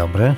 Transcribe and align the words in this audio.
dobry. 0.00 0.34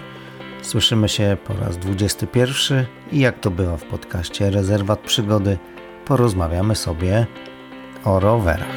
Słyszymy 0.62 1.08
się 1.08 1.36
po 1.44 1.54
raz 1.54 1.78
21 1.78 2.86
i 3.12 3.18
jak 3.18 3.40
to 3.40 3.50
bywa 3.50 3.76
w 3.76 3.84
podcaście 3.84 4.50
Rezerwat 4.50 5.00
Przygody, 5.00 5.58
porozmawiamy 6.04 6.76
sobie 6.76 7.26
o 8.04 8.20
rowerach. 8.20 8.76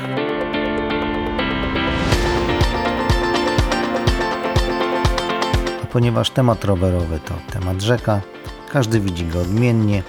A 5.84 5.86
ponieważ 5.86 6.30
temat 6.30 6.66
rowerowy 6.66 7.20
to 7.26 7.60
temat 7.60 7.82
rzeka, 7.82 8.22
każdy 8.72 9.00
widzi 9.00 9.26
go 9.26 9.42
odmiennie, 9.42 10.04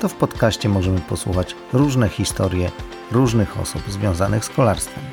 to 0.00 0.08
w 0.08 0.14
podcaście 0.14 0.68
możemy 0.68 1.00
posłuchać 1.00 1.56
różne 1.72 2.08
historie 2.08 2.70
różnych 3.12 3.60
osób 3.60 3.82
związanych 3.88 4.44
z 4.44 4.48
kolarstwem. 4.48 5.04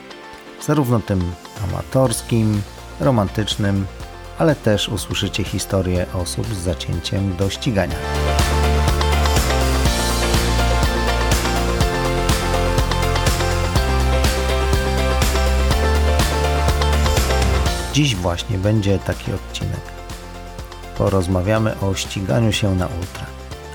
Zarówno 0.61 0.99
tym 0.99 1.21
amatorskim, 1.63 2.61
romantycznym, 2.99 3.85
ale 4.37 4.55
też 4.55 4.89
usłyszycie 4.89 5.43
historię 5.43 6.05
osób 6.13 6.53
z 6.53 6.57
zacięciem 6.57 7.35
do 7.35 7.49
ścigania. 7.49 7.95
Dziś 17.93 18.15
właśnie 18.15 18.57
będzie 18.57 18.99
taki 18.99 19.33
odcinek. 19.33 19.81
Porozmawiamy 20.97 21.79
o 21.79 21.95
ściganiu 21.95 22.51
się 22.51 22.75
na 22.75 22.85
ultra, 22.85 23.25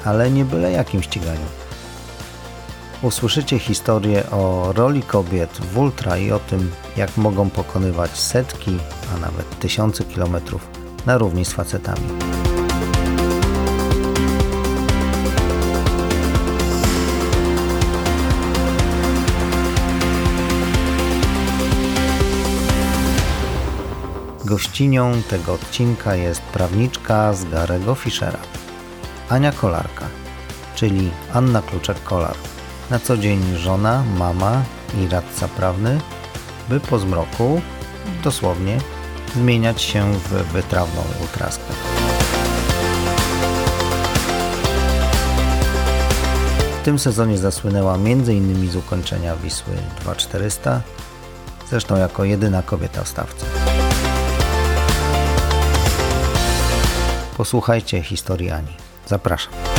ale 0.04 0.30
nie 0.30 0.44
byle 0.44 0.72
jakim 0.72 1.02
ściganiu. 1.02 1.46
Usłyszycie 3.02 3.58
historię 3.58 4.30
o 4.30 4.72
roli 4.72 5.02
kobiet 5.02 5.50
w 5.50 5.78
ultra 5.78 6.18
i 6.18 6.32
o 6.32 6.38
tym, 6.38 6.72
jak 6.96 7.16
mogą 7.16 7.50
pokonywać 7.50 8.10
setki, 8.10 8.78
a 9.14 9.20
nawet 9.20 9.58
tysiące 9.58 10.04
kilometrów 10.04 10.68
na 11.06 11.18
równi 11.18 11.44
z 11.44 11.52
facetami. 11.52 12.08
Gościnią 24.44 25.22
tego 25.22 25.52
odcinka 25.52 26.14
jest 26.14 26.42
prawniczka 26.42 27.32
z 27.32 27.44
Garego 27.44 27.94
Fischera, 27.94 28.38
Ania 29.28 29.52
Kolarka, 29.52 30.06
czyli 30.74 31.10
Anna 31.32 31.62
Kluczek-Kolar. 31.62 32.34
Na 32.90 32.98
co 32.98 33.16
dzień 33.16 33.56
żona, 33.56 34.04
mama 34.18 34.62
i 34.98 35.08
radca 35.08 35.48
prawny, 35.48 36.00
by 36.68 36.80
po 36.80 36.98
zmroku, 36.98 37.60
dosłownie, 38.24 38.78
zmieniać 39.34 39.82
się 39.82 40.12
w 40.12 40.28
wytrawną 40.28 41.02
ultraskę. 41.20 41.72
W 46.80 46.84
tym 46.84 46.98
sezonie 46.98 47.38
zasłynęła 47.38 47.94
m.in. 47.94 48.70
z 48.70 48.76
ukończenia 48.76 49.36
Wisły 49.36 49.74
2400, 50.00 50.80
zresztą 51.70 51.96
jako 51.96 52.24
jedyna 52.24 52.62
kobieta 52.62 53.04
w 53.04 53.08
stawce. 53.08 53.46
Posłuchajcie 57.36 58.02
historii 58.02 58.50
Ani. 58.50 58.76
Zapraszam. 59.06 59.71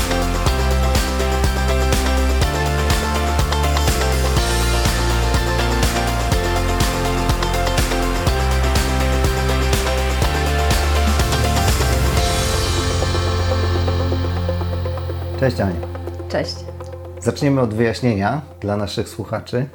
Cześć 15.43 15.59
Ania. 15.59 15.87
Cześć. 16.29 16.55
Zaczniemy 17.19 17.61
od 17.61 17.73
wyjaśnienia 17.73 18.41
dla 18.59 18.77
naszych 18.77 19.09
słuchaczy. 19.09 19.65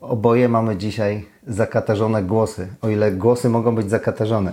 Oboje 0.00 0.48
mamy 0.48 0.76
dzisiaj 0.76 1.26
zakatarzone 1.46 2.22
głosy, 2.22 2.68
o 2.82 2.88
ile 2.88 3.12
głosy 3.12 3.48
mogą 3.48 3.74
być 3.74 3.90
zakatarzone. 3.90 4.52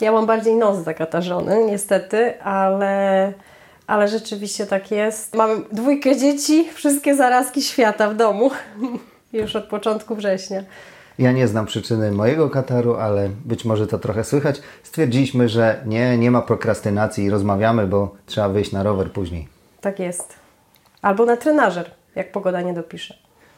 Ja 0.00 0.12
mam 0.12 0.26
bardziej 0.26 0.54
nos 0.54 0.84
zakatarzony, 0.84 1.64
niestety, 1.66 2.40
ale, 2.42 3.32
ale 3.86 4.08
rzeczywiście 4.08 4.66
tak 4.66 4.90
jest. 4.90 5.34
Mam 5.34 5.64
dwójkę 5.72 6.16
dzieci, 6.16 6.68
wszystkie 6.74 7.14
zarazki 7.14 7.62
świata 7.62 8.08
w 8.08 8.16
domu, 8.16 8.50
już 9.32 9.56
od 9.56 9.64
początku 9.64 10.14
września. 10.14 10.62
Ja 11.18 11.32
nie 11.32 11.48
znam 11.48 11.66
przyczyny 11.66 12.12
mojego 12.12 12.50
kataru, 12.50 12.94
ale 12.94 13.30
być 13.44 13.64
może 13.64 13.86
to 13.86 13.98
trochę 13.98 14.24
słychać. 14.24 14.62
Stwierdziliśmy, 14.82 15.48
że 15.48 15.82
nie, 15.86 16.18
nie 16.18 16.30
ma 16.30 16.42
prokrastynacji 16.42 17.24
i 17.24 17.30
rozmawiamy, 17.30 17.86
bo 17.86 18.14
trzeba 18.26 18.48
wyjść 18.48 18.72
na 18.72 18.82
rower 18.82 19.12
później. 19.12 19.48
Tak 19.80 19.98
jest. 19.98 20.34
Albo 21.02 21.24
na 21.24 21.36
trenażer, 21.36 21.90
jak 22.14 22.32
pogoda 22.32 22.62
nie 22.62 22.74
dopisze. 22.74 23.14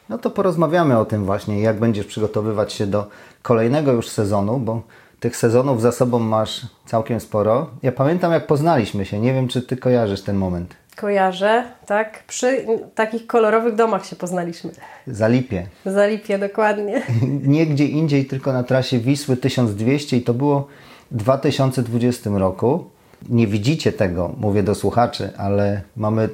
No 0.08 0.18
to 0.18 0.30
porozmawiamy 0.30 0.98
o 0.98 1.04
tym 1.04 1.24
właśnie, 1.24 1.60
jak 1.60 1.78
będziesz 1.78 2.06
przygotowywać 2.06 2.72
się 2.72 2.86
do 2.86 3.06
kolejnego 3.42 3.92
już 3.92 4.08
sezonu, 4.08 4.58
bo 4.58 4.82
tych 5.20 5.36
sezonów 5.36 5.82
za 5.82 5.92
sobą 5.92 6.18
masz 6.18 6.66
całkiem 6.86 7.20
sporo. 7.20 7.70
Ja 7.82 7.92
pamiętam, 7.92 8.32
jak 8.32 8.46
poznaliśmy 8.46 9.04
się. 9.04 9.20
Nie 9.20 9.34
wiem, 9.34 9.48
czy 9.48 9.62
ty 9.62 9.76
kojarzysz 9.76 10.22
ten 10.22 10.36
moment. 10.36 10.74
Kojarzę, 10.96 11.64
tak? 11.86 12.24
Przy 12.26 12.66
takich 12.94 13.26
kolorowych 13.26 13.74
domach 13.74 14.06
się 14.06 14.16
poznaliśmy. 14.16 14.70
Zalipie. 15.06 15.66
Zalipie, 15.86 16.38
dokładnie. 16.38 17.02
Nie 17.56 17.66
gdzie 17.66 17.86
indziej, 17.86 18.26
tylko 18.26 18.52
na 18.52 18.62
trasie 18.62 18.98
Wisły 18.98 19.36
1200 19.36 20.16
i 20.16 20.22
to 20.22 20.34
było 20.34 20.68
w 21.10 21.16
2020 21.16 22.30
roku. 22.30 22.84
Nie 23.28 23.46
widzicie 23.46 23.92
tego, 23.92 24.34
mówię 24.38 24.62
do 24.62 24.74
słuchaczy, 24.74 25.30
ale 25.36 25.82
mamy 25.96 26.28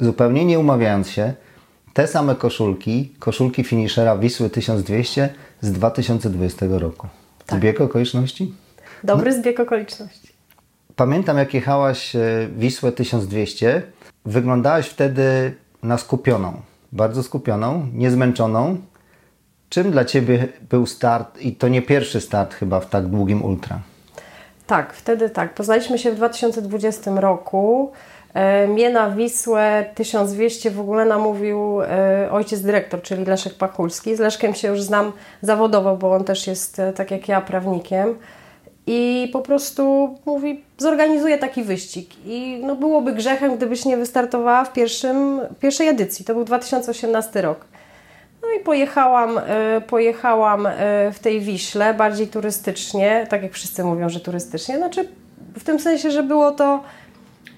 zupełnie 0.00 0.44
nie 0.44 0.58
umawiając 0.58 1.10
się 1.10 1.34
te 1.92 2.06
same 2.06 2.34
koszulki, 2.34 3.12
koszulki 3.18 3.64
finishera 3.64 4.18
Wisły 4.18 4.50
1200 4.50 5.28
z 5.60 5.72
2020 5.72 6.66
roku. 6.70 7.08
Tak. 7.46 7.58
Zbieg 7.58 7.80
okoliczności? 7.80 8.54
Dobry 9.04 9.32
zbieg 9.32 9.60
okoliczności. 9.60 10.29
Pamiętam, 11.00 11.38
jak 11.38 11.54
jechałaś 11.54 12.16
e, 12.16 12.20
Wisłę 12.56 12.92
1200, 12.92 13.82
wyglądałaś 14.24 14.86
wtedy 14.88 15.54
na 15.82 15.98
skupioną, 15.98 16.52
bardzo 16.92 17.22
skupioną, 17.22 17.86
niezmęczoną. 17.94 18.76
Czym 19.68 19.90
dla 19.90 20.04
Ciebie 20.04 20.48
był 20.70 20.86
start, 20.86 21.40
i 21.40 21.56
to 21.56 21.68
nie 21.68 21.82
pierwszy 21.82 22.20
start 22.20 22.54
chyba 22.54 22.80
w 22.80 22.86
tak 22.88 23.06
długim 23.06 23.44
ultra? 23.44 23.78
Tak, 24.66 24.92
wtedy 24.92 25.30
tak. 25.30 25.54
Poznaliśmy 25.54 25.98
się 25.98 26.12
w 26.12 26.14
2020 26.14 27.20
roku. 27.20 27.92
E, 28.34 28.66
Mnie 28.66 28.90
na 28.90 29.10
Wisłę 29.10 29.84
1200 29.94 30.70
w 30.70 30.80
ogóle 30.80 31.04
namówił 31.04 31.82
e, 31.82 32.28
ojciec 32.30 32.60
dyrektor, 32.60 33.02
czyli 33.02 33.24
Leszek 33.24 33.54
Pachulski. 33.54 34.16
Z 34.16 34.20
Leszkiem 34.20 34.54
się 34.54 34.68
już 34.68 34.82
znam 34.82 35.12
zawodowo, 35.42 35.96
bo 35.96 36.12
on 36.12 36.24
też 36.24 36.46
jest, 36.46 36.80
tak 36.94 37.10
jak 37.10 37.28
ja, 37.28 37.40
prawnikiem. 37.40 38.14
I 38.86 39.30
po 39.32 39.40
prostu 39.40 40.14
mówi, 40.26 40.64
zorganizuję 40.78 41.38
taki 41.38 41.62
wyścig. 41.62 42.10
I 42.26 42.60
no, 42.62 42.76
byłoby 42.76 43.12
grzechem, 43.12 43.56
gdybyś 43.56 43.84
nie 43.84 43.96
wystartowała 43.96 44.64
w 44.64 44.72
pierwszym, 44.72 45.40
pierwszej 45.60 45.88
edycji. 45.88 46.24
To 46.24 46.34
był 46.34 46.44
2018 46.44 47.42
rok. 47.42 47.64
No 48.42 48.48
i 48.60 48.64
pojechałam, 48.64 49.38
e, 49.38 49.80
pojechałam 49.80 50.66
e, 50.66 50.72
w 51.12 51.18
tej 51.18 51.40
Wiśle 51.40 51.94
bardziej 51.94 52.28
turystycznie, 52.28 53.26
tak 53.30 53.42
jak 53.42 53.52
wszyscy 53.52 53.84
mówią, 53.84 54.08
że 54.08 54.20
turystycznie. 54.20 54.76
Znaczy 54.76 55.08
w 55.54 55.64
tym 55.64 55.80
sensie, 55.80 56.10
że 56.10 56.22
było 56.22 56.50
to 56.50 56.80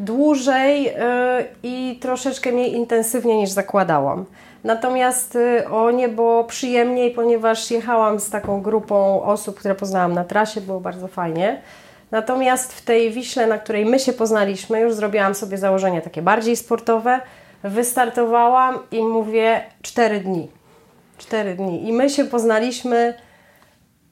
dłużej 0.01 0.89
e, 0.89 1.45
i 1.63 1.99
troszeczkę 2.01 2.53
mniej 2.53 2.75
intensywnie 2.75 3.37
niż 3.37 3.51
zakładałam. 3.51 4.25
Natomiast 4.65 5.37
e, 5.37 5.71
o 5.71 5.91
niebo 5.91 6.45
przyjemniej, 6.45 7.11
ponieważ 7.11 7.71
jechałam 7.71 8.21
z 8.21 8.31
taką 8.31 8.63
grupą 8.63 9.23
osób, 9.23 9.59
które 9.59 9.75
poznałam 9.75 10.13
na 10.13 10.25
trasie, 10.25 10.61
było 10.61 10.81
bardzo 10.81 11.09
fajnie. 11.09 11.63
Natomiast 12.11 12.73
w 12.73 12.85
tej 12.85 13.11
Wiśle, 13.11 13.47
na 13.47 13.59
której 13.59 13.87
my 13.87 13.99
się 13.99 14.13
poznaliśmy, 14.13 14.81
już 14.81 14.95
zrobiłam 14.95 15.35
sobie 15.35 15.59
założenia 15.59 16.01
takie 16.01 16.23
bardziej 16.23 16.57
sportowe. 16.57 17.21
Wystartowałam 17.63 18.79
i 18.91 19.03
mówię 19.05 19.61
4 19.83 20.21
dni. 20.21 20.51
4 21.19 21.55
dni. 21.55 21.89
I 21.89 21.93
my 21.93 22.11
się 22.11 22.25
poznaliśmy 22.25 23.15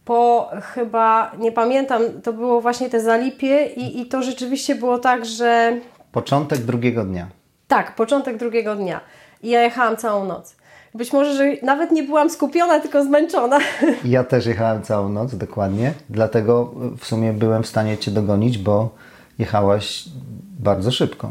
po 0.05 0.51
chyba, 0.75 1.33
nie 1.39 1.53
pamiętam, 1.53 2.03
to 2.23 2.33
było 2.33 2.61
właśnie 2.61 2.91
te 2.91 3.01
zalipie 3.01 3.67
i, 3.67 4.01
i 4.01 4.07
to 4.07 4.23
rzeczywiście 4.23 4.75
było 4.75 4.99
tak, 4.99 5.27
że 5.27 5.73
Początek 6.13 6.59
drugiego 6.59 7.05
dnia. 7.05 7.27
tak, 7.69 7.95
początek 7.95 8.37
drugiego 8.37 8.77
dnia. 8.77 9.01
I 9.43 9.51
ja 9.51 9.63
jechałam 9.63 9.97
całą 9.97 10.25
noc. 10.25 10.57
Być 10.95 11.13
może, 11.13 11.35
że 11.35 11.45
nawet 11.63 11.91
nie 11.91 12.03
byłam 12.03 12.31
skupiona, 12.31 12.81
tylko 12.81 13.05
zmęczona. 13.05 13.59
Ja 14.05 14.25
też 14.25 14.47
jechałem 14.47 14.83
całą 14.83 15.09
noc, 15.09 15.37
dokładnie. 15.37 15.93
Dlatego 16.11 16.75
w 16.99 17.07
sumie 17.07 17.33
byłem 17.33 17.63
w 17.63 17.67
stanie 17.67 17.99
Cię 17.99 18.11
dogonić, 18.11 18.59
bo 18.59 18.89
jechałaś 19.39 20.05
bardzo 20.59 20.91
szybko. 20.91 21.31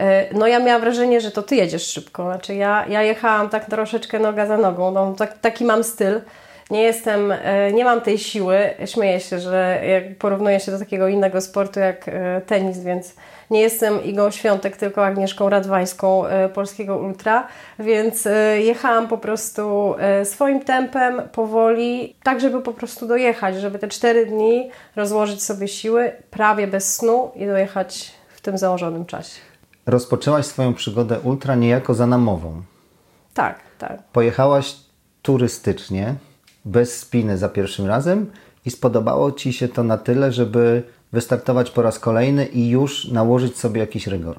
E, 0.00 0.34
No 0.34 0.46
ja 0.46 0.58
miałam 0.58 0.80
wrażenie, 0.80 1.20
że 1.20 1.30
to 1.30 1.42
Ty 1.42 1.56
jedziesz 1.56 1.86
szybko. 1.86 2.24
Znaczy 2.24 2.54
ja, 2.54 2.86
ja 2.88 3.02
jechałam 3.02 3.48
tak 3.48 3.64
troszeczkę 3.64 4.18
noga 4.18 4.46
za 4.46 4.56
nogą. 4.56 4.90
No, 4.90 5.14
tak, 5.18 5.38
taki 5.38 5.64
mam 5.64 5.84
styl. 5.84 6.20
Nie 6.70 6.82
jestem, 6.82 7.32
e, 7.32 7.72
nie 7.72 7.84
mam 7.84 8.00
tej 8.00 8.18
siły. 8.18 8.58
Śmieję 8.86 9.20
się, 9.20 9.38
że 9.38 9.80
porównuję 10.18 10.60
się 10.60 10.72
do 10.72 10.78
takiego 10.78 11.08
innego 11.08 11.40
sportu 11.40 11.80
jak 11.80 12.08
e, 12.08 12.40
tenis, 12.46 12.78
więc 12.78 13.14
nie 13.50 13.60
jestem 13.60 14.04
Igą 14.04 14.30
Świątek, 14.30 14.76
tylko 14.76 15.06
Agnieszką 15.06 15.48
Radwańską 15.48 16.26
e, 16.26 16.48
Polskiego 16.48 16.98
Ultra, 16.98 17.46
więc 17.78 18.28
jechałam 18.58 19.08
po 19.08 19.18
prostu 19.18 19.94
swoim 20.24 20.60
tempem, 20.60 21.22
powoli, 21.32 22.16
tak 22.22 22.40
żeby 22.40 22.62
po 22.62 22.72
prostu 22.72 23.06
dojechać, 23.06 23.56
żeby 23.56 23.78
te 23.78 23.88
cztery 23.88 24.26
dni 24.26 24.70
rozłożyć 24.96 25.42
sobie 25.42 25.68
siły 25.68 26.12
prawie 26.30 26.66
bez 26.66 26.94
snu 26.94 27.30
i 27.34 27.46
dojechać 27.46 28.12
w 28.28 28.40
tym 28.40 28.58
założonym 28.58 29.06
czasie. 29.06 29.40
Rozpoczęłaś 29.86 30.46
swoją 30.46 30.74
przygodę 30.74 31.20
ultra 31.20 31.54
niejako 31.54 31.94
za 31.94 32.06
namową. 32.06 32.62
Tak, 33.34 33.58
tak. 33.78 34.02
Pojechałaś 34.02 34.76
turystycznie, 35.22 36.14
bez 36.64 36.98
spiny 36.98 37.38
za 37.38 37.48
pierwszym 37.48 37.86
razem 37.86 38.30
i 38.64 38.70
spodobało 38.70 39.32
Ci 39.32 39.52
się 39.52 39.68
to 39.68 39.82
na 39.82 39.98
tyle, 39.98 40.32
żeby 40.32 40.82
wystartować 41.12 41.70
po 41.70 41.82
raz 41.82 41.98
kolejny 41.98 42.46
i 42.46 42.68
już 42.68 43.08
nałożyć 43.08 43.58
sobie 43.58 43.80
jakiś 43.80 44.06
rygor. 44.06 44.36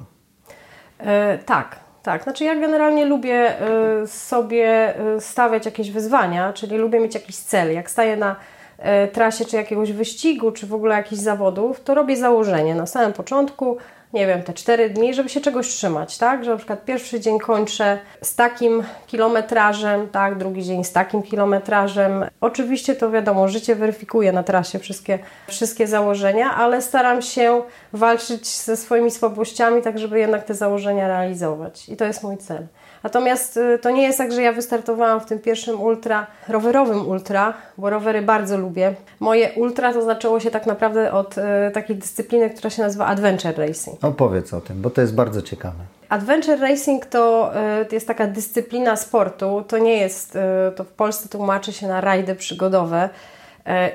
E, 0.98 1.38
tak, 1.38 1.76
tak. 2.02 2.22
Znaczy 2.22 2.44
ja 2.44 2.54
generalnie 2.54 3.04
lubię 3.04 3.60
e, 3.60 4.06
sobie 4.06 4.96
e, 4.96 5.20
stawiać 5.20 5.66
jakieś 5.66 5.90
wyzwania, 5.90 6.52
czyli 6.52 6.76
lubię 6.76 7.00
mieć 7.00 7.14
jakiś 7.14 7.36
cel. 7.36 7.74
Jak 7.74 7.90
staję 7.90 8.16
na 8.16 8.36
e, 8.78 9.08
trasie 9.08 9.44
czy 9.44 9.56
jakiegoś 9.56 9.92
wyścigu, 9.92 10.52
czy 10.52 10.66
w 10.66 10.74
ogóle 10.74 10.94
jakichś 10.94 11.22
zawodów, 11.22 11.80
to 11.80 11.94
robię 11.94 12.16
założenie 12.16 12.74
na 12.74 12.86
samym 12.86 13.12
początku, 13.12 13.76
nie 14.12 14.26
wiem, 14.26 14.42
te 14.42 14.52
cztery 14.52 14.90
dni, 14.90 15.14
żeby 15.14 15.28
się 15.28 15.40
czegoś 15.40 15.68
trzymać, 15.68 16.18
tak? 16.18 16.44
Że 16.44 16.50
na 16.50 16.56
przykład 16.56 16.84
pierwszy 16.84 17.20
dzień 17.20 17.38
kończę 17.38 17.98
z 18.22 18.34
takim 18.34 18.82
kilometrażem, 19.06 20.08
tak? 20.08 20.38
Drugi 20.38 20.64
dzień 20.64 20.84
z 20.84 20.92
takim 20.92 21.22
kilometrażem. 21.22 22.24
Oczywiście 22.40 22.94
to 22.94 23.10
wiadomo, 23.10 23.48
życie 23.48 23.74
weryfikuje 23.74 24.32
na 24.32 24.42
trasie 24.42 24.78
wszystkie, 24.78 25.18
wszystkie 25.48 25.86
założenia, 25.86 26.54
ale 26.54 26.82
staram 26.82 27.22
się 27.22 27.62
walczyć 27.92 28.48
ze 28.48 28.76
swoimi 28.76 29.10
słabościami, 29.10 29.82
tak 29.82 29.98
żeby 29.98 30.18
jednak 30.18 30.44
te 30.44 30.54
założenia 30.54 31.08
realizować. 31.08 31.88
I 31.88 31.96
to 31.96 32.04
jest 32.04 32.22
mój 32.22 32.36
cel. 32.36 32.66
Natomiast 33.02 33.56
y, 33.56 33.78
to 33.82 33.90
nie 33.90 34.02
jest 34.02 34.18
tak, 34.18 34.32
że 34.32 34.42
ja 34.42 34.52
wystartowałam 34.52 35.20
w 35.20 35.26
tym 35.26 35.38
pierwszym 35.38 35.80
ultra, 35.80 36.26
rowerowym 36.48 37.08
ultra, 37.08 37.54
bo 37.78 37.90
rowery 37.90 38.22
bardzo 38.22 38.56
lubię. 38.58 38.94
Moje 39.20 39.50
ultra 39.56 39.92
to 39.92 40.02
zaczęło 40.02 40.40
się 40.40 40.50
tak 40.50 40.66
naprawdę 40.66 41.12
od 41.12 41.38
y, 41.38 41.42
takiej 41.74 41.96
dyscypliny, 41.96 42.50
która 42.50 42.70
się 42.70 42.82
nazywa 42.82 43.06
Adventure 43.06 43.58
Racing. 43.58 44.04
Opowiedz 44.04 44.54
o 44.54 44.60
tym, 44.60 44.82
bo 44.82 44.90
to 44.90 45.00
jest 45.00 45.14
bardzo 45.14 45.42
ciekawe. 45.42 45.76
Adventure 46.08 46.60
Racing 46.60 47.06
to, 47.06 47.52
y, 47.82 47.84
to 47.84 47.94
jest 47.94 48.06
taka 48.06 48.26
dyscyplina 48.26 48.96
sportu. 48.96 49.64
To 49.68 49.78
nie 49.78 49.96
jest, 49.96 50.38
to 50.76 50.84
w 50.84 50.88
Polsce 50.92 51.28
tłumaczy 51.28 51.72
się 51.72 51.86
na 51.86 52.00
rajdy 52.00 52.34
przygodowe. 52.34 53.08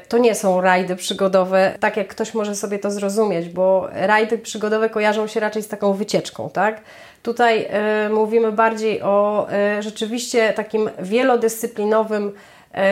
To 0.07 0.17
nie 0.17 0.35
są 0.35 0.61
rajdy 0.61 0.95
przygodowe, 0.95 1.73
tak 1.79 1.97
jak 1.97 2.07
ktoś 2.07 2.33
może 2.33 2.55
sobie 2.55 2.79
to 2.79 2.91
zrozumieć, 2.91 3.49
bo 3.49 3.87
rajdy 3.93 4.37
przygodowe 4.37 4.89
kojarzą 4.89 5.27
się 5.27 5.39
raczej 5.39 5.63
z 5.63 5.67
taką 5.67 5.93
wycieczką, 5.93 6.49
tak? 6.49 6.81
Tutaj 7.23 7.67
y, 8.05 8.09
mówimy 8.09 8.51
bardziej 8.51 9.01
o 9.01 9.47
y, 9.79 9.83
rzeczywiście 9.83 10.53
takim 10.53 10.89
wielodyscyplinowym 10.99 12.31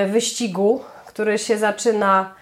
y, 0.06 0.07
wyścigu, 0.07 0.81
który 1.06 1.38
się 1.38 1.57
zaczyna, 1.57 2.36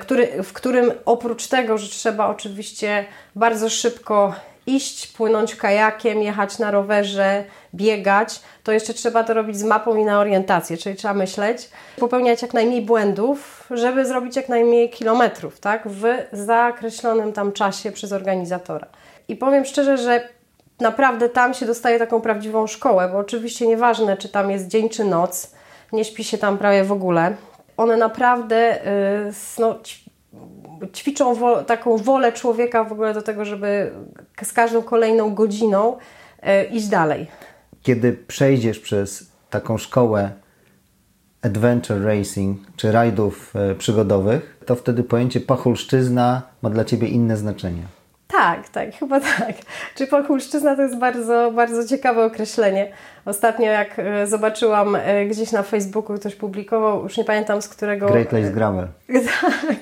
który, 0.00 0.42
w 0.42 0.52
którym 0.52 0.92
oprócz 1.04 1.46
tego, 1.46 1.78
że 1.78 1.88
trzeba 1.88 2.28
oczywiście 2.28 3.04
bardzo 3.36 3.70
szybko 3.70 4.34
iść, 4.66 5.06
płynąć 5.06 5.56
kajakiem, 5.56 6.22
jechać 6.22 6.58
na 6.58 6.70
rowerze, 6.70 7.44
biegać, 7.74 8.40
to 8.64 8.72
jeszcze 8.72 8.94
trzeba 8.94 9.24
to 9.24 9.34
robić 9.34 9.56
z 9.58 9.62
mapą 9.62 9.96
i 9.96 10.04
na 10.04 10.20
orientację, 10.20 10.76
czyli 10.76 10.96
trzeba 10.96 11.14
myśleć, 11.14 11.70
popełniać 11.96 12.42
jak 12.42 12.54
najmniej 12.54 12.82
błędów, 12.82 13.66
żeby 13.70 14.06
zrobić 14.06 14.36
jak 14.36 14.48
najmniej 14.48 14.90
kilometrów, 14.90 15.60
tak, 15.60 15.88
w 15.88 16.04
zakreślonym 16.32 17.32
tam 17.32 17.52
czasie 17.52 17.92
przez 17.92 18.12
organizatora. 18.12 18.86
I 19.28 19.36
powiem 19.36 19.64
szczerze, 19.64 19.98
że 19.98 20.39
naprawdę 20.80 21.28
tam 21.28 21.54
się 21.54 21.66
dostaje 21.66 21.98
taką 21.98 22.20
prawdziwą 22.20 22.66
szkołę, 22.66 23.08
bo 23.12 23.18
oczywiście 23.18 23.66
nieważne, 23.66 24.16
czy 24.16 24.28
tam 24.28 24.50
jest 24.50 24.66
dzień 24.66 24.88
czy 24.88 25.04
noc, 25.04 25.54
nie 25.92 26.04
śpi 26.04 26.24
się 26.24 26.38
tam 26.38 26.58
prawie 26.58 26.84
w 26.84 26.92
ogóle. 26.92 27.36
One 27.76 27.96
naprawdę 27.96 28.78
yy, 29.26 29.32
no, 29.58 29.78
ćwiczą 30.94 31.34
wo 31.34 31.62
taką 31.62 31.96
wolę 31.96 32.32
człowieka 32.32 32.84
w 32.84 32.92
ogóle 32.92 33.14
do 33.14 33.22
tego, 33.22 33.44
żeby 33.44 33.92
z 34.42 34.52
każdą 34.52 34.82
kolejną 34.82 35.34
godziną 35.34 35.96
yy, 36.42 36.64
iść 36.64 36.88
dalej. 36.88 37.26
Kiedy 37.82 38.12
przejdziesz 38.12 38.78
przez 38.78 39.32
taką 39.50 39.78
szkołę 39.78 40.30
adventure 41.42 42.04
racing 42.04 42.58
czy 42.76 42.92
rajdów 42.92 43.54
yy, 43.54 43.74
przygodowych, 43.74 44.60
to 44.66 44.76
wtedy 44.76 45.02
pojęcie 45.02 45.40
pachulszczyzna 45.40 46.42
ma 46.62 46.70
dla 46.70 46.84
Ciebie 46.84 47.08
inne 47.08 47.36
znaczenie. 47.36 47.82
Tak, 48.32 48.68
tak, 48.68 48.94
chyba 48.94 49.20
tak. 49.20 49.52
Czy 49.94 50.06
pochulszczyzna 50.06 50.76
to 50.76 50.82
jest 50.82 50.98
bardzo, 50.98 51.52
bardzo 51.54 51.88
ciekawe 51.88 52.24
określenie. 52.24 52.92
Ostatnio 53.24 53.66
jak 53.66 53.98
e, 53.98 54.26
zobaczyłam 54.26 54.96
e, 54.96 55.26
gdzieś 55.26 55.52
na 55.52 55.62
Facebooku, 55.62 56.16
ktoś 56.16 56.34
publikował, 56.34 57.02
już 57.02 57.16
nie 57.16 57.24
pamiętam 57.24 57.62
z 57.62 57.68
którego... 57.68 58.06
Great 58.06 58.32
Lakes 58.32 58.50
Gravel. 58.50 58.86
tak. 59.40 59.76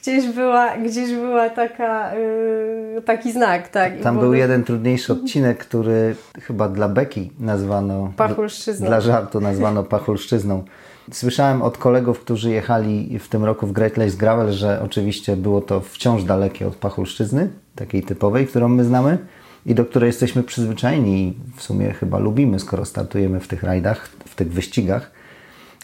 Gdzieś 0.00 0.26
była, 0.26 0.76
gdzieś 0.76 1.14
była 1.14 1.50
taka, 1.50 2.14
yy, 2.14 3.02
taki 3.02 3.32
znak, 3.32 3.68
tak. 3.68 4.00
Tam 4.02 4.18
był 4.18 4.34
jeden 4.34 4.64
trudniejszy 4.64 5.12
odcinek, 5.12 5.58
który 5.58 6.16
chyba 6.42 6.68
dla 6.68 6.88
Beki 6.88 7.32
nazwano... 7.38 8.12
Pachulszczyzną. 8.16 8.86
Dla 8.86 9.00
żartu 9.00 9.40
nazwano 9.40 9.84
pachulszczyzną. 9.84 10.64
Słyszałem 11.12 11.62
od 11.62 11.78
kolegów, 11.78 12.20
którzy 12.20 12.50
jechali 12.50 13.18
w 13.18 13.28
tym 13.28 13.44
roku 13.44 13.66
w 13.66 13.72
Great 13.72 13.96
Lakes 13.96 14.16
Gravel, 14.16 14.52
że 14.52 14.80
oczywiście 14.82 15.36
było 15.36 15.60
to 15.60 15.80
wciąż 15.80 16.24
dalekie 16.24 16.66
od 16.66 16.76
Pachulszczyzny, 16.76 17.50
takiej 17.74 18.02
typowej, 18.02 18.46
którą 18.46 18.68
my 18.68 18.84
znamy 18.84 19.18
i 19.66 19.74
do 19.74 19.84
której 19.84 20.06
jesteśmy 20.06 20.42
przyzwyczajeni 20.42 21.28
i 21.28 21.34
w 21.56 21.62
sumie 21.62 21.92
chyba 21.92 22.18
lubimy, 22.18 22.60
skoro 22.60 22.84
startujemy 22.84 23.40
w 23.40 23.48
tych 23.48 23.62
rajdach, 23.62 24.08
w 24.26 24.34
tych 24.34 24.52
wyścigach. 24.52 25.10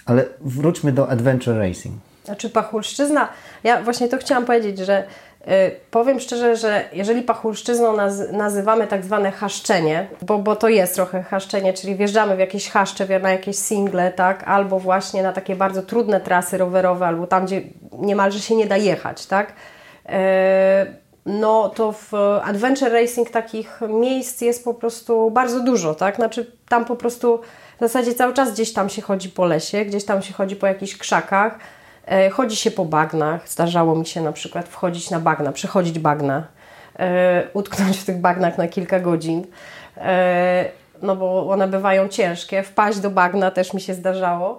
Ale 0.06 0.24
wróćmy 0.40 0.92
do 0.92 1.08
Adventure 1.08 1.58
Racing. 1.58 1.94
Znaczy 2.24 2.50
Pachulszczyzna, 2.50 3.28
ja 3.64 3.82
właśnie 3.82 4.08
to 4.08 4.18
chciałam 4.18 4.44
powiedzieć, 4.44 4.78
że 4.78 5.06
powiem 5.90 6.20
szczerze, 6.20 6.56
że 6.56 6.84
jeżeli 6.92 7.22
pachulszczyzną 7.22 7.96
naz 7.96 8.32
nazywamy 8.32 8.86
tak 8.86 9.04
zwane 9.04 9.30
chaszczenie, 9.30 10.08
bo, 10.22 10.38
bo 10.38 10.56
to 10.56 10.68
jest 10.68 10.94
trochę 10.94 11.22
chaszczenie, 11.22 11.72
czyli 11.72 11.94
wjeżdżamy 11.94 12.36
w 12.36 12.38
jakieś 12.38 12.70
chaszcze, 12.70 13.20
na 13.20 13.32
jakieś 13.32 13.56
single, 13.56 14.12
tak, 14.12 14.44
albo 14.48 14.78
właśnie 14.78 15.22
na 15.22 15.32
takie 15.32 15.56
bardzo 15.56 15.82
trudne 15.82 16.20
trasy 16.20 16.58
rowerowe, 16.58 17.06
albo 17.06 17.26
tam, 17.26 17.46
gdzie 17.46 17.62
niemalże 17.92 18.40
się 18.40 18.56
nie 18.56 18.66
da 18.66 18.76
jechać, 18.76 19.26
tak, 19.26 19.52
y, 20.06 20.12
no 21.26 21.68
to 21.68 21.92
w 21.92 22.14
adventure 22.42 22.92
racing 22.92 23.30
takich 23.30 23.80
miejsc 23.88 24.40
jest 24.40 24.64
po 24.64 24.74
prostu 24.74 25.30
bardzo 25.30 25.60
dużo, 25.60 25.94
tak, 25.94 26.16
znaczy 26.16 26.52
tam 26.68 26.84
po 26.84 26.96
prostu 26.96 27.40
w 27.76 27.80
zasadzie 27.80 28.14
cały 28.14 28.34
czas 28.34 28.52
gdzieś 28.52 28.72
tam 28.72 28.88
się 28.88 29.02
chodzi 29.02 29.28
po 29.28 29.44
lesie, 29.44 29.84
gdzieś 29.84 30.04
tam 30.04 30.22
się 30.22 30.34
chodzi 30.34 30.56
po 30.56 30.66
jakichś 30.66 30.96
krzakach, 30.96 31.58
chodzi 32.32 32.56
się 32.56 32.70
po 32.70 32.84
bagnach. 32.84 33.48
Zdarzało 33.48 33.94
mi 33.94 34.06
się 34.06 34.20
na 34.20 34.32
przykład 34.32 34.68
wchodzić 34.68 35.10
na 35.10 35.20
bagna, 35.20 35.52
przechodzić 35.52 35.98
bagna, 35.98 36.46
e, 36.98 37.42
utknąć 37.52 37.98
w 37.98 38.04
tych 38.04 38.20
bagnach 38.20 38.58
na 38.58 38.68
kilka 38.68 39.00
godzin, 39.00 39.46
e, 39.96 40.64
no 41.02 41.16
bo 41.16 41.50
one 41.50 41.68
bywają 41.68 42.08
ciężkie. 42.08 42.62
Wpaść 42.62 42.98
do 42.98 43.10
bagna 43.10 43.50
też 43.50 43.74
mi 43.74 43.80
się 43.80 43.94
zdarzało. 43.94 44.58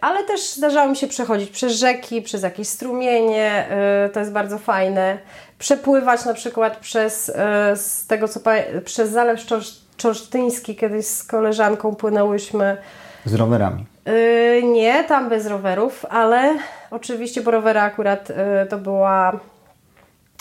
Ale 0.00 0.24
też 0.24 0.54
zdarzało 0.54 0.90
mi 0.90 0.96
się 0.96 1.06
przechodzić 1.06 1.50
przez 1.50 1.72
rzeki, 1.72 2.22
przez 2.22 2.42
jakieś 2.42 2.68
strumienie, 2.68 3.66
to 4.12 4.20
jest 4.20 4.32
bardzo 4.32 4.58
fajne. 4.58 5.18
Przepływać 5.58 6.24
na 6.24 6.34
przykład 6.34 6.76
przez, 6.76 7.26
z 7.74 8.06
tego 8.06 8.28
co 8.28 8.40
przez 8.84 9.10
Zalew 9.10 9.40
Czorsztyński, 9.96 10.76
kiedyś 10.76 11.06
z 11.06 11.24
koleżanką 11.24 11.94
płynęłyśmy. 11.94 12.76
Z 13.24 13.34
rowerami. 13.34 13.86
Yy, 14.06 14.62
nie, 14.62 15.04
tam 15.04 15.28
bez 15.28 15.46
rowerów, 15.46 16.06
ale 16.10 16.54
oczywiście, 16.90 17.40
bo 17.40 17.50
rowery 17.50 17.80
akurat 17.80 18.28
yy, 18.28 18.36
to 18.68 18.78
była 18.78 19.32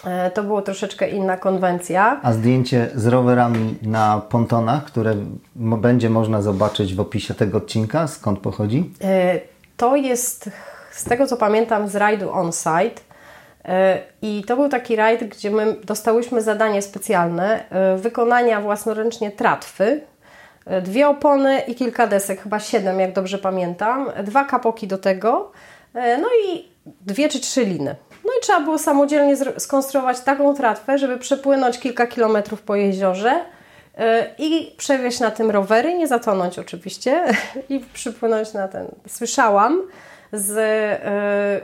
yy, 0.06 0.32
to 0.34 0.44
było 0.44 0.62
troszeczkę 0.62 1.10
inna 1.10 1.38
konwencja. 1.38 2.20
A 2.24 2.34
zdjęcie 2.34 2.90
z 2.96 3.08
rowerami 3.08 3.76
na 3.82 4.22
pontonach, 4.30 4.86
które 4.86 5.16
będzie 5.56 6.10
można 6.10 6.42
zobaczyć 6.42 6.96
w 6.96 7.00
opisie 7.00 7.34
tego 7.34 7.58
odcinka, 7.58 8.08
skąd 8.08 8.40
pochodzi? 8.40 8.78
Yy, 8.78 9.08
to 9.78 9.96
jest, 9.96 10.50
z 10.92 11.04
tego 11.04 11.28
co 11.28 11.38
pamiętam, 11.38 11.88
z 11.88 11.96
rajdu 11.96 12.32
on-site. 12.32 13.02
Yy, 13.66 13.72
I 14.22 14.44
to 14.48 14.56
był 14.56 14.70
taki 14.70 14.96
rajd, 14.96 15.24
gdzie 15.24 15.52
my 15.52 15.76
dostałyśmy 15.84 16.42
zadanie 16.42 16.82
specjalne 16.82 17.64
wykonania 17.98 18.62
własnoręcznie 18.62 19.32
tratwy 19.32 20.02
dwie 20.82 21.08
opony 21.08 21.60
i 21.60 21.76
kilka 21.76 22.08
desek, 22.08 22.42
chyba 22.42 22.60
siedem, 22.60 23.00
jak 23.00 23.14
dobrze 23.14 23.38
pamiętam, 23.38 24.12
dwa 24.24 24.44
kapoki 24.44 24.88
do 24.88 24.98
tego, 24.98 25.52
e, 25.94 26.18
no 26.18 26.28
i 26.46 26.66
dwie 26.86 27.30
czy 27.30 27.40
trzy 27.40 27.66
liny. 27.66 27.96
No 28.26 28.32
i 28.40 28.42
trzeba 28.42 28.60
było 28.60 28.78
samodzielnie 28.78 29.36
skonstruować 29.58 30.20
taką 30.20 30.56
tratwę, 30.56 30.98
żeby 30.98 31.18
przepłynąć 31.18 31.80
kilka 31.80 32.08
kilometrów 32.08 32.62
po 32.62 32.76
jeziorze 32.76 33.46
i 34.38 34.76
przewieźć 34.78 35.20
na 35.20 35.32
tym 35.32 35.52
rowery, 35.52 35.94
nie 35.94 36.08
zatonąć 36.08 36.60
oczywiście 36.60 37.26
i 37.70 37.80
przypłynąć 37.94 38.54
na 38.54 38.68
ten. 38.68 38.88
Słyszałam 39.08 39.82
z, 40.34 41.02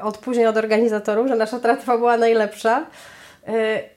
od 0.02 0.18
później 0.18 0.48
od 0.48 0.58
organizatorów, 0.58 1.28
że 1.28 1.36
nasza 1.36 1.60
tratwa 1.60 1.98
była 1.98 2.18
najlepsza. 2.18 2.86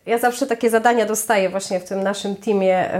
Ja 0.07 0.19
zawsze 0.19 0.47
takie 0.47 0.71
zadania 0.71 1.07
dostaję 1.07 1.49
właśnie 1.49 1.81
w 1.81 1.85
tym 1.85 2.03
naszym 2.03 2.37
teamie, 2.37 2.91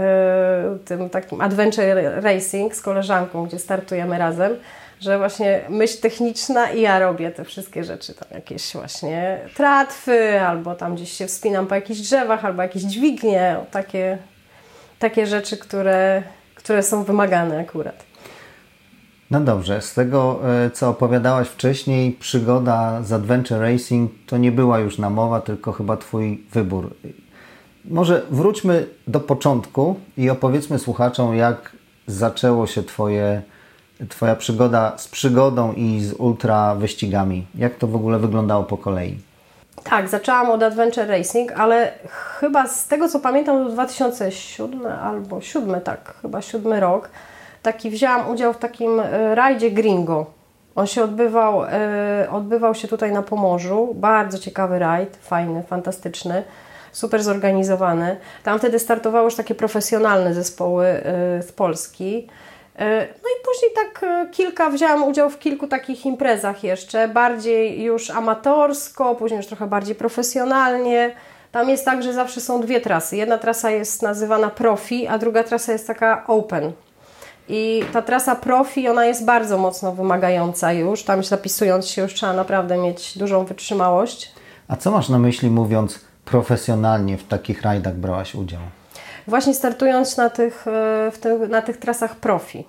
tym 0.85 1.09
takim 1.09 1.41
Adventure 1.41 2.23
Racing 2.23 2.75
z 2.75 2.81
koleżanką, 2.81 3.45
gdzie 3.45 3.59
startujemy 3.59 4.17
razem 4.17 4.57
że 5.01 5.17
właśnie 5.17 5.61
myśl 5.69 6.01
techniczna 6.01 6.71
i 6.71 6.81
ja 6.81 6.99
robię 6.99 7.31
te 7.31 7.45
wszystkie 7.45 7.83
rzeczy, 7.83 8.13
tam 8.13 8.27
jakieś 8.31 8.73
właśnie 8.73 9.39
tratwy, 9.55 10.41
albo 10.41 10.75
tam 10.75 10.95
gdzieś 10.95 11.11
się 11.11 11.27
wspinam 11.27 11.67
po 11.67 11.75
jakichś 11.75 11.99
drzewach, 11.99 12.45
albo 12.45 12.61
jakieś 12.61 12.83
dźwignie, 12.83 13.55
takie, 13.71 14.17
takie 14.99 15.27
rzeczy, 15.27 15.57
które, 15.57 16.23
które 16.55 16.83
są 16.83 17.03
wymagane 17.03 17.59
akurat. 17.59 18.10
No 19.31 19.39
dobrze, 19.39 19.81
z 19.81 19.93
tego 19.93 20.39
e, 20.65 20.69
co 20.69 20.89
opowiadałaś 20.89 21.47
wcześniej, 21.47 22.11
przygoda 22.11 23.03
z 23.03 23.11
Adventure 23.11 23.59
Racing 23.59 24.11
to 24.27 24.37
nie 24.37 24.51
była 24.51 24.79
już 24.79 24.97
namowa, 24.97 25.41
tylko 25.41 25.71
chyba 25.71 25.97
Twój 25.97 26.43
wybór. 26.51 26.95
Może 27.85 28.21
wróćmy 28.31 28.87
do 29.07 29.19
początku 29.19 29.95
i 30.17 30.29
opowiedzmy 30.29 30.79
słuchaczom, 30.79 31.35
jak 31.35 31.71
zaczęło 32.07 32.67
się 32.67 32.83
Twoje 32.83 33.41
Twoja 34.09 34.35
przygoda 34.35 34.97
z 34.97 35.07
przygodą 35.07 35.73
i 35.73 35.99
z 35.99 36.13
ultra 36.13 36.75
wyścigami. 36.75 37.47
Jak 37.55 37.75
to 37.75 37.87
w 37.87 37.95
ogóle 37.95 38.19
wyglądało 38.19 38.63
po 38.63 38.77
kolei? 38.77 39.19
Tak, 39.83 40.09
zaczęłam 40.09 40.51
od 40.51 40.63
Adventure 40.63 41.07
Racing, 41.07 41.51
ale 41.51 41.91
chyba 42.09 42.67
z 42.67 42.87
tego 42.87 43.09
co 43.09 43.19
pamiętam, 43.19 43.65
to 43.65 43.69
2007 43.69 44.85
albo 44.85 45.41
7, 45.41 45.81
tak, 45.81 46.13
chyba 46.21 46.41
7 46.41 46.73
rok, 46.73 47.09
taki 47.61 47.89
wzięłam 47.89 48.29
udział 48.29 48.53
w 48.53 48.57
takim 48.57 48.99
e, 48.99 49.35
rajdzie 49.35 49.71
Gringo. 49.71 50.25
On 50.75 50.87
się 50.87 51.03
odbywał, 51.03 51.65
e, 51.65 52.27
odbywał 52.31 52.75
się 52.75 52.87
tutaj 52.87 53.11
na 53.11 53.21
Pomorzu. 53.21 53.93
Bardzo 53.95 54.39
ciekawy 54.39 54.79
rajd, 54.79 55.17
fajny, 55.21 55.63
fantastyczny, 55.63 56.43
super 56.91 57.23
zorganizowany. 57.23 58.17
Tam 58.43 58.59
wtedy 58.59 58.79
startowały 58.79 59.25
już 59.25 59.35
takie 59.35 59.55
profesjonalne 59.55 60.33
zespoły 60.33 60.85
e, 60.85 61.01
z 61.41 61.51
Polski. 61.51 62.27
No 63.23 63.29
i 63.29 63.45
później 63.45 63.71
tak 63.75 64.05
kilka, 64.31 64.69
wzięłam 64.69 65.03
udział 65.03 65.29
w 65.29 65.39
kilku 65.39 65.67
takich 65.67 66.05
imprezach 66.05 66.63
jeszcze, 66.63 67.07
bardziej 67.07 67.83
już 67.83 68.09
amatorsko, 68.09 69.15
później 69.15 69.37
już 69.37 69.47
trochę 69.47 69.67
bardziej 69.67 69.95
profesjonalnie. 69.95 71.15
Tam 71.51 71.69
jest 71.69 71.85
tak, 71.85 72.03
że 72.03 72.13
zawsze 72.13 72.41
są 72.41 72.61
dwie 72.61 72.81
trasy. 72.81 73.17
Jedna 73.17 73.37
trasa 73.37 73.71
jest 73.71 74.01
nazywana 74.01 74.49
profi, 74.49 75.07
a 75.07 75.17
druga 75.17 75.43
trasa 75.43 75.71
jest 75.71 75.87
taka 75.87 76.23
open. 76.27 76.71
I 77.53 77.83
ta 77.93 78.01
trasa 78.01 78.35
profi, 78.35 78.89
ona 78.89 79.05
jest 79.05 79.25
bardzo 79.25 79.57
mocno 79.57 79.91
wymagająca 79.91 80.73
już. 80.73 81.03
Tam 81.03 81.23
zapisując 81.23 81.87
się 81.87 82.01
już 82.01 82.13
trzeba 82.13 82.33
naprawdę 82.33 82.77
mieć 82.77 83.17
dużą 83.17 83.45
wytrzymałość. 83.45 84.31
A 84.67 84.75
co 84.75 84.91
masz 84.91 85.09
na 85.09 85.19
myśli 85.19 85.49
mówiąc 85.49 85.99
profesjonalnie 86.25 87.17
w 87.17 87.27
takich 87.27 87.61
rajdach 87.61 87.95
brałaś 87.95 88.35
udział? 88.35 88.59
właśnie 89.27 89.53
startując 89.53 90.17
na 90.17 90.29
tych, 90.29 90.67
e, 90.67 91.11
w 91.11 91.49
na 91.49 91.61
tych 91.61 91.77
trasach 91.77 92.15
profi. 92.15 92.65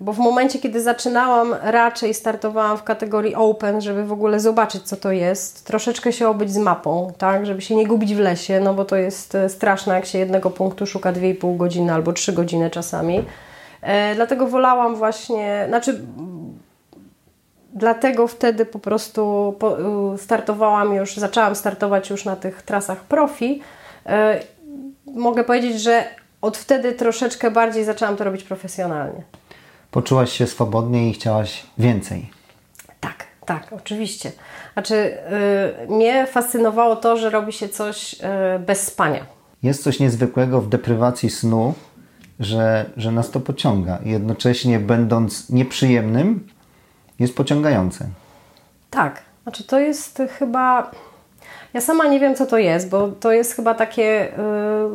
Bo 0.00 0.12
w 0.12 0.18
momencie, 0.18 0.58
kiedy 0.58 0.82
zaczynałam, 0.82 1.54
raczej 1.62 2.14
startowałam 2.14 2.78
w 2.78 2.82
kategorii 2.82 3.34
open, 3.34 3.80
żeby 3.80 4.04
w 4.04 4.12
ogóle 4.12 4.40
zobaczyć, 4.40 4.82
co 4.82 4.96
to 4.96 5.12
jest, 5.12 5.66
troszeczkę 5.66 6.12
się 6.12 6.28
obyć 6.28 6.52
z 6.52 6.56
mapą, 6.56 7.12
tak, 7.18 7.46
żeby 7.46 7.62
się 7.62 7.76
nie 7.76 7.86
gubić 7.86 8.14
w 8.14 8.18
lesie, 8.18 8.60
no 8.60 8.74
bo 8.74 8.84
to 8.84 8.96
jest 8.96 9.34
e, 9.34 9.48
straszne, 9.48 9.94
jak 9.94 10.06
się 10.06 10.18
jednego 10.18 10.50
punktu 10.50 10.86
szuka 10.86 11.12
2,5 11.12 11.56
godziny 11.56 11.92
albo 11.92 12.12
3 12.12 12.32
godziny 12.32 12.70
czasami. 12.70 13.24
E, 13.86 14.14
dlatego 14.14 14.46
wolałam 14.46 14.96
właśnie, 14.96 15.64
znaczy 15.68 16.00
dlatego 17.74 18.26
wtedy 18.26 18.66
po 18.66 18.78
prostu 18.78 19.54
startowałam 20.16 20.94
już, 20.94 21.16
zaczęłam 21.16 21.56
startować 21.56 22.10
już 22.10 22.24
na 22.24 22.36
tych 22.36 22.62
trasach 22.62 23.00
profi 23.00 23.62
mogę 25.06 25.44
powiedzieć, 25.44 25.80
że 25.80 26.04
od 26.42 26.56
wtedy 26.56 26.92
troszeczkę 26.92 27.50
bardziej 27.50 27.84
zaczęłam 27.84 28.16
to 28.16 28.24
robić 28.24 28.42
profesjonalnie. 28.42 29.22
Poczułaś 29.90 30.32
się 30.32 30.46
swobodnie 30.46 31.10
i 31.10 31.12
chciałaś 31.12 31.66
więcej. 31.78 32.30
Tak, 33.00 33.24
tak, 33.46 33.72
oczywiście. 33.72 34.32
Znaczy, 34.72 35.18
yy, 35.88 35.96
mnie 35.96 36.26
fascynowało 36.26 36.96
to, 36.96 37.16
że 37.16 37.30
robi 37.30 37.52
się 37.52 37.68
coś 37.68 38.12
yy, 38.12 38.28
bez 38.58 38.86
spania. 38.86 39.26
Jest 39.62 39.82
coś 39.82 40.00
niezwykłego 40.00 40.60
w 40.60 40.68
deprywacji 40.68 41.30
snu, 41.30 41.74
że, 42.40 42.90
że 42.96 43.12
nas 43.12 43.30
to 43.30 43.40
pociąga. 43.40 43.98
Jednocześnie, 44.04 44.78
będąc 44.78 45.50
nieprzyjemnym, 45.50 46.46
jest 47.18 47.36
pociągające. 47.36 48.06
Tak, 48.90 49.22
znaczy 49.42 49.64
to 49.64 49.78
jest 49.78 50.22
chyba 50.38 50.90
ja 51.76 51.80
sama 51.80 52.06
nie 52.06 52.20
wiem, 52.20 52.34
co 52.34 52.46
to 52.46 52.58
jest, 52.58 52.88
bo 52.88 53.08
to 53.08 53.32
jest 53.32 53.54
chyba 53.54 53.74
takie, 53.74 54.32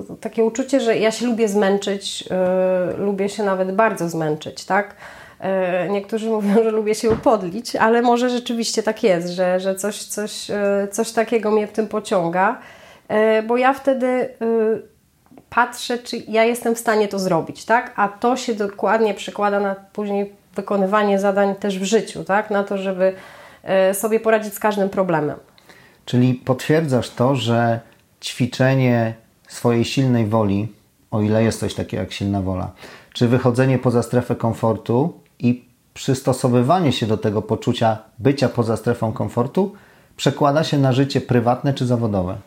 yy, 0.10 0.17
takie 0.17 0.43
uczucie, 0.43 0.79
że 0.79 0.98
ja 0.98 1.12
się 1.12 1.25
lubię 1.25 1.48
zmęczyć, 1.48 2.21
yy, 2.21 2.98
lubię 2.98 3.29
się 3.29 3.43
nawet 3.43 3.75
bardzo 3.75 4.10
zmęczyć, 4.10 4.65
tak? 4.65 4.95
Yy, 5.39 5.89
niektórzy 5.89 6.29
mówią, 6.36 6.53
że 6.63 6.71
lubię 6.71 6.95
się 6.95 7.10
upodlić, 7.10 7.75
ale 7.75 8.01
może 8.01 8.29
rzeczywiście 8.29 8.83
tak 8.83 9.03
jest, 9.03 9.27
że, 9.27 9.60
że 9.60 9.75
coś, 9.75 10.03
coś, 10.03 10.50
y, 10.50 10.53
coś 10.91 11.12
takiego 11.12 11.51
mnie 11.51 11.67
w 11.67 11.71
tym 11.71 11.88
pociąga, 11.88 12.60
y, 13.39 13.43
bo 13.43 13.57
ja 13.57 13.74
wtedy 13.74 14.05
y, 14.05 14.90
patrzę, 15.55 15.98
czy 15.98 16.17
ja 16.17 16.43
jestem 16.43 16.75
w 16.75 16.79
stanie 16.79 17.08
to 17.08 17.20
zrobić, 17.20 17.65
tak? 17.65 17.93
A 17.96 18.08
to 18.08 18.38
się 18.38 18.53
dokładnie 18.53 19.13
przekłada 19.13 19.60
na 19.60 19.75
później 19.75 20.34
wykonywanie 20.55 21.20
zadań 21.20 21.55
też 21.55 21.79
w 21.79 21.84
życiu, 21.84 22.24
tak? 22.24 22.50
Na 22.50 22.63
to, 22.63 22.77
żeby 22.77 23.13
sobie 23.93 24.20
poradzić 24.20 24.53
z 24.53 24.60
każdym 24.60 24.89
problemem. 24.89 25.38
Czyli 26.05 26.34
potwierdzasz 26.34 27.10
to, 27.10 27.36
że 27.36 27.79
ćwiczenie 28.22 29.13
swojej 29.48 29.86
silnej 29.86 30.27
woli, 30.27 30.67
o 31.12 31.22
ile 31.22 31.43
jest 31.43 31.60
coś 31.60 31.74
takiego 31.74 32.03
jak 32.03 32.12
silna 32.12 32.41
wola, 32.41 32.72
czy 33.13 33.27
wychodzenie 33.27 33.79
poza 33.79 34.03
strefę 34.03 34.36
komfortu 34.36 35.20
i 35.39 35.65
przystosowywanie 35.93 36.91
się 36.91 37.05
do 37.05 37.17
tego 37.17 37.41
poczucia 37.41 37.98
bycia 38.20 38.50
poza 38.50 38.77
strefą 38.77 39.13
komfortu 39.13 39.75
przekłada 40.17 40.63
się 40.63 40.77
na 40.77 40.93
życie 40.93 41.22
prywatne 41.22 41.74
czy 41.74 41.86
zawodowe? 41.86 42.38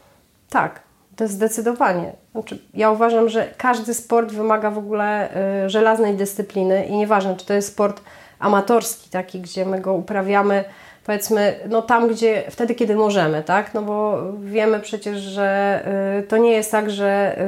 Tak, 0.51 0.81
to 1.17 1.29
zdecydowanie. 1.29 2.13
Znaczy, 2.33 2.59
ja 2.75 2.91
uważam, 2.91 3.29
że 3.29 3.49
każdy 3.57 3.95
sport 3.95 4.33
wymaga 4.33 4.71
w 4.71 4.79
ogóle 4.79 5.37
y, 5.65 5.71
żelaznej 5.71 6.15
dyscypliny 6.15 6.87
i 6.87 6.97
nieważne, 6.97 7.37
czy 7.37 7.47
to 7.47 7.55
jest 7.55 7.69
sport 7.69 8.01
amatorski, 8.39 9.11
taki, 9.11 9.41
gdzie 9.41 9.67
my 9.67 9.81
go 9.81 9.93
uprawiamy 9.93 10.65
powiedzmy, 11.05 11.61
no 11.69 11.83
tam, 11.83 12.09
gdzie, 12.09 12.43
wtedy, 12.51 12.75
kiedy 12.75 12.97
możemy, 12.97 13.43
tak? 13.43 13.75
No 13.75 13.83
bo 13.83 14.23
wiemy 14.41 14.81
przecież, 14.81 15.19
że 15.19 15.81
y, 16.19 16.23
to 16.23 16.37
nie 16.37 16.53
jest 16.53 16.71
tak, 16.71 16.91
że 16.91 17.39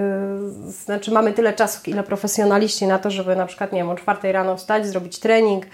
y, 0.68 0.70
znaczy 0.70 1.10
mamy 1.10 1.32
tyle 1.32 1.52
czasu, 1.52 1.90
ile 1.90 2.02
profesjonaliści 2.02 2.86
na 2.86 2.98
to, 2.98 3.10
żeby 3.10 3.36
na 3.36 3.46
przykład, 3.46 3.72
nie 3.72 3.78
wiem, 3.78 3.88
o 3.88 3.94
czwartej 3.96 4.32
rano 4.32 4.56
wstać, 4.56 4.86
zrobić 4.86 5.18
trening, 5.18 5.66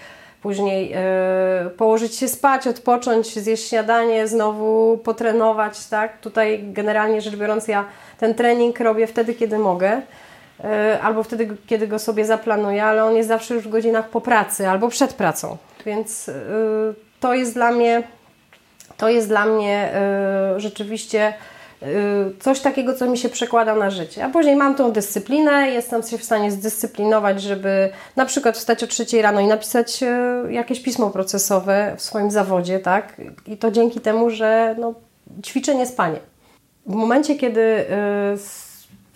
później 0.43 0.93
y, 0.93 1.69
położyć 1.69 2.15
się 2.15 2.27
spać, 2.27 2.67
odpocząć, 2.67 3.27
zjeść 3.27 3.69
śniadanie, 3.69 4.27
znowu 4.27 4.97
potrenować, 4.97 5.87
tak? 5.87 6.17
Tutaj 6.17 6.63
generalnie 6.63 7.21
rzecz 7.21 7.35
biorąc 7.35 7.67
ja 7.67 7.85
ten 8.19 8.33
trening 8.33 8.79
robię 8.79 9.07
wtedy, 9.07 9.33
kiedy 9.33 9.57
mogę 9.57 10.01
y, 10.59 11.01
albo 11.01 11.23
wtedy, 11.23 11.57
kiedy 11.67 11.87
go 11.87 11.99
sobie 11.99 12.25
zaplanuję, 12.25 12.83
ale 12.83 13.05
on 13.05 13.15
jest 13.15 13.29
zawsze 13.29 13.53
już 13.53 13.63
w 13.63 13.69
godzinach 13.69 14.09
po 14.09 14.21
pracy 14.21 14.67
albo 14.67 14.89
przed 14.89 15.13
pracą, 15.13 15.57
więc 15.85 16.29
y, 16.29 16.33
to 17.19 17.33
jest 17.33 17.53
dla 17.53 17.71
mnie, 17.71 18.03
to 18.97 19.09
jest 19.09 19.27
dla 19.27 19.45
mnie 19.45 19.91
rzeczywiście 20.57 21.33
coś 22.39 22.59
takiego, 22.59 22.93
co 22.93 23.09
mi 23.09 23.17
się 23.17 23.29
przekłada 23.29 23.75
na 23.75 23.89
życie. 23.89 24.25
A 24.25 24.29
później 24.29 24.55
mam 24.55 24.75
tą 24.75 24.91
dyscyplinę, 24.91 25.69
jestem 25.69 26.03
się 26.03 26.17
w 26.17 26.23
stanie 26.23 26.51
zdyscyplinować, 26.51 27.41
żeby 27.41 27.89
na 28.15 28.25
przykład 28.25 28.57
wstać 28.57 28.83
o 28.83 28.87
trzeciej 28.87 29.21
rano 29.21 29.39
i 29.39 29.47
napisać 29.47 30.01
yy, 30.01 30.53
jakieś 30.53 30.79
pismo 30.79 31.09
procesowe 31.09 31.93
w 31.97 32.01
swoim 32.01 32.31
zawodzie, 32.31 32.79
tak? 32.79 33.21
I 33.47 33.57
to 33.57 33.71
dzięki 33.71 34.01
temu, 34.01 34.29
że 34.29 34.75
no, 34.79 34.93
ćwiczę 35.45 35.75
niespanie. 35.75 36.19
W 36.85 36.95
momencie, 36.95 37.35
kiedy 37.35 37.61
y, 37.61 37.85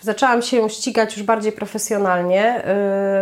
zaczęłam 0.02 0.42
się 0.42 0.70
ścigać 0.70 1.18
już 1.18 1.26
bardziej 1.26 1.52
profesjonalnie, 1.52 2.64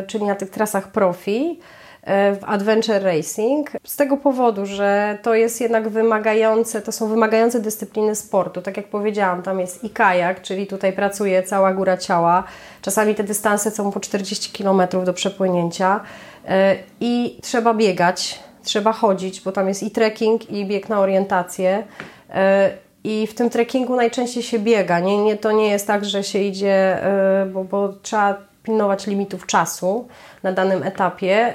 y, 0.04 0.08
czyli 0.08 0.24
na 0.24 0.36
tych 0.36 0.50
trasach 0.50 0.92
profi, 0.92 1.60
w 2.08 2.40
adventure 2.46 3.04
racing 3.04 3.72
z 3.84 3.96
tego 3.96 4.18
powodu, 4.18 4.66
że 4.66 5.18
to 5.22 5.36
jest 5.36 5.62
jednak 5.62 5.90
wymagające, 5.90 6.82
to 6.82 6.92
są 6.92 7.08
wymagające 7.08 7.60
dyscypliny 7.60 8.16
sportu. 8.16 8.62
Tak 8.62 8.78
jak 8.78 8.88
powiedziałam, 8.88 9.44
tam 9.44 9.60
jest 9.60 9.84
i 9.84 9.90
kajak, 9.90 10.42
czyli 10.42 10.68
tutaj 10.68 10.94
pracuje 10.94 11.44
cała 11.44 11.74
góra 11.74 11.98
ciała. 11.98 12.44
Czasami 12.82 13.16
te 13.16 13.24
dystanse 13.24 13.72
są 13.72 13.92
po 13.92 14.00
40 14.00 14.64
km 14.64 14.82
do 15.06 15.14
przepłynięcia 15.14 16.00
e, 16.48 16.76
i 17.00 17.40
trzeba 17.42 17.74
biegać, 17.74 18.40
trzeba 18.64 18.94
chodzić, 18.94 19.42
bo 19.42 19.52
tam 19.52 19.68
jest 19.68 19.84
i 19.84 19.92
trekking, 19.92 20.50
i 20.50 20.66
bieg 20.66 20.90
na 20.90 21.00
orientację. 21.00 21.84
E, 22.30 22.72
I 23.04 23.28
w 23.28 23.34
tym 23.34 23.50
trekkingu 23.50 23.96
najczęściej 23.96 24.44
się 24.44 24.60
biega. 24.60 25.00
Nie, 25.00 25.18
nie, 25.18 25.38
to 25.38 25.52
nie 25.52 25.70
jest 25.70 25.88
tak, 25.88 26.06
że 26.06 26.24
się 26.24 26.40
idzie, 26.40 27.04
e, 27.04 27.46
bo, 27.46 27.64
bo 27.64 27.94
trzeba 28.02 28.55
pilnować 28.66 29.08
limitów 29.08 29.46
czasu 29.46 30.08
na 30.44 30.52
danym 30.52 30.84
etapie. 30.84 31.54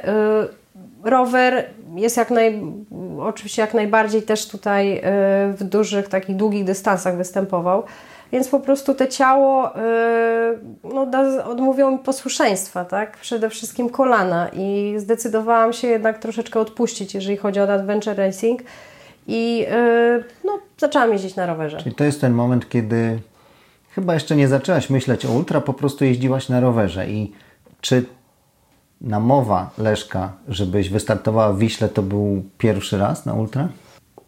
Rower 1.04 1.66
jest 1.94 2.16
jak 2.16 2.30
naj, 2.30 2.62
oczywiście 3.20 3.62
jak 3.62 3.74
najbardziej 3.74 4.22
też 4.22 4.48
tutaj 4.48 5.02
w 5.48 5.64
dużych, 5.64 6.08
takich 6.08 6.36
długich 6.36 6.64
dystansach 6.64 7.16
występował. 7.16 7.82
Więc 8.32 8.48
po 8.48 8.60
prostu 8.60 8.94
to 8.94 9.06
ciało 9.06 9.70
no, 10.84 11.06
odmówiło 11.44 11.90
mi 11.90 11.98
posłuszeństwa, 11.98 12.84
tak? 12.84 13.16
Przede 13.16 13.50
wszystkim 13.50 13.88
kolana 13.88 14.48
i 14.52 14.94
zdecydowałam 14.98 15.72
się 15.72 15.88
jednak 15.88 16.18
troszeczkę 16.18 16.60
odpuścić, 16.60 17.14
jeżeli 17.14 17.36
chodzi 17.36 17.60
o 17.60 17.72
adventure 17.72 18.16
racing 18.16 18.60
i 19.26 19.66
no, 20.44 20.58
zaczęłam 20.78 21.12
jeździć 21.12 21.36
na 21.36 21.46
rowerze. 21.46 21.76
Czyli 21.76 21.94
to 21.94 22.04
jest 22.04 22.20
ten 22.20 22.32
moment, 22.32 22.68
kiedy 22.68 23.18
chyba 23.90 24.14
jeszcze 24.14 24.36
nie 24.36 24.48
zaczęłaś 24.48 24.90
myśleć 24.90 25.26
o 25.26 25.32
ultra, 25.32 25.60
po 25.60 25.74
prostu 25.74 26.04
jeździłaś 26.04 26.48
na 26.48 26.60
rowerze 26.60 27.10
i 27.10 27.32
czy 27.80 28.04
namowa 29.00 29.70
Leszka, 29.78 30.32
żebyś 30.48 30.90
wystartowała 30.90 31.52
w 31.52 31.58
Wiśle, 31.58 31.88
to 31.88 32.02
był 32.02 32.42
pierwszy 32.58 32.98
raz 32.98 33.26
na 33.26 33.34
ultra? 33.34 33.68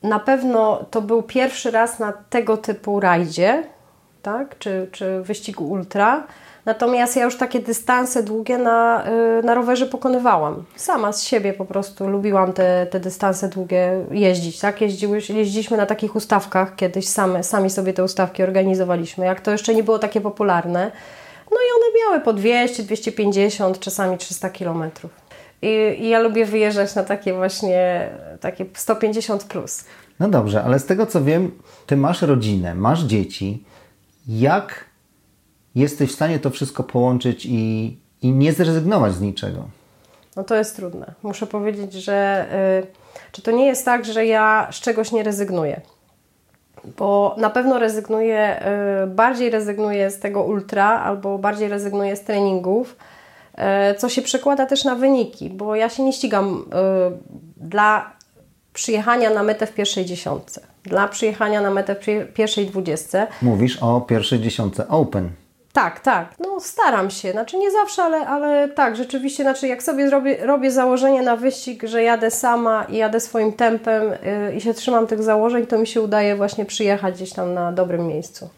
Na 0.03 0.19
pewno 0.19 0.85
to 0.91 1.03
był 1.03 1.23
pierwszy 1.23 1.71
raz 1.71 1.99
na 1.99 2.13
tego 2.13 2.57
typu 2.57 3.01
rajdzie, 3.01 3.65
tak? 4.23 4.59
czy, 4.59 4.89
czy 4.93 5.23
wyścigu 5.23 5.71
ultra. 5.71 6.27
Natomiast 6.65 7.17
ja 7.17 7.25
już 7.25 7.37
takie 7.37 7.61
dystanse 7.61 8.23
długie 8.23 8.59
na, 8.59 9.05
y, 9.41 9.43
na 9.43 9.55
rowerze 9.55 9.87
pokonywałam. 9.87 10.65
Sama 10.77 11.13
z 11.13 11.23
siebie 11.23 11.53
po 11.53 11.65
prostu 11.65 12.09
lubiłam 12.09 12.53
te, 12.53 12.87
te 12.91 13.01
dystanse 13.01 13.49
długie 13.49 14.05
jeździć. 14.11 14.59
Tak? 14.59 14.81
Jeździły, 14.81 15.19
jeździliśmy 15.29 15.77
na 15.77 15.87
takich 15.87 16.17
ustawkach 16.17 16.77
kiedyś, 16.77 17.09
same, 17.09 17.45
sami 17.45 17.71
sobie 17.71 17.93
te 17.93 18.05
ustawki 18.05 18.43
organizowaliśmy, 18.43 19.27
jak 19.27 19.41
to 19.41 19.51
jeszcze 19.51 19.75
nie 19.75 19.83
było 19.83 19.99
takie 19.99 20.21
popularne. 20.21 20.91
No 21.51 21.57
i 21.57 21.69
one 21.77 22.01
miały 22.01 22.25
po 22.25 22.33
200, 22.33 22.83
250, 22.83 23.81
czasami 23.81 24.19
300 24.19 24.51
kilometrów. 24.51 25.11
I, 25.63 25.97
I, 25.99 26.09
ja 26.09 26.21
lubię 26.21 26.45
wyjeżdżać 26.45 26.95
na 26.95 27.03
takie 27.03 27.35
właśnie 27.35 28.11
takie 28.41 28.67
150 28.75 29.45
plus. 29.45 29.85
No 30.21 30.29
dobrze, 30.29 30.65
ale 30.65 30.79
z 30.79 30.87
tego 30.87 31.07
co 31.07 31.25
wiem, 31.25 31.51
ty 31.87 31.97
masz 31.97 32.23
rodzinę, 32.23 32.75
masz 32.75 33.03
dzieci. 33.03 33.65
Jak 34.29 34.92
jesteś 35.75 36.11
w 36.11 36.15
stanie 36.15 36.39
to 36.39 36.51
wszystko 36.51 36.83
połączyć 36.83 37.47
i, 37.47 37.97
i 38.23 38.33
nie 38.33 38.53
zrezygnować 38.53 39.15
z 39.15 39.21
niczego? 39.21 39.65
No 40.37 40.45
to 40.45 40.55
jest 40.55 40.77
trudne. 40.77 41.15
Muszę 41.23 41.47
powiedzieć, 41.47 41.93
że 41.93 42.47
y, 42.83 43.33
czy 43.33 43.43
to 43.43 43.51
nie 43.51 43.67
jest 43.67 43.85
tak, 43.85 44.05
że 44.05 44.27
ja 44.27 44.69
z 44.71 44.81
czegoś 44.81 45.13
nie 45.13 45.23
rezygnuję? 45.23 45.81
Bo 46.99 47.35
na 47.39 47.51
pewno 47.51 47.79
rezygnuję, 47.79 48.63
y, 49.05 49.07
bardziej 49.07 49.51
rezygnuję 49.51 50.11
z 50.11 50.19
tego 50.19 50.43
ultra 50.43 51.01
albo 51.01 51.39
bardziej 51.39 51.69
rezygnuję 51.69 52.17
z 52.17 52.21
treningów, 52.21 52.97
y, 53.55 53.95
co 53.95 54.09
się 54.09 54.23
przekłada 54.23 54.67
też 54.67 54.85
na 54.85 54.95
wyniki, 54.95 55.51
bo 55.51 55.77
ja 55.77 55.89
się 55.89 56.03
nie 56.03 56.13
ścigam 56.13 56.65
dla 57.57 58.13
przyjechania 58.73 59.31
na 59.31 59.43
metę 59.43 59.67
w 59.67 59.73
pierwszej 59.73 60.05
dziesiątce, 60.05 60.61
dla 60.85 61.09
przyjechania 61.09 61.61
na 61.61 61.71
metę 61.71 61.95
w 61.95 62.33
pierwszej 62.35 62.67
dwudziestce. 62.67 63.27
Mówisz 63.43 63.79
o 63.83 64.01
pierwszej 64.01 64.41
dziesiątce 64.41 64.89
Open. 64.89 65.31
Tak, 65.73 66.01
tak. 66.01 66.35
No 66.39 66.61
staram 66.61 67.11
się. 67.11 67.33
Znaczy 67.33 67.59
nie 67.59 67.71
zawsze, 67.71 68.03
ale, 68.03 68.27
ale 68.27 68.69
tak, 68.69 68.97
rzeczywiście, 68.97 69.43
znaczy 69.43 69.69
jak 69.69 69.83
sobie 69.83 70.09
zrobię, 70.09 70.47
robię 70.47 70.71
założenie 70.71 71.23
na 71.23 71.37
wyścig, 71.37 71.83
że 71.85 72.03
jadę 72.03 72.31
sama 72.31 72.85
i 72.85 72.97
jadę 72.97 73.21
swoim 73.21 73.53
tempem 73.53 74.03
yy, 74.51 74.57
i 74.57 74.61
się 74.61 74.75
trzymam 74.75 75.07
tych 75.07 75.23
założeń, 75.23 75.67
to 75.67 75.79
mi 75.79 75.87
się 75.87 76.01
udaje 76.01 76.37
właśnie 76.37 76.65
przyjechać 76.65 77.15
gdzieś 77.15 77.33
tam 77.33 77.55
na 77.55 77.73
dobrym 77.73 78.07
miejscu. 78.07 78.49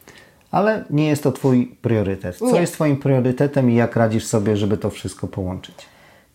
Ale 0.51 0.85
nie 0.91 1.09
jest 1.09 1.23
to 1.23 1.33
Twój 1.33 1.77
priorytet. 1.83 2.37
Co 2.37 2.53
nie. 2.53 2.61
jest 2.61 2.73
Twoim 2.73 2.97
priorytetem 2.97 3.71
i 3.71 3.75
jak 3.75 3.97
radzisz 3.97 4.27
sobie, 4.27 4.57
żeby 4.57 4.77
to 4.77 4.91
wszystko 4.91 5.27
połączyć? 5.27 5.75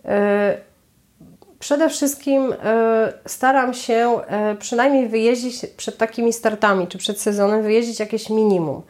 Yy, 0.06 0.12
przede 1.60 1.90
wszystkim 1.90 2.44
yy, 2.44 2.56
staram 3.26 3.74
się 3.74 4.20
yy, 4.50 4.56
przynajmniej 4.56 5.10
wyjeździć 5.10 5.66
przed 5.78 5.98
takimi 5.98 6.34
startami, 6.34 6.88
czy 6.88 6.98
przed 6.98 7.22
sezonem, 7.22 7.64
wyjeździć 7.64 8.00
jakieś 8.00 8.30
minimum. 8.30 8.82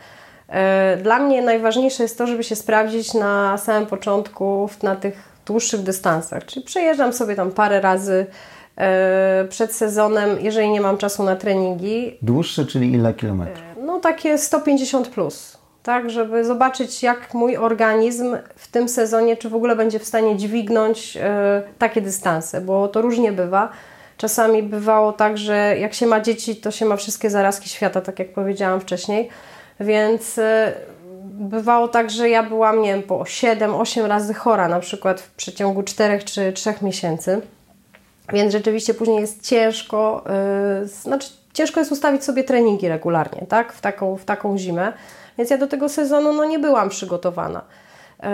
E, 0.50 0.98
dla 0.98 1.20
mnie 1.20 1.42
najważniejsze 1.42 2.04
jest 2.04 2.18
to, 2.18 2.28
żeby 2.28 2.44
się 2.44 2.56
sprawdzić 2.56 3.14
na 3.14 3.58
samym 3.58 3.86
początku 3.86 4.70
na 4.84 4.96
tych 4.96 5.30
dłuższych 5.46 5.82
dystansach. 5.82 6.46
Czyli 6.46 6.66
przejeżdżam 6.66 7.14
sobie 7.14 7.36
tam 7.36 7.52
parę 7.52 7.82
razy 7.82 8.26
e, 8.78 9.46
przed 9.50 9.76
sezonem, 9.76 10.30
jeżeli 10.42 10.70
nie 10.70 10.82
mam 10.82 10.98
czasu 10.98 11.24
na 11.24 11.36
treningi. 11.36 12.18
Dłuższe, 12.22 12.66
czyli 12.66 12.94
ile 12.94 13.14
kilometrów? 13.14 13.66
E, 13.78 13.82
no 13.82 14.00
takie 14.00 14.38
150 14.38 15.08
plus. 15.08 15.60
Tak, 15.84 16.10
żeby 16.10 16.46
zobaczyć, 16.46 17.04
jak 17.04 17.34
mój 17.34 17.58
organizm 17.58 18.38
w 18.56 18.68
tym 18.68 18.90
sezonie, 18.90 19.38
czy 19.38 19.50
w 19.50 19.56
ogóle 19.56 19.76
będzie 19.76 20.00
w 20.00 20.06
stanie 20.06 20.38
dźwignąć 20.38 21.18
takie 21.78 22.02
dystanse, 22.02 22.62
bo 22.62 22.88
to 22.88 23.02
różnie 23.02 23.32
bywa. 23.32 23.70
Czasami 24.18 24.64
bywało 24.64 25.14
tak, 25.14 25.38
że 25.38 25.76
jak 25.80 25.94
się 25.94 26.06
ma 26.06 26.20
dzieci, 26.20 26.56
to 26.56 26.72
się 26.72 26.86
ma 26.86 26.96
wszystkie 26.96 27.30
zarazki 27.30 27.70
świata, 27.70 28.02
tak 28.02 28.20
jak 28.20 28.34
powiedziałam 28.34 28.80
wcześniej 28.80 29.30
więc 29.80 30.38
y, 30.38 30.44
bywało 31.24 31.88
tak, 31.88 32.10
że 32.10 32.30
ja 32.30 32.44
byłam, 32.44 32.82
nie 32.82 32.94
wiem, 32.94 33.04
po 33.04 33.20
7-8 33.20 34.08
razy 34.08 34.34
chora, 34.34 34.68
na 34.68 34.80
przykład 34.80 35.22
w 35.22 35.32
przeciągu 35.32 35.84
4 35.84 36.20
czy 36.20 36.54
3 36.54 36.74
miesięcy. 36.82 37.42
Więc 38.34 38.52
rzeczywiście 38.52 38.94
później 38.94 39.22
jest 39.22 39.48
ciężko, 39.48 40.24
yy, 40.82 40.88
znaczy 40.88 41.30
ciężko 41.54 41.80
jest 41.80 41.92
ustawić 41.92 42.24
sobie 42.24 42.44
treningi 42.44 42.88
regularnie, 42.88 43.46
tak? 43.50 43.74
W 43.74 43.82
taką, 43.82 44.16
w 44.16 44.26
taką 44.26 44.58
zimę. 44.58 44.94
Więc 45.38 45.50
ja 45.50 45.58
do 45.58 45.68
tego 45.68 45.90
sezonu 45.90 46.34
no, 46.34 46.46
nie 46.46 46.60
byłam 46.60 46.90
przygotowana. 46.90 47.62
Y, 47.62 48.26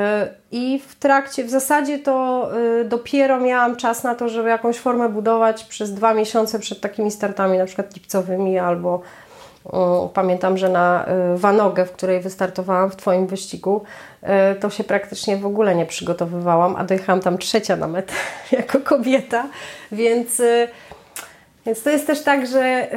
I 0.52 0.80
w 0.88 0.96
trakcie, 0.96 1.44
w 1.44 1.50
zasadzie 1.50 2.00
to 2.00 2.50
y, 2.82 2.86
dopiero 2.86 3.40
miałam 3.40 3.76
czas 3.76 4.04
na 4.04 4.16
to, 4.16 4.30
żeby 4.30 4.50
jakąś 4.50 4.78
formę 4.78 5.10
budować 5.10 5.64
przez 5.64 5.94
dwa 5.94 6.14
miesiące 6.14 6.60
przed 6.60 6.82
takimi 6.82 7.12
startami, 7.12 7.58
na 7.58 7.66
przykład 7.66 7.96
lipcowymi 7.96 8.60
albo, 8.60 9.02
Pamiętam, 10.13 10.58
że 10.58 10.69
na 10.69 11.06
y, 11.36 11.38
Wanogę, 11.38 11.86
w 11.86 11.91
której 11.91 12.19
wystartowałam 12.21 12.89
w 12.89 12.95
Twoim 12.95 13.28
wyścigu, 13.28 13.84
y, 14.23 14.60
to 14.60 14.69
się 14.69 14.84
praktycznie 14.84 15.38
w 15.38 15.45
ogóle 15.45 15.75
nie 15.75 15.86
przygotowywałam, 15.86 16.75
a 16.75 16.84
dojechałam 16.84 17.21
tam 17.21 17.38
trzecia 17.38 17.75
na 17.75 17.88
metę 17.88 18.13
jako 18.60 18.80
kobieta, 18.80 19.47
więc, 19.91 20.39
y, 20.39 20.67
więc 21.65 21.84
to 21.84 21.89
jest 21.89 22.08
też 22.08 22.23
tak, 22.23 22.47
że 22.47 22.88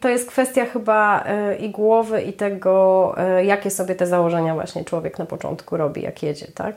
to 0.00 0.08
jest 0.08 0.28
kwestia 0.28 0.66
chyba 0.66 1.24
i 1.60 1.70
głowy, 1.70 2.22
i 2.22 2.32
tego, 2.32 3.14
jakie 3.44 3.70
sobie 3.70 3.94
te 3.94 4.06
założenia 4.06 4.54
właśnie 4.54 4.84
człowiek 4.84 5.18
na 5.18 5.26
początku 5.26 5.76
robi, 5.76 6.02
jak 6.02 6.22
jedzie, 6.22 6.46
tak? 6.54 6.76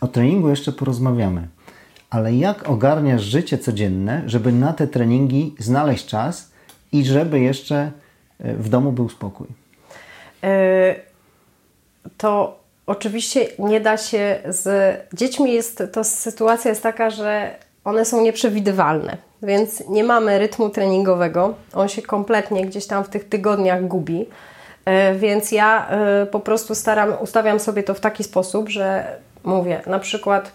O 0.00 0.06
treningu 0.06 0.48
jeszcze 0.48 0.72
porozmawiamy. 0.72 1.48
Ale 2.10 2.34
jak 2.34 2.68
ogarniasz 2.68 3.22
życie 3.22 3.58
codzienne, 3.58 4.22
żeby 4.26 4.52
na 4.52 4.72
te 4.72 4.86
treningi 4.86 5.54
znaleźć 5.58 6.06
czas 6.06 6.50
i 6.92 7.04
żeby 7.04 7.40
jeszcze 7.40 7.92
w 8.40 8.68
domu 8.68 8.92
był 8.92 9.08
spokój? 9.08 9.46
E, 10.44 10.94
to 12.16 12.58
oczywiście 12.86 13.46
nie 13.58 13.80
da 13.80 13.96
się 13.96 14.38
z 14.48 14.96
dziećmi 15.14 15.52
jest 15.52 15.82
to 15.92 16.04
sytuacja 16.04 16.68
jest 16.68 16.82
taka, 16.82 17.10
że 17.10 17.56
one 17.84 18.04
są 18.04 18.20
nieprzewidywalne, 18.20 19.16
więc 19.42 19.88
nie 19.88 20.04
mamy 20.04 20.38
rytmu 20.38 20.70
treningowego. 20.70 21.54
On 21.74 21.88
się 21.88 22.02
kompletnie 22.02 22.66
gdzieś 22.66 22.86
tam 22.86 23.04
w 23.04 23.08
tych 23.08 23.28
tygodniach 23.28 23.86
gubi. 23.86 24.26
E, 24.84 25.14
więc 25.14 25.52
ja 25.52 25.88
e, 25.88 26.26
po 26.26 26.40
prostu 26.40 26.74
staram, 26.74 27.12
ustawiam 27.20 27.60
sobie 27.60 27.82
to 27.82 27.94
w 27.94 28.00
taki 28.00 28.24
sposób, 28.24 28.68
że 28.68 29.16
mówię, 29.44 29.80
na 29.86 29.98
przykład 29.98 30.52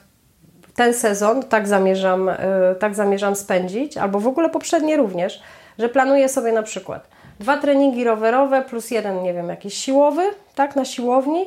ten 0.76 0.94
sezon 0.94 1.44
tak 1.44 1.68
zamierzam, 1.68 2.32
tak 2.80 2.96
zamierzam 2.96 3.36
spędzić, 3.36 3.98
albo 3.98 4.20
w 4.20 4.28
ogóle 4.28 4.50
poprzednie 4.50 4.98
również, 4.98 5.42
że 5.80 5.90
planuję 5.90 6.30
sobie 6.30 6.52
na 6.52 6.64
przykład 6.64 7.08
dwa 7.40 7.58
treningi 7.58 8.04
rowerowe 8.04 8.62
plus 8.62 8.92
jeden, 8.92 9.24
nie 9.24 9.34
wiem, 9.34 9.50
jakiś 9.50 9.74
siłowy, 9.74 10.22
tak, 10.56 10.76
na 10.76 10.86
siłowni 10.86 11.46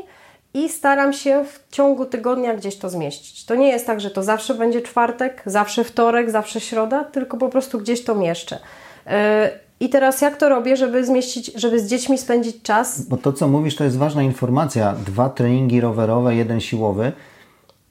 i 0.54 0.68
staram 0.68 1.12
się 1.12 1.44
w 1.44 1.74
ciągu 1.74 2.04
tygodnia 2.04 2.54
gdzieś 2.54 2.76
to 2.76 2.90
zmieścić. 2.90 3.44
To 3.44 3.54
nie 3.54 3.68
jest 3.68 3.86
tak, 3.86 4.00
że 4.00 4.10
to 4.10 4.22
zawsze 4.22 4.54
będzie 4.54 4.82
czwartek, 4.82 5.42
zawsze 5.46 5.84
wtorek, 5.84 6.30
zawsze 6.30 6.60
środa, 6.60 7.04
tylko 7.04 7.36
po 7.36 7.48
prostu 7.48 7.78
gdzieś 7.78 8.04
to 8.04 8.14
mieszczę. 8.14 8.58
Yy, 9.06 9.12
I 9.80 9.88
teraz 9.88 10.20
jak 10.20 10.36
to 10.36 10.48
robię, 10.48 10.76
żeby 10.76 11.04
zmieścić, 11.04 11.52
żeby 11.54 11.80
z 11.80 11.86
dziećmi 11.90 12.18
spędzić 12.18 12.62
czas? 12.62 13.02
Bo 13.02 13.16
to, 13.16 13.32
co 13.32 13.48
mówisz, 13.48 13.76
to 13.76 13.84
jest 13.84 13.98
ważna 13.98 14.22
informacja. 14.22 14.92
Dwa 15.06 15.28
treningi 15.28 15.80
rowerowe, 15.80 16.34
jeden 16.34 16.60
siłowy 16.60 17.12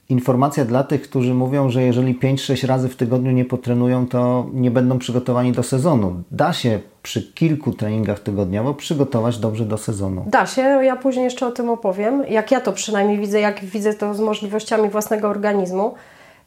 informacja 0.10 0.66
dla 0.66 0.84
tych, 0.84 1.02
którzy 1.02 1.34
mówią, 1.34 1.70
że 1.70 1.84
jeżeli 1.84 2.20
5-6 2.20 2.68
razy 2.68 2.90
w 2.90 2.96
tygodniu 2.96 3.32
nie 3.32 3.46
potrenują, 3.46 4.08
to 4.08 4.46
nie 4.54 4.72
będą 4.72 5.00
przygotowani 5.00 5.52
do 5.52 5.64
sezonu. 5.64 6.24
Da 6.32 6.54
się 6.54 6.80
przy 7.04 7.34
kilku 7.34 7.72
treningach 7.72 8.20
tygodniowo 8.20 8.74
przygotować 8.74 9.38
dobrze 9.38 9.66
do 9.66 9.78
sezonu. 9.78 10.24
Da 10.28 10.46
się, 10.46 10.62
ja 10.62 10.96
później 10.96 11.24
jeszcze 11.24 11.48
o 11.48 11.52
tym 11.52 11.70
opowiem. 11.70 12.24
Jak 12.30 12.52
ja 12.52 12.62
to 12.62 12.74
przynajmniej 12.74 13.20
widzę, 13.20 13.40
jak 13.40 13.66
widzę 13.66 13.94
to 13.94 14.14
z 14.14 14.20
możliwościami 14.20 14.90
własnego 14.90 15.30
organizmu. 15.30 15.94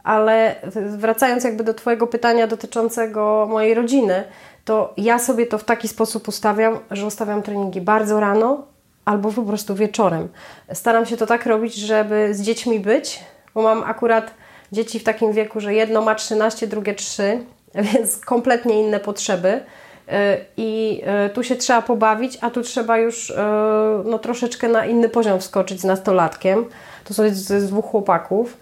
Ale 0.04 0.54
wracając 0.98 1.44
jakby 1.44 1.64
do 1.64 1.74
Twojego 1.74 2.06
pytania 2.06 2.46
dotyczącego 2.46 3.46
mojej 3.50 3.74
rodziny, 3.74 4.24
to 4.64 4.94
ja 4.96 5.18
sobie 5.18 5.46
to 5.46 5.58
w 5.58 5.64
taki 5.64 5.88
sposób 5.88 6.28
ustawiam, 6.28 6.78
że 6.90 7.06
ustawiam 7.06 7.42
treningi 7.42 7.80
bardzo 7.80 8.20
rano 8.20 8.62
albo 9.04 9.32
po 9.32 9.42
prostu 9.42 9.74
wieczorem. 9.74 10.28
Staram 10.72 11.06
się 11.06 11.16
to 11.16 11.26
tak 11.26 11.46
robić, 11.46 11.74
żeby 11.74 12.34
z 12.34 12.42
dziećmi 12.42 12.80
być, 12.80 13.20
bo 13.54 13.62
mam 13.62 13.82
akurat 13.82 14.34
dzieci 14.72 14.98
w 14.98 15.04
takim 15.04 15.32
wieku, 15.32 15.60
że 15.60 15.74
jedno 15.74 16.02
ma 16.02 16.14
13, 16.14 16.66
drugie 16.66 16.94
3, 16.94 17.40
więc 17.92 18.16
kompletnie 18.16 18.80
inne 18.80 19.00
potrzeby. 19.00 19.60
I 20.56 21.02
tu 21.34 21.44
się 21.44 21.56
trzeba 21.56 21.82
pobawić, 21.82 22.38
a 22.40 22.50
tu 22.50 22.62
trzeba 22.62 22.98
już 22.98 23.32
no, 24.04 24.18
troszeczkę 24.18 24.68
na 24.68 24.86
inny 24.86 25.08
poziom 25.08 25.40
wskoczyć 25.40 25.80
z 25.80 25.84
nastolatkiem. 25.84 26.64
To 27.04 27.14
są 27.14 27.22
z 27.30 27.66
dwóch 27.66 27.84
chłopaków. 27.84 28.56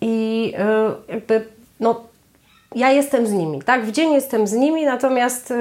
I 0.00 0.52
jakby, 1.08 1.46
no, 1.80 2.04
ja 2.74 2.90
jestem 2.90 3.26
z 3.26 3.32
nimi, 3.32 3.62
tak? 3.62 3.84
W 3.84 3.92
dzień 3.92 4.12
jestem 4.12 4.46
z 4.46 4.52
nimi, 4.52 4.84
natomiast 4.84 5.52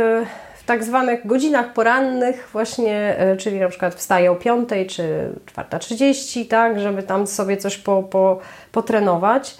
tak 0.65 0.83
zwanych 0.83 1.27
godzinach 1.27 1.73
porannych 1.73 2.49
właśnie, 2.53 3.15
czyli 3.39 3.59
na 3.59 3.69
przykład 3.69 3.95
wstaję 3.95 4.31
o 4.31 4.35
5 4.35 4.69
czy 4.69 5.29
4.30, 5.55 6.47
tak? 6.47 6.79
Żeby 6.79 7.03
tam 7.03 7.27
sobie 7.27 7.57
coś 7.57 7.77
po, 7.77 8.03
po, 8.03 8.39
potrenować. 8.71 9.57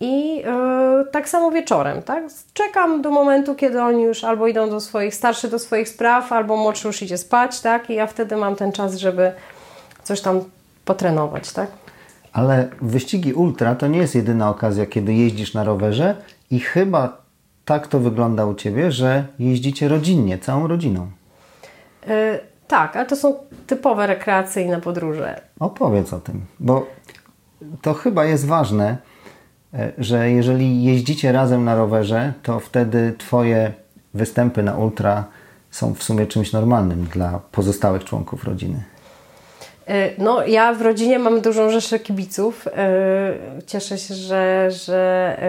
I 0.00 0.42
tak 1.12 1.28
samo 1.28 1.50
wieczorem, 1.50 2.02
tak? 2.02 2.24
Czekam 2.54 3.02
do 3.02 3.10
momentu, 3.10 3.54
kiedy 3.54 3.82
oni 3.82 4.02
już 4.02 4.24
albo 4.24 4.46
idą 4.46 4.70
do 4.70 4.80
swoich, 4.80 5.14
starszy 5.14 5.48
do 5.48 5.58
swoich 5.58 5.88
spraw, 5.88 6.32
albo 6.32 6.56
młodszy 6.56 6.86
już 6.86 7.02
idzie 7.02 7.18
spać, 7.18 7.60
tak? 7.60 7.90
I 7.90 7.94
ja 7.94 8.06
wtedy 8.06 8.36
mam 8.36 8.56
ten 8.56 8.72
czas, 8.72 8.96
żeby 8.96 9.32
coś 10.02 10.20
tam 10.20 10.40
potrenować, 10.84 11.52
tak? 11.52 11.68
Ale 12.32 12.68
wyścigi 12.80 13.32
ultra 13.32 13.74
to 13.74 13.86
nie 13.86 13.98
jest 13.98 14.14
jedyna 14.14 14.50
okazja, 14.50 14.86
kiedy 14.86 15.14
jeździsz 15.14 15.54
na 15.54 15.64
rowerze 15.64 16.16
i 16.50 16.60
chyba 16.60 17.25
tak 17.66 17.86
to 17.86 18.00
wygląda 18.00 18.46
u 18.46 18.54
Ciebie, 18.54 18.92
że 18.92 19.24
jeździcie 19.38 19.88
rodzinnie, 19.88 20.38
całą 20.38 20.66
rodziną. 20.66 21.10
Yy, 22.06 22.14
tak, 22.68 22.96
ale 22.96 23.06
to 23.06 23.16
są 23.16 23.34
typowe 23.66 24.06
rekreacyjne 24.06 24.80
podróże. 24.80 25.40
Opowiedz 25.60 26.12
o 26.12 26.20
tym, 26.20 26.40
bo 26.60 26.86
to 27.82 27.94
chyba 27.94 28.24
jest 28.24 28.46
ważne, 28.46 28.96
że 29.98 30.30
jeżeli 30.30 30.84
jeździcie 30.84 31.32
razem 31.32 31.64
na 31.64 31.74
rowerze, 31.74 32.32
to 32.42 32.60
wtedy 32.60 33.14
Twoje 33.18 33.72
występy 34.14 34.62
na 34.62 34.76
ultra 34.76 35.24
są 35.70 35.94
w 35.94 36.02
sumie 36.02 36.26
czymś 36.26 36.52
normalnym 36.52 37.04
dla 37.04 37.40
pozostałych 37.52 38.04
członków 38.04 38.44
rodziny. 38.44 38.82
No, 40.18 40.46
ja 40.46 40.74
w 40.74 40.82
rodzinie 40.82 41.18
mam 41.18 41.40
dużą 41.40 41.70
rzeszę 41.70 41.98
kibiców. 41.98 42.68
Cieszę 43.66 43.98
się, 43.98 44.14
że, 44.14 44.70
że 44.70 45.40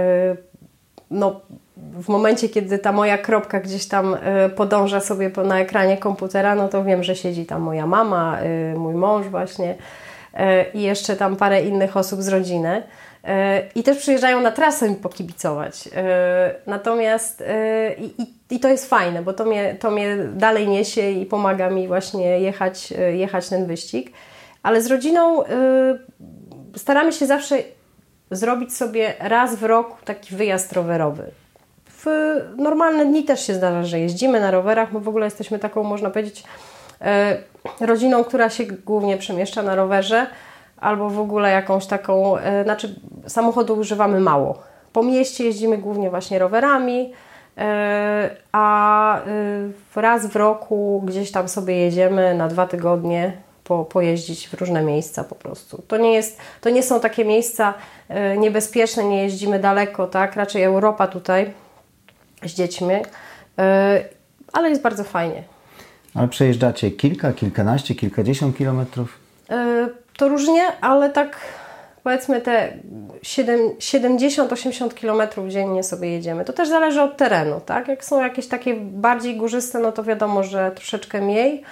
no, 1.11 1.41
w 1.77 2.09
momencie, 2.09 2.49
kiedy 2.49 2.79
ta 2.79 2.91
moja 2.91 3.17
kropka 3.17 3.59
gdzieś 3.59 3.87
tam 3.87 4.17
podąża 4.55 4.99
sobie 4.99 5.31
na 5.45 5.59
ekranie 5.59 5.97
komputera, 5.97 6.55
no 6.55 6.67
to 6.67 6.83
wiem, 6.83 7.03
że 7.03 7.15
siedzi 7.15 7.45
tam 7.45 7.61
moja 7.61 7.87
mama, 7.87 8.37
mój 8.75 8.93
mąż 8.93 9.27
właśnie 9.27 9.75
i 10.73 10.81
jeszcze 10.81 11.15
tam 11.15 11.35
parę 11.35 11.61
innych 11.61 11.97
osób 11.97 12.21
z 12.21 12.27
rodziny. 12.27 12.83
I 13.75 13.83
też 13.83 13.97
przyjeżdżają 13.97 14.41
na 14.41 14.51
trasę 14.51 14.89
mi 14.89 14.95
pokibicować. 14.95 15.89
Natomiast 16.67 17.43
i, 17.97 18.33
i 18.49 18.59
to 18.59 18.69
jest 18.69 18.89
fajne, 18.89 19.21
bo 19.21 19.33
to 19.33 19.45
mnie, 19.45 19.75
to 19.79 19.91
mnie 19.91 20.17
dalej 20.33 20.67
niesie 20.67 21.11
i 21.11 21.25
pomaga 21.25 21.69
mi 21.69 21.87
właśnie 21.87 22.39
jechać, 22.39 22.93
jechać 23.13 23.49
ten 23.49 23.65
wyścig. 23.65 24.11
Ale 24.63 24.81
z 24.81 24.87
rodziną 24.87 25.43
staramy 26.75 27.13
się 27.13 27.25
zawsze 27.25 27.57
zrobić 28.31 28.75
sobie 28.75 29.13
raz 29.19 29.55
w 29.55 29.63
roku 29.63 29.95
taki 30.05 30.35
wyjazd 30.35 30.73
rowerowy. 30.73 31.31
W 31.89 32.05
normalne 32.57 33.05
dni 33.05 33.23
też 33.23 33.47
się 33.47 33.53
zdarza, 33.53 33.83
że 33.83 33.99
jeździmy 33.99 34.39
na 34.39 34.51
rowerach. 34.51 34.91
My 34.91 34.99
w 34.99 35.07
ogóle 35.07 35.25
jesteśmy 35.25 35.59
taką, 35.59 35.83
można 35.83 36.09
powiedzieć, 36.09 36.43
rodziną, 37.81 38.23
która 38.23 38.49
się 38.49 38.63
głównie 38.65 39.17
przemieszcza 39.17 39.63
na 39.63 39.75
rowerze 39.75 40.27
albo 40.77 41.09
w 41.09 41.19
ogóle 41.19 41.51
jakąś 41.51 41.85
taką, 41.85 42.35
znaczy 42.63 42.95
samochodu 43.27 43.73
używamy 43.73 44.19
mało. 44.19 44.57
Po 44.93 45.03
mieście 45.03 45.43
jeździmy 45.43 45.77
głównie 45.77 46.09
właśnie 46.09 46.39
rowerami, 46.39 47.13
a 48.51 49.19
raz 49.95 50.27
w 50.27 50.35
roku 50.35 51.03
gdzieś 51.05 51.31
tam 51.31 51.47
sobie 51.47 51.77
jedziemy 51.77 52.35
na 52.35 52.47
dwa 52.47 52.67
tygodnie 52.67 53.33
po, 53.67 53.85
pojeździć 53.85 54.47
w 54.47 54.53
różne 54.53 54.83
miejsca 54.83 55.23
po 55.23 55.35
prostu. 55.35 55.83
To 55.87 55.97
nie, 55.97 56.13
jest, 56.13 56.37
to 56.61 56.69
nie 56.69 56.83
są 56.83 56.99
takie 56.99 57.25
miejsca 57.25 57.73
niebezpieczne, 58.37 59.03
nie 59.03 59.23
jeździmy 59.23 59.59
daleko, 59.59 60.07
tak? 60.07 60.35
Raczej 60.35 60.63
Europa 60.63 61.07
tutaj 61.07 61.53
z 62.43 62.53
dziećmi, 62.53 62.95
ale 64.53 64.69
jest 64.69 64.81
bardzo 64.81 65.03
fajnie. 65.03 65.43
Ale 66.15 66.27
przejeżdżacie 66.27 66.91
kilka, 66.91 67.33
kilkanaście, 67.33 67.95
kilkadziesiąt 67.95 68.57
kilometrów? 68.57 69.19
To 70.17 70.29
różnie, 70.29 70.61
ale 70.81 71.09
tak 71.09 71.37
powiedzmy 72.07 72.41
te 72.41 72.73
70-80 73.23 74.93
km 75.01 75.49
dziennie 75.49 75.83
sobie 75.83 76.09
jedziemy. 76.11 76.45
To 76.45 76.53
też 76.53 76.69
zależy 76.69 77.01
od 77.01 77.17
terenu, 77.17 77.61
tak? 77.65 77.87
Jak 77.87 78.05
są 78.05 78.21
jakieś 78.21 78.47
takie 78.47 78.73
bardziej 78.75 79.37
górzyste, 79.37 79.79
no 79.79 79.91
to 79.91 80.03
wiadomo, 80.03 80.43
że 80.43 80.71
troszeczkę 80.71 81.21
mniej. 81.21 81.63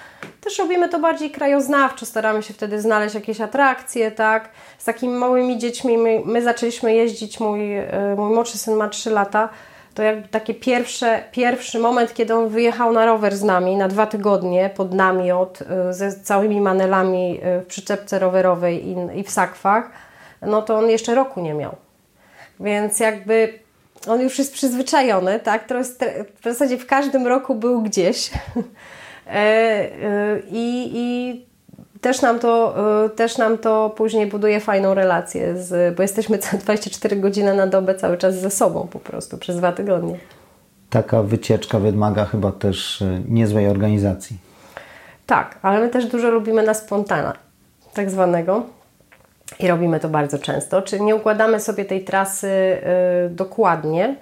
Też 0.41 0.59
robimy 0.59 0.89
to 0.89 0.99
bardziej 0.99 1.31
krajoznawczo, 1.31 2.05
staramy 2.05 2.43
się 2.43 2.53
wtedy 2.53 2.81
znaleźć 2.81 3.15
jakieś 3.15 3.41
atrakcje, 3.41 4.11
tak? 4.11 4.49
Z 4.77 4.85
takimi 4.85 5.13
małymi 5.13 5.57
dziećmi 5.57 5.97
my, 5.97 6.21
my 6.25 6.41
zaczęliśmy 6.41 6.93
jeździć, 6.93 7.39
mój, 7.39 7.59
mój 8.17 8.33
młodszy 8.33 8.57
syn 8.57 8.75
ma 8.75 8.89
3 8.89 9.09
lata, 9.09 9.49
to 9.93 10.03
jakby 10.03 10.27
taki 10.27 10.53
pierwszy 11.31 11.79
moment, 11.79 12.13
kiedy 12.13 12.33
on 12.33 12.49
wyjechał 12.49 12.93
na 12.93 13.05
rower 13.05 13.35
z 13.35 13.43
nami 13.43 13.77
na 13.77 13.87
dwa 13.87 14.05
tygodnie 14.05 14.69
pod 14.75 14.93
namiot 14.93 15.59
ze 15.89 16.13
całymi 16.13 16.61
manelami 16.61 17.39
w 17.63 17.65
przyczepce 17.65 18.19
rowerowej 18.19 18.87
i, 18.87 19.19
i 19.19 19.23
w 19.23 19.29
sakwach, 19.29 20.04
no 20.45 20.61
to 20.61 20.77
on 20.77 20.89
jeszcze 20.89 21.15
roku 21.15 21.41
nie 21.41 21.53
miał. 21.53 21.75
Więc 22.59 22.99
jakby 22.99 23.59
on 24.07 24.21
już 24.21 24.39
jest 24.39 24.53
przyzwyczajony, 24.53 25.39
tak? 25.39 25.67
To 25.67 25.77
jest, 25.77 26.05
w 26.41 26.43
zasadzie 26.43 26.77
w 26.77 26.85
każdym 26.85 27.27
roku 27.27 27.55
był 27.55 27.81
gdzieś. 27.81 28.31
I, 30.51 30.91
I 30.93 31.45
też 32.01 32.21
nam, 32.21 32.39
to, 32.39 32.75
też 33.15 33.37
nam 33.37 33.57
to 33.57 33.89
później 33.97 34.27
buduje 34.27 34.59
fajną 34.59 34.93
relację, 34.93 35.57
z, 35.57 35.95
bo 35.95 36.01
jesteśmy 36.01 36.39
24 36.63 37.15
godziny 37.15 37.53
na 37.53 37.67
dobę 37.67 37.95
cały 37.95 38.17
czas 38.17 38.35
ze 38.35 38.49
sobą 38.49 38.87
po 38.87 38.99
prostu 38.99 39.37
przez 39.37 39.57
dwa 39.57 39.71
tygodnie. 39.71 40.19
Taka 40.89 41.23
wycieczka 41.23 41.79
wymaga 41.79 42.25
chyba 42.25 42.51
też 42.51 43.03
niezłej 43.29 43.67
organizacji. 43.67 44.37
Tak, 45.25 45.59
ale 45.61 45.79
my 45.79 45.89
też 45.89 46.05
dużo 46.05 46.29
lubimy 46.29 46.63
na 46.63 46.73
spontana, 46.73 47.33
tak 47.93 48.11
zwanego. 48.11 48.63
I 49.59 49.67
robimy 49.67 49.99
to 49.99 50.09
bardzo 50.09 50.39
często. 50.39 50.81
Czyli 50.81 51.03
nie 51.03 51.15
układamy 51.15 51.59
sobie 51.59 51.85
tej 51.85 52.03
trasy 52.03 52.47
y, 52.47 53.29
dokładnie, 53.29 54.15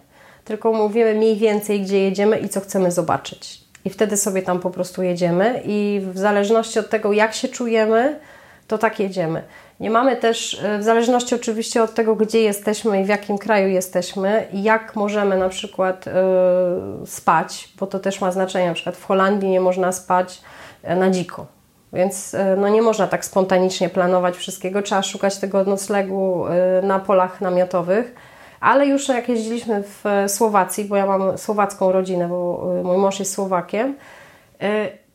tylko 0.46 0.74
mówimy 0.74 1.14
mniej 1.14 1.38
więcej, 1.38 1.82
gdzie 1.82 2.00
jedziemy 2.00 2.38
i 2.38 2.50
co 2.50 2.62
chcemy 2.62 2.92
zobaczyć. 2.92 3.64
I 3.86 3.90
wtedy 3.90 4.18
sobie 4.18 4.42
tam 4.42 4.60
po 4.60 4.70
prostu 4.70 5.04
jedziemy 5.04 5.62
i 5.66 6.02
w 6.14 6.18
zależności 6.18 6.80
od 6.80 6.90
tego, 6.90 7.14
jak 7.14 7.34
się 7.34 7.48
czujemy, 7.48 8.20
to 8.68 8.78
tak 8.78 9.00
jedziemy. 9.00 9.44
Nie 9.80 9.90
mamy 9.90 10.16
też, 10.16 10.62
w 10.80 10.84
zależności 10.84 11.36
oczywiście 11.36 11.84
od 11.84 11.94
tego, 11.94 12.16
gdzie 12.16 12.42
jesteśmy 12.42 13.02
i 13.02 13.06
w 13.06 13.08
jakim 13.08 13.38
kraju 13.38 13.68
jesteśmy 13.68 14.48
i 14.54 14.64
jak 14.64 14.96
możemy 14.96 15.38
na 15.38 15.50
przykład 15.50 16.06
yy, 16.06 17.08
spać, 17.08 17.70
bo 17.80 17.88
to 17.88 18.00
też 18.00 18.22
ma 18.22 18.32
znaczenie. 18.32 18.68
Na 18.68 18.74
przykład 18.74 18.98
w 18.98 19.06
Holandii 19.06 19.50
nie 19.50 19.62
można 19.62 19.92
spać 19.92 20.42
na 20.84 21.10
dziko. 21.10 21.46
Więc 21.94 22.36
no, 22.58 22.70
nie 22.70 22.82
można 22.82 23.08
tak 23.08 23.26
spontanicznie 23.26 23.90
planować 23.90 24.36
wszystkiego, 24.36 24.82
trzeba 24.82 25.04
szukać 25.04 25.38
tego 25.38 25.64
noclegu 25.64 26.46
na 26.84 27.00
polach 27.00 27.42
namiotowych. 27.42 28.16
Ale 28.60 28.88
już 28.88 29.08
jak 29.08 29.30
jeździliśmy 29.30 29.84
w 29.84 30.04
Słowacji, 30.28 30.86
bo 30.86 30.96
ja 30.96 31.06
mam 31.06 31.38
słowacką 31.38 31.92
rodzinę, 31.92 32.28
bo 32.28 32.68
mój 32.84 32.98
mąż 32.98 33.20
jest 33.20 33.34
Słowakiem, 33.34 33.96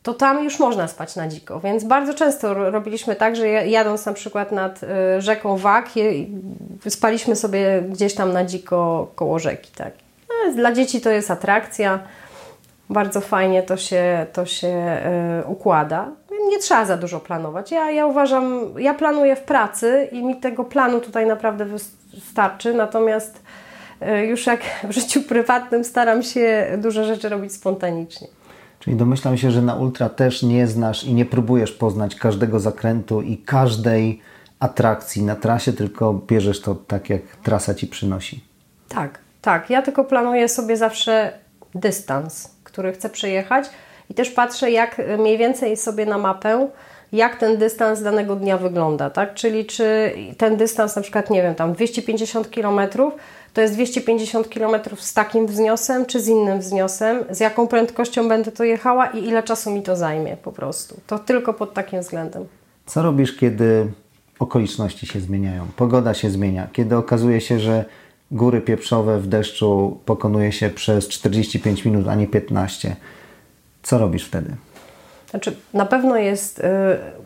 to 0.03 0.13
tam 0.13 0.43
już 0.43 0.59
można 0.59 0.87
spać 0.87 1.15
na 1.15 1.27
dziko. 1.27 1.59
Więc 1.59 1.83
bardzo 1.83 2.13
często 2.13 2.53
robiliśmy 2.53 3.15
tak, 3.15 3.35
że 3.35 3.47
jadąc 3.47 4.05
na 4.05 4.13
przykład 4.13 4.51
nad 4.51 4.79
rzeką 5.19 5.57
Wak, 5.57 5.89
spaliśmy 6.89 7.35
sobie 7.35 7.81
gdzieś 7.89 8.15
tam 8.15 8.33
na 8.33 8.45
dziko 8.45 9.07
koło 9.15 9.39
rzeki. 9.39 9.71
Tak. 9.75 9.93
No, 10.29 10.53
dla 10.53 10.71
dzieci 10.71 11.01
to 11.01 11.09
jest 11.09 11.31
atrakcja. 11.31 11.99
Bardzo 12.89 13.21
fajnie 13.21 13.63
to 13.63 13.77
się, 13.77 14.25
to 14.33 14.45
się 14.45 15.01
układa 15.45 16.11
nie 16.49 16.59
trzeba 16.59 16.85
za 16.85 16.97
dużo 16.97 17.19
planować. 17.19 17.71
Ja, 17.71 17.91
ja 17.91 18.05
uważam, 18.05 18.59
ja 18.77 18.93
planuję 18.93 19.35
w 19.35 19.41
pracy 19.41 20.09
i 20.11 20.23
mi 20.23 20.39
tego 20.39 20.63
planu 20.63 20.99
tutaj 20.99 21.25
naprawdę 21.25 21.65
wystarczy, 22.13 22.73
natomiast 22.73 23.41
już 24.27 24.45
jak 24.45 24.61
w 24.89 24.91
życiu 24.91 25.21
prywatnym 25.21 25.83
staram 25.83 26.23
się 26.23 26.77
dużo 26.77 27.03
rzeczy 27.03 27.29
robić 27.29 27.53
spontanicznie. 27.53 28.27
Czyli 28.79 28.95
domyślam 28.95 29.37
się, 29.37 29.51
że 29.51 29.61
na 29.61 29.75
ultra 29.75 30.09
też 30.09 30.43
nie 30.43 30.67
znasz 30.67 31.03
i 31.03 31.13
nie 31.13 31.25
próbujesz 31.25 31.71
poznać 31.71 32.15
każdego 32.15 32.59
zakrętu 32.59 33.21
i 33.21 33.37
każdej 33.37 34.21
atrakcji 34.59 35.23
na 35.23 35.35
trasie, 35.35 35.73
tylko 35.73 36.13
bierzesz 36.13 36.61
to 36.61 36.75
tak, 36.75 37.09
jak 37.09 37.21
trasa 37.43 37.73
Ci 37.73 37.87
przynosi. 37.87 38.43
Tak, 38.89 39.19
tak. 39.41 39.69
Ja 39.69 39.81
tylko 39.81 40.03
planuję 40.03 40.49
sobie 40.49 40.77
zawsze 40.77 41.33
dystans, 41.75 42.55
który 42.71 42.91
chcę 42.91 43.09
przejechać 43.09 43.65
i 44.09 44.13
też 44.13 44.29
patrzę, 44.29 44.71
jak 44.71 45.01
mniej 45.17 45.37
więcej 45.37 45.77
sobie 45.77 46.05
na 46.05 46.17
mapę 46.17 46.67
jak 47.13 47.35
ten 47.35 47.57
dystans 47.57 48.01
danego 48.01 48.35
dnia 48.35 48.57
wygląda, 48.57 49.09
tak? 49.09 49.33
Czyli 49.33 49.65
czy 49.65 50.11
ten 50.37 50.57
dystans 50.57 50.95
na 50.95 51.01
przykład, 51.01 51.29
nie 51.29 51.41
wiem, 51.41 51.55
tam 51.55 51.73
250 51.73 52.47
km 52.47 52.79
to 53.53 53.61
jest 53.61 53.73
250 53.73 54.47
km 54.47 54.75
z 54.97 55.13
takim 55.13 55.47
wzniosem, 55.47 56.05
czy 56.05 56.19
z 56.19 56.27
innym 56.27 56.59
wzniosem, 56.59 57.23
z 57.29 57.39
jaką 57.39 57.67
prędkością 57.67 58.29
będę 58.29 58.51
to 58.51 58.63
jechała 58.63 59.07
i 59.07 59.25
ile 59.25 59.43
czasu 59.43 59.71
mi 59.71 59.83
to 59.83 59.95
zajmie 59.95 60.37
po 60.37 60.51
prostu. 60.51 60.99
To 61.07 61.19
tylko 61.19 61.53
pod 61.53 61.73
takim 61.73 61.99
względem. 62.01 62.45
Co 62.85 63.01
robisz, 63.01 63.37
kiedy 63.37 63.87
okoliczności 64.39 65.07
się 65.07 65.19
zmieniają, 65.19 65.67
pogoda 65.75 66.13
się 66.13 66.29
zmienia, 66.29 66.67
kiedy 66.73 66.97
okazuje 66.97 67.41
się, 67.41 67.59
że 67.59 67.85
góry 68.31 68.61
pieprzowe 68.61 69.19
w 69.19 69.27
deszczu 69.27 69.99
pokonuje 70.05 70.51
się 70.51 70.69
przez 70.69 71.07
45 71.07 71.85
minut, 71.85 72.07
a 72.07 72.15
nie 72.15 72.27
15? 72.27 72.95
Co 73.83 73.97
robisz 73.97 74.25
wtedy? 74.25 74.55
Znaczy, 75.29 75.55
na 75.73 75.85
pewno 75.85 76.17
jest, 76.17 76.61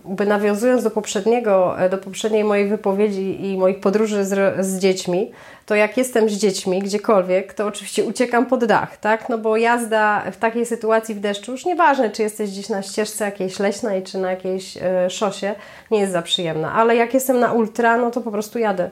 by 0.06 0.26
nawiązując 0.26 0.84
do 0.84 0.92
poprzedniego, 0.92 1.76
do 1.92 1.98
poprzedniej 1.98 2.44
mojej 2.44 2.68
wypowiedzi 2.68 3.46
i 3.46 3.58
moich 3.58 3.80
podróży 3.80 4.26
z, 4.26 4.66
z, 4.66 4.80
dziećmi, 4.80 5.32
to 5.66 5.76
jak 5.76 5.98
jestem 5.98 6.30
z 6.30 6.34
dziećmi 6.34 6.80
gdziekolwiek, 6.80 7.54
to 7.54 7.68
oczywiście 7.68 8.04
uciekam 8.04 8.46
pod 8.46 8.66
dach, 8.66 8.98
tak? 8.98 9.30
No 9.30 9.38
bo 9.38 9.58
jazda 9.58 10.24
w 10.32 10.38
takiej 10.38 10.66
sytuacji 10.66 11.16
w 11.16 11.20
deszczu, 11.20 11.52
już 11.52 11.66
nieważne, 11.66 12.10
czy 12.10 12.22
jesteś 12.22 12.52
gdzieś 12.52 12.70
na 12.70 12.82
ścieżce 12.82 13.26
jakiejś 13.26 13.60
leśnej, 13.60 14.04
czy 14.04 14.18
na 14.18 14.32
jakiejś 14.32 14.78
szosie, 15.10 15.56
nie 15.92 16.00
jest 16.00 16.12
za 16.12 16.22
przyjemna. 16.22 16.74
Ale 16.74 16.96
jak 16.96 17.14
jestem 17.14 17.40
na 17.40 17.52
ultra, 17.52 17.98
no 17.98 18.12
to 18.12 18.22
po 18.22 18.32
prostu 18.32 18.60
jadę. 18.60 18.90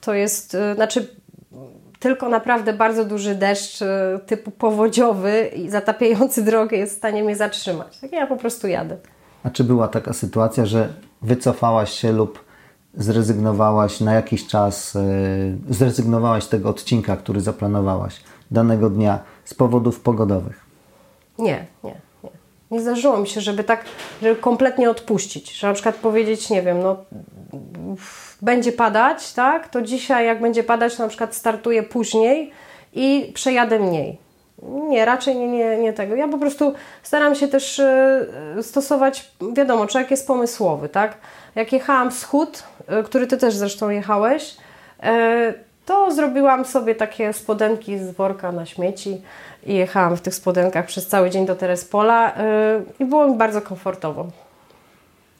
To 0.00 0.14
jest, 0.14 0.56
znaczy 0.74 1.08
tylko 2.02 2.28
naprawdę 2.28 2.72
bardzo 2.72 3.04
duży 3.04 3.34
deszcz 3.34 3.82
e, 3.82 4.20
typu 4.26 4.50
powodziowy 4.50 5.50
i 5.56 5.70
zatapiający 5.70 6.42
drogę 6.50 6.76
jest 6.76 6.94
w 6.94 6.96
stanie 6.96 7.24
mnie 7.24 7.36
zatrzymać. 7.36 7.98
Tak 7.98 8.12
ja 8.12 8.26
po 8.26 8.36
prostu 8.36 8.66
jadę. 8.66 8.96
A 9.44 9.50
czy 9.50 9.64
była 9.64 9.88
taka 9.88 10.12
sytuacja, 10.12 10.66
że 10.66 10.88
wycofałaś 11.22 11.92
się 11.92 12.12
lub 12.12 12.44
zrezygnowałaś 12.94 14.00
na 14.00 14.14
jakiś 14.14 14.46
czas, 14.46 14.94
yy, 14.94 15.74
zrezygnowałaś 15.74 16.44
z 16.44 16.48
tego 16.48 16.68
odcinka, 16.68 17.16
który 17.16 17.40
zaplanowałaś 17.40 18.20
danego 18.50 18.90
dnia 18.90 19.18
z 19.44 19.54
powodów 19.54 20.00
pogodowych? 20.00 20.64
Nie, 21.38 21.66
nie, 21.84 22.00
nie. 22.72 22.80
Zdarzyło 22.80 23.18
mi 23.18 23.28
się, 23.28 23.40
żeby 23.40 23.64
tak, 23.64 23.84
żeby 24.22 24.40
kompletnie 24.40 24.90
odpuścić, 24.90 25.52
że 25.52 25.66
na 25.66 25.74
przykład 25.74 25.94
powiedzieć, 25.94 26.50
nie 26.50 26.62
wiem, 26.62 26.82
no 26.82 26.96
będzie 28.42 28.72
padać, 28.72 29.32
tak, 29.32 29.68
to 29.68 29.82
dzisiaj 29.82 30.26
jak 30.26 30.40
będzie 30.40 30.64
padać, 30.64 30.96
to 30.96 31.02
na 31.02 31.08
przykład 31.08 31.34
startuję 31.34 31.82
później 31.82 32.52
i 32.92 33.30
przejadę 33.34 33.78
mniej. 33.78 34.18
Nie, 34.62 35.04
raczej 35.04 35.36
nie, 35.36 35.48
nie, 35.48 35.76
nie 35.76 35.92
tego. 35.92 36.14
Ja 36.14 36.28
po 36.28 36.38
prostu 36.38 36.74
staram 37.02 37.34
się 37.34 37.48
też 37.48 37.78
e, 37.78 38.26
stosować, 38.62 39.32
wiadomo, 39.52 39.86
człowiek 39.86 40.10
jest 40.10 40.26
pomysłowy, 40.26 40.88
tak? 40.88 41.16
Jak 41.54 41.72
jechałam 41.72 42.10
wschód, 42.10 42.62
e, 42.86 43.02
który 43.02 43.26
Ty 43.26 43.36
też 43.36 43.54
zresztą 43.54 43.90
jechałeś, 43.90 44.56
e, 45.02 45.54
to 45.86 46.10
zrobiłam 46.10 46.64
sobie 46.64 46.94
takie 46.94 47.32
spodenki 47.32 47.98
z 47.98 48.10
worka 48.10 48.52
na 48.52 48.66
śmieci 48.66 49.22
i 49.66 49.74
jechałam 49.74 50.16
w 50.16 50.20
tych 50.20 50.34
spodenkach 50.34 50.86
przez 50.86 51.06
cały 51.06 51.30
dzień 51.30 51.46
do 51.46 51.54
Terespola 51.54 52.34
i 53.00 53.04
było 53.04 53.28
mi 53.28 53.36
bardzo 53.36 53.60
komfortowo. 53.60 54.26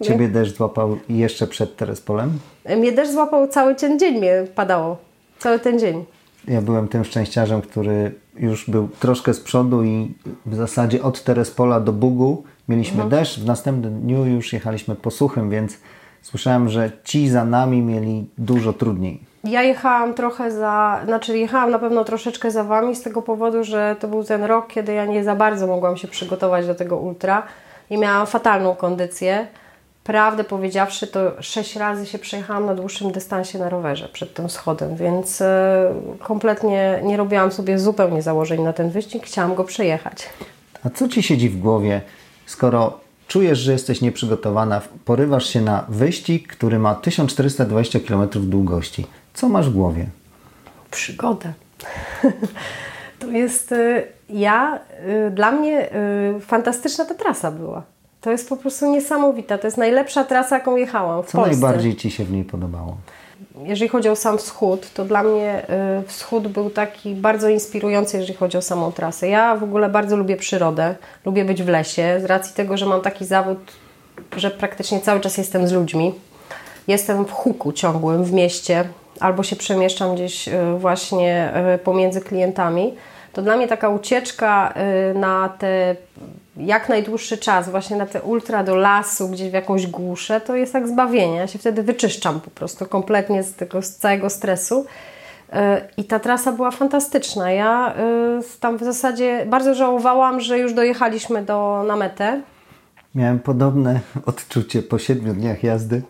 Ciebie 0.02 0.28
deszcz 0.28 0.56
złapał 0.56 0.98
jeszcze 1.08 1.46
przed 1.46 1.76
Terespolem? 1.76 2.38
Mnie 2.76 2.92
deszcz 2.92 3.12
złapał 3.12 3.48
cały 3.48 3.74
ten 3.74 3.98
dzień, 3.98 4.18
mnie 4.18 4.46
padało. 4.54 4.96
Cały 5.38 5.58
ten 5.58 5.78
dzień. 5.78 6.04
Ja 6.48 6.62
byłem 6.62 6.88
tym 6.88 7.04
szczęściarzem, 7.04 7.62
który 7.62 8.14
już 8.36 8.70
był 8.70 8.88
troszkę 9.00 9.34
z 9.34 9.40
przodu 9.40 9.84
i 9.84 10.14
w 10.46 10.54
zasadzie 10.54 11.02
od 11.02 11.24
Terespola 11.24 11.80
do 11.80 11.92
Bugu 11.92 12.44
mieliśmy 12.68 13.02
mhm. 13.02 13.10
deszcz. 13.10 13.38
W 13.38 13.46
następnym 13.46 14.00
dniu 14.00 14.26
już 14.26 14.52
jechaliśmy 14.52 14.94
po 14.94 15.10
suchym, 15.10 15.50
więc 15.50 15.78
słyszałem, 16.22 16.68
że 16.68 16.90
ci 17.04 17.28
za 17.28 17.44
nami 17.44 17.82
mieli 17.82 18.26
dużo 18.38 18.72
trudniej. 18.72 19.32
Ja 19.44 19.62
jechałam 19.62 20.14
trochę 20.14 20.50
za, 20.50 21.00
znaczy 21.04 21.38
jechałam 21.38 21.70
na 21.70 21.78
pewno 21.78 22.04
troszeczkę 22.04 22.50
za 22.50 22.64
Wami 22.64 22.96
z 22.96 23.02
tego 23.02 23.22
powodu, 23.22 23.64
że 23.64 23.96
to 24.00 24.08
był 24.08 24.24
ten 24.24 24.44
rok, 24.44 24.66
kiedy 24.66 24.92
ja 24.92 25.06
nie 25.06 25.24
za 25.24 25.34
bardzo 25.34 25.66
mogłam 25.66 25.96
się 25.96 26.08
przygotować 26.08 26.66
do 26.66 26.74
tego 26.74 26.96
ultra 26.96 27.42
i 27.90 27.98
miałam 27.98 28.26
fatalną 28.26 28.74
kondycję. 28.74 29.46
Prawdę 30.04 30.44
powiedziawszy, 30.44 31.06
to 31.06 31.42
sześć 31.42 31.76
razy 31.76 32.06
się 32.06 32.18
przejechałam 32.18 32.66
na 32.66 32.74
dłuższym 32.74 33.12
dystansie 33.12 33.58
na 33.58 33.68
rowerze 33.68 34.08
przed 34.08 34.34
tym 34.34 34.50
schodem, 34.50 34.96
więc 34.96 35.40
e, 35.40 35.94
kompletnie 36.22 37.00
nie 37.02 37.16
robiłam 37.16 37.52
sobie 37.52 37.78
zupełnie 37.78 38.22
założeń 38.22 38.62
na 38.62 38.72
ten 38.72 38.90
wyścig, 38.90 39.26
chciałam 39.26 39.54
go 39.54 39.64
przejechać. 39.64 40.28
A 40.84 40.90
co 40.90 41.08
Ci 41.08 41.22
siedzi 41.22 41.48
w 41.48 41.58
głowie, 41.58 42.00
skoro 42.46 43.01
czujesz, 43.32 43.58
że 43.58 43.72
jesteś 43.72 44.00
nieprzygotowana, 44.00 44.80
porywasz 45.04 45.46
się 45.46 45.60
na 45.60 45.84
wyścig, 45.88 46.48
który 46.48 46.78
ma 46.78 46.94
1420 46.94 48.00
km 48.00 48.28
długości? 48.34 49.06
Co 49.34 49.48
masz 49.48 49.70
w 49.70 49.72
głowie? 49.72 50.06
Przygodę. 50.90 51.52
to 53.20 53.26
jest 53.26 53.72
e, 53.72 54.02
ja, 54.28 54.80
e, 54.98 55.30
dla 55.30 55.52
mnie 55.52 55.90
fantastyczna 56.40 57.04
ta 57.04 57.14
trasa 57.14 57.50
była. 57.50 57.82
To 58.20 58.30
jest 58.30 58.48
po 58.48 58.56
prostu 58.56 58.92
niesamowita. 58.92 59.58
To 59.58 59.66
jest 59.66 59.76
najlepsza 59.76 60.24
trasa, 60.24 60.58
jaką 60.58 60.76
jechałam 60.76 61.22
w 61.22 61.26
Co 61.26 61.38
Polsce. 61.38 61.50
najbardziej 61.50 61.96
Ci 61.96 62.10
się 62.10 62.24
w 62.24 62.32
niej 62.32 62.44
podobało? 62.44 62.96
Jeżeli 63.64 63.88
chodzi 63.88 64.08
o 64.08 64.16
sam 64.16 64.38
wschód, 64.38 64.92
to 64.94 65.04
dla 65.04 65.22
mnie 65.22 65.66
y, 66.00 66.08
wschód 66.08 66.48
był 66.48 66.70
taki 66.70 67.14
bardzo 67.14 67.48
inspirujący, 67.48 68.16
jeżeli 68.16 68.34
chodzi 68.34 68.58
o 68.58 68.62
samą 68.62 68.92
trasę. 68.92 69.28
Ja 69.28 69.56
w 69.56 69.62
ogóle 69.62 69.88
bardzo 69.88 70.16
lubię 70.16 70.36
przyrodę, 70.36 70.94
lubię 71.24 71.44
być 71.44 71.62
w 71.62 71.68
lesie, 71.68 72.20
z 72.20 72.24
racji 72.24 72.54
tego, 72.54 72.76
że 72.76 72.86
mam 72.86 73.00
taki 73.00 73.24
zawód, 73.24 73.58
że 74.36 74.50
praktycznie 74.50 75.00
cały 75.00 75.20
czas 75.20 75.38
jestem 75.38 75.68
z 75.68 75.72
ludźmi. 75.72 76.14
Jestem 76.88 77.24
w 77.24 77.32
huku 77.32 77.72
ciągłym 77.72 78.24
w 78.24 78.32
mieście, 78.32 78.84
albo 79.20 79.42
się 79.42 79.56
przemieszczam 79.56 80.14
gdzieś 80.14 80.48
y, 80.48 80.52
właśnie 80.78 81.52
y, 81.74 81.78
pomiędzy 81.78 82.20
klientami. 82.20 82.94
To 83.32 83.42
dla 83.42 83.56
mnie 83.56 83.68
taka 83.68 83.88
ucieczka 83.88 84.74
na 85.14 85.48
te 85.58 85.96
jak 86.56 86.88
najdłuższy 86.88 87.38
czas 87.38 87.70
właśnie 87.70 87.96
na 87.96 88.06
te 88.06 88.22
ultra 88.22 88.64
do 88.64 88.76
lasu, 88.76 89.28
gdzieś 89.28 89.50
w 89.50 89.52
jakąś 89.52 89.86
głuszę, 89.86 90.40
to 90.40 90.56
jest 90.56 90.74
jak 90.74 90.88
zbawienie. 90.88 91.36
Ja 91.36 91.46
się 91.46 91.58
wtedy 91.58 91.82
wyczyszczam 91.82 92.40
po 92.40 92.50
prostu 92.50 92.86
kompletnie 92.86 93.42
z 93.42 93.54
tego 93.54 93.82
z 93.82 93.96
całego 93.96 94.30
stresu. 94.30 94.86
E, 95.52 95.88
I 95.96 96.04
ta 96.04 96.18
trasa 96.18 96.52
była 96.52 96.70
fantastyczna. 96.70 97.50
Ja 97.50 97.94
e, 97.94 98.40
tam 98.60 98.78
w 98.78 98.82
zasadzie 98.82 99.46
bardzo 99.46 99.74
żałowałam, 99.74 100.40
że 100.40 100.58
już 100.58 100.74
dojechaliśmy 100.74 101.42
do, 101.42 101.84
na 101.88 101.96
metę. 101.96 102.42
Miałem 103.14 103.38
podobne 103.38 104.00
odczucie 104.26 104.82
po 104.82 104.98
siedmiu 104.98 105.34
dniach 105.34 105.62
jazdy. 105.62 106.02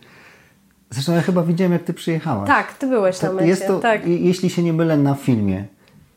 Zresztą 0.91 1.13
ja 1.13 1.21
chyba 1.21 1.43
widziałem, 1.43 1.73
jak 1.73 1.83
ty 1.83 1.95
przyjechałaś. 1.95 2.49
Tak, 2.49 2.75
ty 2.75 2.87
byłeś 2.87 3.19
to 3.19 3.27
na 3.27 3.33
mecie. 3.33 3.49
Jest 3.49 3.67
to, 3.67 3.79
tak. 3.79 4.07
jeśli 4.07 4.51
się 4.51 4.63
nie 4.63 4.73
mylę, 4.73 4.97
na 4.97 5.15
filmie 5.15 5.65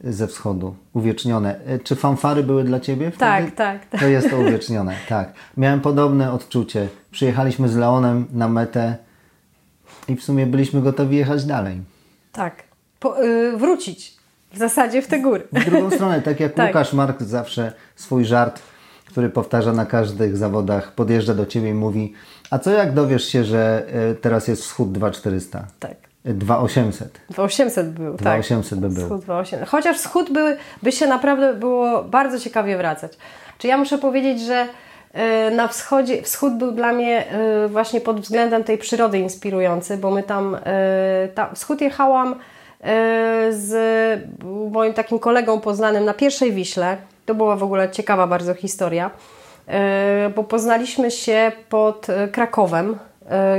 ze 0.05 0.27
wschodu, 0.27 0.75
uwiecznione. 0.93 1.59
E, 1.65 1.79
czy 1.79 1.95
fanfary 1.95 2.43
były 2.43 2.63
dla 2.63 2.79
Ciebie 2.79 3.11
wtedy? 3.11 3.19
Tak, 3.19 3.55
tak, 3.55 3.85
tak. 3.85 3.99
To 3.99 4.07
jest 4.07 4.29
to 4.29 4.37
uwiecznione, 4.39 4.95
tak. 5.09 5.33
Miałem 5.57 5.81
podobne 5.81 6.31
odczucie. 6.31 6.87
Przyjechaliśmy 7.11 7.69
z 7.69 7.75
Leonem 7.75 8.25
na 8.33 8.47
metę 8.47 8.97
i 10.07 10.15
w 10.15 10.23
sumie 10.23 10.45
byliśmy 10.45 10.81
gotowi 10.81 11.17
jechać 11.17 11.45
dalej. 11.45 11.81
Tak. 12.31 12.63
Po, 12.99 13.23
yy, 13.23 13.57
wrócić 13.57 14.15
w 14.53 14.57
zasadzie 14.57 15.01
w 15.01 15.07
te 15.07 15.19
góry. 15.19 15.47
W 15.51 15.65
drugą 15.65 15.91
stronę, 15.91 16.21
tak 16.21 16.39
jak 16.39 16.53
tak. 16.55 16.67
Łukasz 16.67 16.93
Mark 16.93 17.21
zawsze 17.21 17.73
swój 17.95 18.25
żart, 18.25 18.61
który 19.05 19.29
powtarza 19.29 19.73
na 19.73 19.85
każdych 19.85 20.37
zawodach, 20.37 20.91
podjeżdża 20.91 21.33
do 21.33 21.45
Ciebie 21.45 21.69
i 21.69 21.73
mówi 21.73 22.13
a 22.49 22.59
co 22.59 22.71
jak 22.71 22.93
dowiesz 22.93 23.25
się, 23.25 23.43
że 23.43 23.85
e, 23.87 24.15
teraz 24.15 24.47
jest 24.47 24.61
wschód 24.61 24.91
2400? 24.91 25.67
Tak. 25.79 25.97
2800. 26.33 27.19
2800 27.29 27.89
był, 27.89 28.13
2800 28.13 28.69
tak. 28.69 28.89
by 28.89 28.95
był. 28.95 29.05
Wschód 29.05 29.21
2800. 29.21 29.69
Chociaż 29.69 29.97
wschód 29.97 30.29
by, 30.29 30.57
by 30.83 30.91
się 30.91 31.07
naprawdę 31.07 31.53
było 31.53 32.03
bardzo 32.03 32.39
ciekawie 32.39 32.77
wracać. 32.77 33.11
Czy 33.57 33.67
ja 33.67 33.77
muszę 33.77 33.97
powiedzieć, 33.97 34.41
że 34.41 34.67
e, 35.13 35.51
na 35.51 35.67
wschodzie, 35.67 36.21
wschód 36.21 36.53
był 36.53 36.71
dla 36.71 36.93
mnie 36.93 37.31
e, 37.31 37.67
właśnie 37.67 38.01
pod 38.01 38.21
względem 38.21 38.63
tej 38.63 38.77
przyrody 38.77 39.19
inspirujący, 39.19 39.97
bo 39.97 40.11
my 40.11 40.23
tam, 40.23 40.57
e, 40.65 41.27
tam 41.35 41.55
wschód 41.55 41.81
jechałam 41.81 42.35
z 43.49 43.73
moim 44.71 44.93
takim 44.93 45.19
kolegą 45.19 45.59
poznanym 45.59 46.05
na 46.05 46.13
pierwszej 46.13 46.51
Wiśle. 46.51 46.97
To 47.25 47.35
była 47.35 47.55
w 47.55 47.63
ogóle 47.63 47.91
ciekawa 47.91 48.27
bardzo 48.27 48.53
historia, 48.53 49.11
bo 50.35 50.43
poznaliśmy 50.43 51.11
się 51.11 51.51
pod 51.69 52.07
Krakowem 52.31 52.99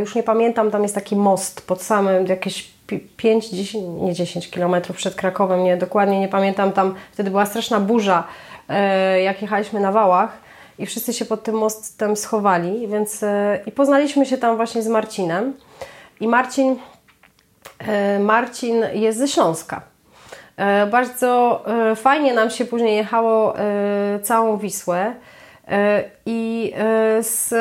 już 0.01 0.15
nie 0.15 0.23
pamiętam, 0.23 0.71
tam 0.71 0.83
jest 0.83 0.95
taki 0.95 1.17
most 1.17 1.67
pod 1.67 1.83
samym 1.83 2.27
jakieś 2.27 2.71
5, 3.17 3.51
10, 3.51 3.85
nie 4.01 4.15
10 4.15 4.51
kilometrów 4.51 4.97
przed 4.97 5.15
Krakowem, 5.15 5.65
nie, 5.65 5.77
dokładnie 5.77 6.21
nie 6.21 6.29
pamiętam, 6.29 6.73
tam 6.73 6.95
wtedy 7.13 7.31
była 7.31 7.47
straszna 7.47 7.81
burza, 7.81 8.25
e, 8.69 9.23
jak 9.23 9.43
jechaliśmy 9.43 9.81
na 9.81 9.93
wałach 9.93 10.39
i 10.79 10.87
wszyscy 10.87 11.13
się 11.13 11.25
pod 11.25 11.43
tym 11.43 11.55
mostem 11.55 12.17
schowali, 12.17 12.89
więc 12.89 13.23
e, 13.23 13.61
i 13.67 13.73
poznaliśmy 13.73 14.27
się 14.27 14.39
tam 14.39 14.57
właśnie 14.57 14.83
z 14.83 14.89
Marcinem 14.89 15.53
i 16.21 16.29
Marcin, 16.29 16.77
Marcin 18.21 18.85
jest 18.93 19.19
ze 19.19 19.29
Śląska. 19.29 19.83
Bardzo 20.91 21.65
fajnie 21.97 22.35
nam 22.35 22.51
się 22.51 22.65
później 22.65 22.97
jechało 22.97 23.55
całą 24.23 24.59
Wisłę 24.59 25.15
i 26.27 26.73
z 27.21 27.55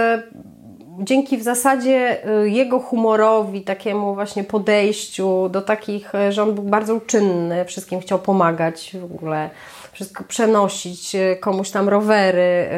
dzięki 0.99 1.37
w 1.37 1.43
zasadzie 1.43 2.17
y, 2.43 2.49
jego 2.49 2.79
humorowi, 2.79 3.61
takiemu 3.61 4.15
właśnie 4.15 4.43
podejściu 4.43 5.49
do 5.49 5.61
takich, 5.61 6.15
y, 6.15 6.31
że 6.31 6.43
on 6.43 6.53
był 6.53 6.63
bardzo 6.63 6.95
uczynny, 6.95 7.65
wszystkim 7.65 7.99
chciał 7.99 8.19
pomagać 8.19 8.95
w 9.01 9.03
ogóle, 9.03 9.49
wszystko 9.91 10.23
przenosić, 10.23 11.15
y, 11.15 11.37
komuś 11.41 11.69
tam 11.69 11.89
rowery. 11.89 12.69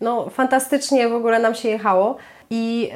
No, 0.00 0.30
fantastycznie 0.30 1.08
w 1.08 1.14
ogóle 1.14 1.38
nam 1.38 1.54
się 1.54 1.68
jechało. 1.68 2.16
I 2.50 2.90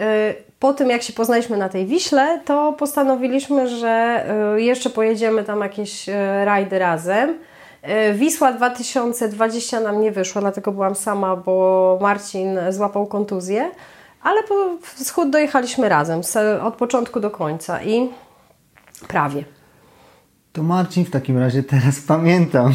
po 0.59 0.73
tym, 0.73 0.91
jak 0.91 1.03
się 1.03 1.13
poznaliśmy 1.13 1.57
na 1.57 1.69
tej 1.69 1.87
Wiśle, 1.87 2.41
to 2.45 2.73
postanowiliśmy, 2.73 3.69
że 3.69 4.25
jeszcze 4.57 4.91
pojedziemy 4.91 5.45
tam 5.45 5.61
jakieś 5.61 6.07
rajdy 6.45 6.79
razem. 6.79 7.39
Wisła 8.15 8.53
2020 8.53 9.81
nam 9.81 10.01
nie 10.01 10.13
wyszło, 10.13 10.41
dlatego 10.41 10.73
byłam 10.73 10.95
sama, 10.95 11.37
bo 11.37 11.99
Marcin 12.01 12.59
złapał 12.71 13.07
kontuzję 13.07 13.71
ale 14.23 14.43
po 14.43 14.77
wschód 14.83 15.31
dojechaliśmy 15.31 15.89
razem, 15.89 16.21
od 16.63 16.75
początku 16.75 17.21
do 17.21 17.31
końca 17.31 17.83
i 17.83 18.09
prawie. 19.09 19.45
To 20.53 20.63
Marcin 20.63 21.05
w 21.05 21.11
takim 21.11 21.39
razie 21.39 21.63
teraz 21.63 22.01
pamiętam. 22.15 22.73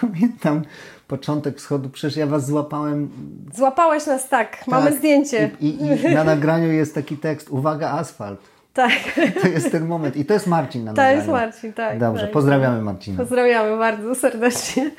pamiętam 0.00 0.62
początek 1.08 1.58
wschodu, 1.58 1.90
przecież 1.90 2.16
ja 2.16 2.26
was 2.26 2.46
złapałem. 2.46 3.10
Złapałeś 3.54 4.06
nas 4.06 4.28
tak, 4.28 4.66
mamy 4.66 4.90
tak. 4.90 4.98
zdjęcie. 4.98 5.50
I, 5.60 5.66
i, 5.66 6.10
I, 6.10 6.14
na 6.14 6.24
nagraniu 6.24 6.72
jest 6.72 6.94
taki 6.94 7.16
tekst, 7.16 7.50
uwaga 7.50 7.90
asfalt. 7.90 8.40
Tak. 8.72 8.92
To 9.42 9.48
jest 9.48 9.72
ten 9.72 9.86
moment 9.86 10.16
i 10.16 10.24
to 10.24 10.34
jest 10.34 10.46
Marcin 10.46 10.84
na 10.84 10.92
to 10.92 10.96
nagraniu. 10.96 11.12
To 11.12 11.18
jest 11.18 11.28
Marcin, 11.28 11.72
tak. 11.72 11.98
Dobrze, 11.98 12.22
tak. 12.22 12.32
pozdrawiamy 12.32 12.82
Marcina. 12.82 13.18
Pozdrawiamy 13.18 13.78
bardzo 13.78 14.14
serdecznie. 14.14 14.90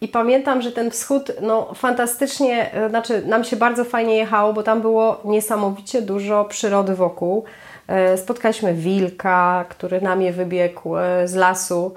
I 0.00 0.08
pamiętam, 0.08 0.62
że 0.62 0.72
ten 0.72 0.90
wschód, 0.90 1.32
no 1.42 1.74
fantastycznie, 1.74 2.72
e, 2.74 2.88
znaczy 2.88 3.22
nam 3.26 3.44
się 3.44 3.56
bardzo 3.56 3.84
fajnie 3.84 4.16
jechało, 4.16 4.52
bo 4.52 4.62
tam 4.62 4.80
było 4.80 5.20
niesamowicie 5.24 6.02
dużo 6.02 6.44
przyrody 6.44 6.94
wokół. 6.94 7.44
E, 7.88 8.18
spotkaliśmy 8.18 8.74
wilka, 8.74 9.64
który 9.68 10.00
na 10.00 10.16
mnie 10.16 10.32
wybiegł 10.32 10.96
e, 10.96 11.28
z 11.28 11.34
lasu. 11.34 11.94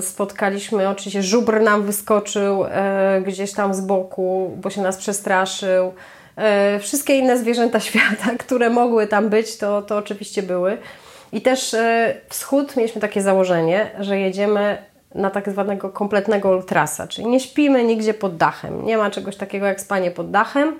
Spotkaliśmy, 0.00 0.88
oczywiście 0.88 1.22
żubr 1.22 1.60
nam 1.60 1.82
wyskoczył 1.82 2.64
gdzieś 3.26 3.52
tam 3.52 3.74
z 3.74 3.80
boku, 3.80 4.50
bo 4.56 4.70
się 4.70 4.82
nas 4.82 4.96
przestraszył. 4.96 5.92
Wszystkie 6.80 7.18
inne 7.18 7.38
zwierzęta 7.38 7.80
świata, 7.90 8.30
które 8.38 8.70
mogły 8.70 9.06
tam 9.06 9.28
być, 9.28 9.56
to, 9.56 9.82
to 9.82 9.96
oczywiście 9.96 10.42
były. 10.42 10.78
I 11.32 11.40
też 11.40 11.76
wschód 12.28 12.76
mieliśmy 12.76 13.00
takie 13.00 13.22
założenie, 13.22 13.90
że 14.00 14.18
jedziemy 14.18 14.78
na 15.14 15.30
tak 15.30 15.50
zwanego 15.50 15.90
kompletnego 15.90 16.50
ultrasa, 16.50 17.06
czyli 17.06 17.26
nie 17.26 17.40
śpimy 17.40 17.84
nigdzie 17.84 18.14
pod 18.14 18.36
dachem. 18.36 18.84
Nie 18.84 18.96
ma 18.96 19.10
czegoś 19.10 19.36
takiego 19.36 19.66
jak 19.66 19.80
spanie 19.80 20.10
pod 20.10 20.30
dachem. 20.30 20.76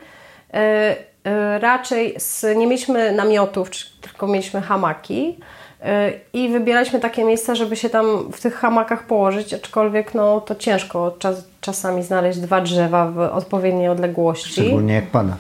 E, 0.55 0.97
e, 1.25 1.59
raczej 1.59 2.15
z, 2.19 2.43
nie 2.43 2.67
mieliśmy 2.67 3.13
namiotów, 3.13 3.71
tylko 4.01 4.27
mieliśmy 4.27 4.61
hamaki 4.61 5.39
e, 5.83 6.13
i 6.33 6.49
wybieraliśmy 6.49 7.01
takie 7.01 7.25
miejsca, 7.25 7.55
żeby 7.55 7.77
się 7.77 7.91
tam 7.91 8.33
w 8.33 8.41
tych 8.41 8.55
hamakach 8.55 9.07
położyć, 9.07 9.55
aczkolwiek 9.55 10.15
no, 10.15 10.41
to 10.41 10.55
ciężko 10.55 11.15
czas, 11.19 11.45
czasami 11.61 12.03
znaleźć 12.03 12.39
dwa 12.39 12.61
drzewa 12.61 13.07
w 13.07 13.19
odpowiedniej 13.19 13.89
odległości. 13.89 14.53
Szczególnie 14.53 14.95
jak 14.95 15.07
pada. 15.07 15.37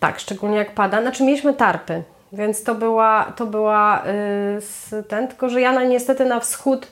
Tak, 0.00 0.20
szczególnie 0.20 0.56
jak 0.56 0.74
pada. 0.74 1.02
Znaczy 1.02 1.24
mieliśmy 1.24 1.54
tarpy, 1.54 2.02
więc 2.32 2.62
to 2.62 2.74
była, 2.74 3.32
to 3.36 3.46
była 3.46 4.02
yy, 4.92 5.02
ten, 5.02 5.28
tylko 5.28 5.48
że 5.48 5.60
ja 5.60 5.72
na, 5.72 5.84
niestety 5.84 6.24
na 6.24 6.40
wschód 6.40 6.86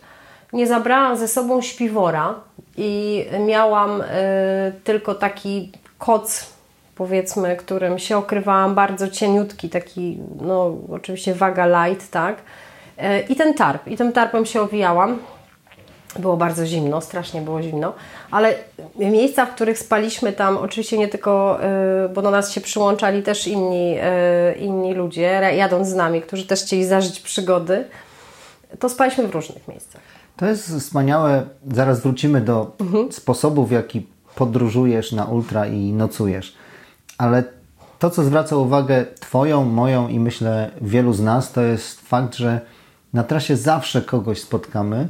nie 0.53 0.67
zabrałam 0.67 1.17
ze 1.17 1.29
sobą 1.29 1.63
śpiwora 1.63 2.35
i 2.77 3.25
miałam 3.47 4.01
y, 4.01 4.05
tylko 4.85 5.15
taki 5.15 5.73
koc, 5.99 6.47
powiedzmy, 6.95 7.57
którym 7.57 7.99
się 7.99 8.17
okrywałam, 8.17 8.75
bardzo 8.75 9.09
cieniutki, 9.09 9.69
taki, 9.69 10.19
no 10.41 10.77
oczywiście 10.93 11.35
waga 11.35 11.89
light, 11.89 12.11
tak. 12.11 12.37
Y, 12.99 13.21
I 13.29 13.37
ten 13.37 13.55
tarp, 13.55 13.89
i 13.89 13.97
tym 13.97 14.13
tarpem 14.13 14.47
się 14.47 14.61
owijałam. 14.61 15.19
Było 16.19 16.37
bardzo 16.37 16.67
zimno, 16.67 17.01
strasznie 17.01 17.41
było 17.41 17.63
zimno, 17.63 17.93
ale 18.31 18.55
miejsca, 18.97 19.47
w 19.47 19.55
których 19.55 19.79
spaliśmy 19.79 20.33
tam, 20.33 20.57
oczywiście 20.57 20.99
nie 20.99 21.09
tylko, 21.09 21.59
y, 22.05 22.09
bo 22.09 22.23
do 22.23 22.31
nas 22.31 22.53
się 22.53 22.61
przyłączali 22.61 23.23
też 23.23 23.47
inni, 23.47 23.97
inni 24.59 24.95
ludzie, 24.95 25.41
jadąc 25.57 25.89
z 25.89 25.95
nami, 25.95 26.23
którzy 26.23 26.47
też 26.47 26.63
chcieli 26.63 26.85
zażyć 26.85 27.21
przygody, 27.21 27.85
to 28.79 28.89
spaliśmy 28.89 29.29
w 29.29 29.31
różnych 29.31 29.69
miejscach. 29.69 30.18
To 30.39 30.47
jest 30.47 30.75
wspaniałe. 30.79 31.47
Zaraz 31.73 32.01
wrócimy 32.01 32.41
do 32.41 32.77
mhm. 32.81 33.13
sposobów, 33.13 33.69
w 33.69 33.73
jaki 33.73 34.07
podróżujesz 34.35 35.13
na 35.13 35.25
ultra 35.25 35.67
i 35.67 35.93
nocujesz. 35.93 36.55
Ale 37.19 37.45
to, 37.99 38.11
co 38.11 38.25
zwraca 38.25 38.57
uwagę 38.57 39.07
Twoją, 39.21 39.65
moją 39.65 40.09
i 40.09 40.21
myślę 40.21 40.71
wielu 40.81 41.13
z 41.13 41.21
nas, 41.21 41.53
to 41.53 41.63
jest 41.63 42.01
fakt, 42.01 42.35
że 42.35 42.61
na 43.13 43.25
trasie 43.25 43.57
zawsze 43.57 44.03
kogoś 44.03 44.41
spotkamy 44.41 45.09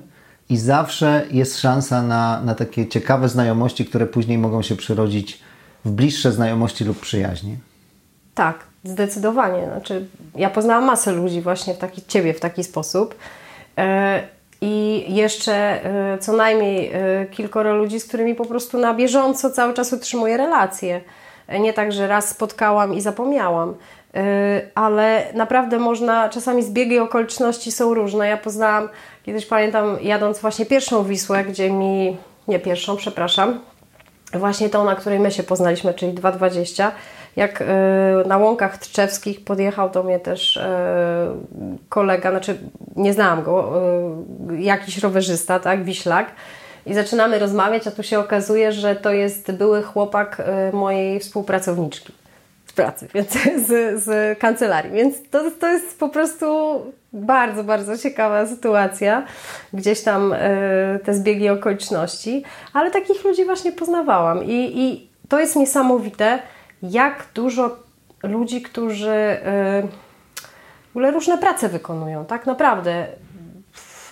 i 0.49 0.57
zawsze 0.57 1.27
jest 1.31 1.61
szansa 1.61 2.03
na, 2.03 2.41
na 2.43 2.55
takie 2.55 2.87
ciekawe 2.87 3.29
znajomości, 3.29 3.85
które 3.85 4.07
później 4.07 4.39
mogą 4.39 4.63
się 4.63 4.77
przyrodzić 4.77 5.41
w 5.85 5.91
bliższe 5.91 6.33
znajomości 6.33 6.85
lub 6.85 7.01
przyjaźnie. 7.01 7.57
Tak, 8.35 8.59
zdecydowanie. 8.85 9.67
Znaczy, 9.67 10.07
ja 10.35 10.51
poznałam 10.51 10.85
masę 10.85 11.13
ludzi 11.13 11.41
właśnie 11.41 11.75
w 11.75 11.79
taki, 11.79 12.03
Ciebie 12.03 12.35
w 12.35 12.41
taki 12.41 12.65
sposób. 12.65 13.15
Yy 13.77 14.38
i 14.61 15.05
jeszcze 15.15 15.81
y, 16.15 16.19
co 16.19 16.33
najmniej 16.33 16.93
y, 17.23 17.27
kilkoro 17.31 17.75
ludzi, 17.75 18.01
z 18.01 18.05
którymi 18.05 18.35
po 18.35 18.45
prostu 18.45 18.79
na 18.79 18.95
bieżąco 18.95 19.51
cały 19.51 19.75
czas 19.75 19.93
utrzymuję 19.93 20.37
relacje. 20.37 21.01
Nie 21.61 21.73
tak, 21.73 21.93
że 21.93 22.07
raz 22.07 22.29
spotkałam 22.29 22.95
i 22.95 23.01
zapomniałam, 23.01 23.71
y, 23.71 24.71
ale 24.75 25.27
naprawdę 25.35 25.79
można, 25.79 26.29
czasami 26.29 26.63
zbiegi 26.63 26.99
okoliczności 26.99 27.73
są 27.73 27.95
różne. 27.95 28.29
Ja 28.29 28.37
poznałam, 28.37 28.89
kiedyś 29.23 29.47
pamiętam, 29.47 29.97
jadąc 30.03 30.39
właśnie 30.39 30.67
pierwszą 30.67 31.05
Wisłę, 31.05 31.45
gdzie 31.45 31.71
mi, 31.71 32.17
nie 32.49 32.59
pierwszą, 32.59 32.97
przepraszam, 32.97 33.61
właśnie 34.35 34.69
tą, 34.69 34.85
na 34.85 34.95
której 34.97 35.19
my 35.19 35.31
się 35.31 35.43
poznaliśmy, 35.43 35.95
czyli 35.95 36.13
220, 36.13 36.93
jak 37.39 37.63
e, 37.63 37.65
na 38.27 38.39
łąkach 38.39 38.79
tczewskich 38.79 39.45
podjechał 39.45 39.91
do 39.91 40.03
mnie 40.03 40.21
też 40.21 40.57
e, 40.57 41.35
kolega, 41.89 42.31
znaczy 42.31 42.59
nie 42.97 43.13
znałam 43.13 43.43
go, 43.43 43.83
e, 44.51 44.63
jakiś 44.63 44.99
rowerzysta, 44.99 45.61
tak, 45.61 45.85
wiślak. 45.85 46.27
I 46.87 46.95
zaczynamy 46.95 47.39
rozmawiać, 47.39 47.87
a 47.87 47.91
tu 47.91 48.03
się 48.03 48.19
okazuje, 48.19 48.73
że 48.73 48.97
to 48.97 49.13
jest 49.13 49.53
były 49.53 49.83
chłopak 49.83 50.43
mojej 50.73 51.21
współpracowniczki 51.21 52.13
z 52.67 52.73
pracy, 52.73 53.09
więc 53.15 53.33
z, 53.67 54.03
z 54.03 54.39
kancelarii. 54.39 54.93
Więc 54.93 55.15
to, 55.31 55.51
to 55.61 55.69
jest 55.69 55.99
po 55.99 56.09
prostu 56.09 56.47
bardzo, 57.13 57.65
bardzo 57.65 57.99
ciekawa 57.99 58.47
sytuacja. 58.47 59.27
Gdzieś 59.73 60.01
tam 60.03 60.35
te 61.05 61.15
zbiegi 61.15 61.49
okoliczności, 61.49 62.45
ale 62.73 62.91
takich 62.91 63.25
ludzi 63.25 63.45
właśnie 63.45 63.73
poznawałam. 63.73 64.45
I, 64.45 64.73
i 64.75 65.09
to 65.29 65.41
jest 65.41 65.57
niesamowite, 65.57 66.39
jak 66.83 67.27
dużo 67.35 67.77
ludzi, 68.23 68.63
którzy 68.63 69.11
y, 69.11 69.39
w 70.87 70.91
ogóle 70.91 71.11
różne 71.11 71.39
prace 71.39 71.69
wykonują, 71.69 72.25
tak 72.25 72.47
naprawdę. 72.47 73.07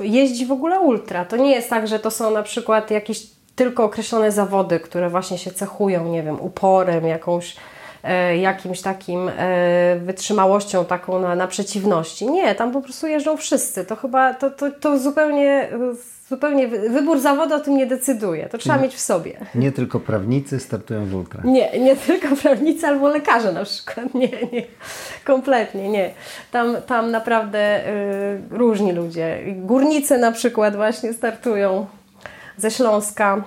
Jeździ 0.00 0.46
w 0.46 0.52
ogóle 0.52 0.80
ultra. 0.80 1.24
To 1.24 1.36
nie 1.36 1.50
jest 1.50 1.70
tak, 1.70 1.88
że 1.88 1.98
to 1.98 2.10
są 2.10 2.30
na 2.30 2.42
przykład 2.42 2.90
jakieś 2.90 3.26
tylko 3.56 3.84
określone 3.84 4.32
zawody, 4.32 4.80
które 4.80 5.10
właśnie 5.10 5.38
się 5.38 5.50
cechują, 5.50 6.08
nie 6.08 6.22
wiem, 6.22 6.40
uporem, 6.40 7.06
jakąś, 7.06 7.56
e, 8.04 8.36
jakimś 8.36 8.80
takim 8.80 9.28
e, 9.28 9.96
wytrzymałością 9.96 10.84
taką 10.84 11.20
na, 11.20 11.34
na 11.34 11.46
przeciwności. 11.46 12.30
Nie, 12.30 12.54
tam 12.54 12.72
po 12.72 12.80
prostu 12.80 13.06
jeżdżą 13.06 13.36
wszyscy. 13.36 13.84
To 13.84 13.96
chyba, 13.96 14.34
to, 14.34 14.50
to, 14.50 14.70
to 14.70 14.98
zupełnie 14.98 15.68
zupełnie 16.28 16.68
wybór 16.68 17.20
zawodu 17.20 17.54
o 17.54 17.60
tym 17.60 17.76
nie 17.76 17.86
decyduje. 17.86 18.48
To 18.48 18.58
trzeba 18.58 18.78
mieć 18.78 18.94
w 18.94 19.00
sobie. 19.00 19.38
Nie 19.54 19.72
tylko 19.72 20.00
prawnicy 20.00 20.60
startują 20.60 21.06
w 21.06 21.14
ultra. 21.14 21.42
Nie, 21.44 21.80
nie 21.80 21.96
tylko 21.96 22.36
prawnicy 22.42 22.86
albo 22.86 23.08
lekarze 23.08 23.52
na 23.52 23.64
przykład. 23.64 24.14
Nie, 24.14 24.28
nie. 24.52 24.62
Kompletnie 25.24 25.88
nie. 25.88 26.10
Tam, 26.50 26.76
tam 26.86 27.10
naprawdę 27.10 27.88
y, 27.88 28.40
różni 28.50 28.92
ludzie. 28.92 29.38
Górnicy 29.56 30.18
na 30.18 30.32
przykład 30.32 30.76
właśnie 30.76 31.12
startują 31.12 31.86
ze 32.56 32.70
Śląska. 32.70 33.44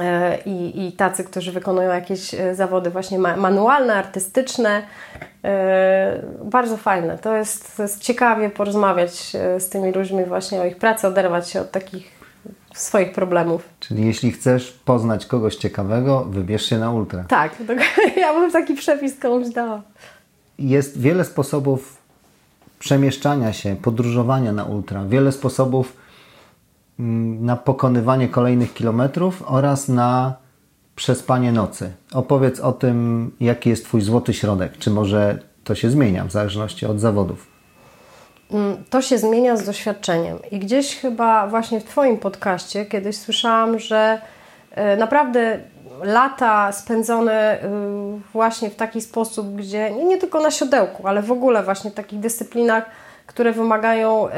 E, 0.00 0.38
I, 0.46 0.86
i 0.86 0.92
tacy, 0.92 1.24
którzy 1.24 1.52
wykonują 1.52 1.92
jakieś 1.92 2.34
e, 2.34 2.54
zawody 2.54 2.90
właśnie 2.90 3.18
manualne, 3.18 3.94
artystyczne. 3.94 4.82
E, 5.44 6.22
bardzo 6.44 6.76
fajne. 6.76 7.18
To 7.18 7.36
jest, 7.36 7.76
to 7.76 7.82
jest 7.82 8.00
ciekawie 8.00 8.50
porozmawiać 8.50 9.32
z 9.58 9.68
tymi 9.68 9.92
ludźmi 9.92 10.24
właśnie 10.24 10.60
o 10.60 10.64
ich 10.64 10.76
pracy, 10.76 11.06
oderwać 11.06 11.50
się 11.50 11.60
od 11.60 11.70
takich 11.70 12.22
swoich 12.74 13.12
problemów. 13.12 13.68
Czyli 13.80 14.06
jeśli 14.06 14.32
chcesz 14.32 14.72
poznać 14.84 15.26
kogoś 15.26 15.56
ciekawego, 15.56 16.24
wybierz 16.24 16.66
się 16.66 16.78
na 16.78 16.92
ultra. 16.92 17.24
Tak, 17.28 17.52
ja 18.16 18.34
bym 18.34 18.52
taki 18.52 18.74
przepis 18.74 19.18
komuś 19.18 19.48
dała. 19.48 19.82
Jest 20.58 21.00
wiele 21.00 21.24
sposobów 21.24 21.96
przemieszczania 22.78 23.52
się, 23.52 23.76
podróżowania 23.76 24.52
na 24.52 24.64
ultra, 24.64 25.04
wiele 25.04 25.32
sposobów 25.32 26.01
na 26.98 27.56
pokonywanie 27.56 28.28
kolejnych 28.28 28.74
kilometrów 28.74 29.42
oraz 29.46 29.88
na 29.88 30.34
przespanie 30.96 31.52
nocy. 31.52 31.92
Opowiedz 32.12 32.60
o 32.60 32.72
tym, 32.72 33.30
jaki 33.40 33.70
jest 33.70 33.84
Twój 33.84 34.00
złoty 34.00 34.34
środek. 34.34 34.78
Czy 34.78 34.90
może 34.90 35.38
to 35.64 35.74
się 35.74 35.90
zmienia 35.90 36.24
w 36.24 36.30
zależności 36.30 36.86
od 36.86 37.00
zawodów? 37.00 37.46
Mm, 38.50 38.84
to 38.90 39.02
się 39.02 39.18
zmienia 39.18 39.56
z 39.56 39.64
doświadczeniem. 39.64 40.38
I 40.50 40.58
gdzieś 40.58 40.96
chyba 40.96 41.46
właśnie 41.46 41.80
w 41.80 41.84
Twoim 41.84 42.18
podcaście 42.18 42.86
kiedyś 42.86 43.16
słyszałam, 43.16 43.78
że 43.78 44.20
e, 44.70 44.96
naprawdę 44.96 45.60
lata 46.02 46.72
spędzone 46.72 47.58
y, 47.64 47.68
właśnie 48.32 48.70
w 48.70 48.76
taki 48.76 49.00
sposób, 49.00 49.54
gdzie 49.54 49.90
nie 49.90 50.18
tylko 50.18 50.40
na 50.40 50.50
siodełku, 50.50 51.08
ale 51.08 51.22
w 51.22 51.32
ogóle 51.32 51.62
właśnie 51.62 51.90
w 51.90 51.94
takich 51.94 52.20
dyscyplinach, 52.20 52.84
które 53.26 53.52
wymagają, 53.52 54.28
y, 54.28 54.30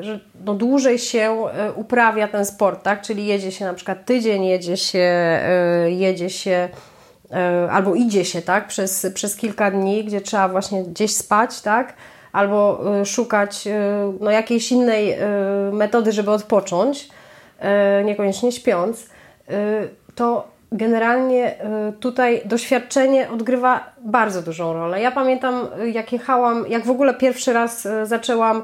że 0.00 0.20
no 0.44 0.54
dłużej 0.54 0.98
się 0.98 1.46
y, 1.68 1.72
uprawia 1.72 2.28
ten 2.28 2.46
sport, 2.46 2.82
tak? 2.82 3.02
Czyli 3.02 3.26
jedzie 3.26 3.52
się 3.52 3.64
na 3.64 3.74
przykład 3.74 4.04
tydzień, 4.04 4.44
jedzie 4.44 4.76
się, 4.76 5.40
jedzie 5.86 6.30
się 6.30 6.68
albo 7.70 7.94
idzie 7.94 8.24
się, 8.24 8.42
tak? 8.42 8.66
Przez, 8.68 9.06
przez 9.14 9.36
kilka 9.36 9.70
dni, 9.70 10.04
gdzie 10.04 10.20
trzeba 10.20 10.48
właśnie 10.48 10.84
gdzieś 10.84 11.16
spać, 11.16 11.60
tak? 11.60 11.94
Albo 12.32 12.80
szukać 13.04 13.68
no, 14.20 14.30
jakiejś 14.30 14.72
innej 14.72 15.16
metody, 15.72 16.12
żeby 16.12 16.30
odpocząć, 16.30 17.08
niekoniecznie 18.04 18.52
śpiąc, 18.52 19.06
to 20.14 20.48
generalnie 20.72 21.64
y, 21.88 21.92
tutaj 21.92 22.42
doświadczenie 22.44 23.30
odgrywa 23.30 23.92
bardzo 24.00 24.42
dużą 24.42 24.72
rolę. 24.72 25.00
Ja 25.00 25.10
pamiętam, 25.10 25.68
y, 25.82 25.90
jak 25.90 26.12
jechałam, 26.12 26.64
jak 26.68 26.84
w 26.84 26.90
ogóle 26.90 27.14
pierwszy 27.14 27.52
raz 27.52 27.86
y, 27.86 28.06
zaczęłam 28.06 28.62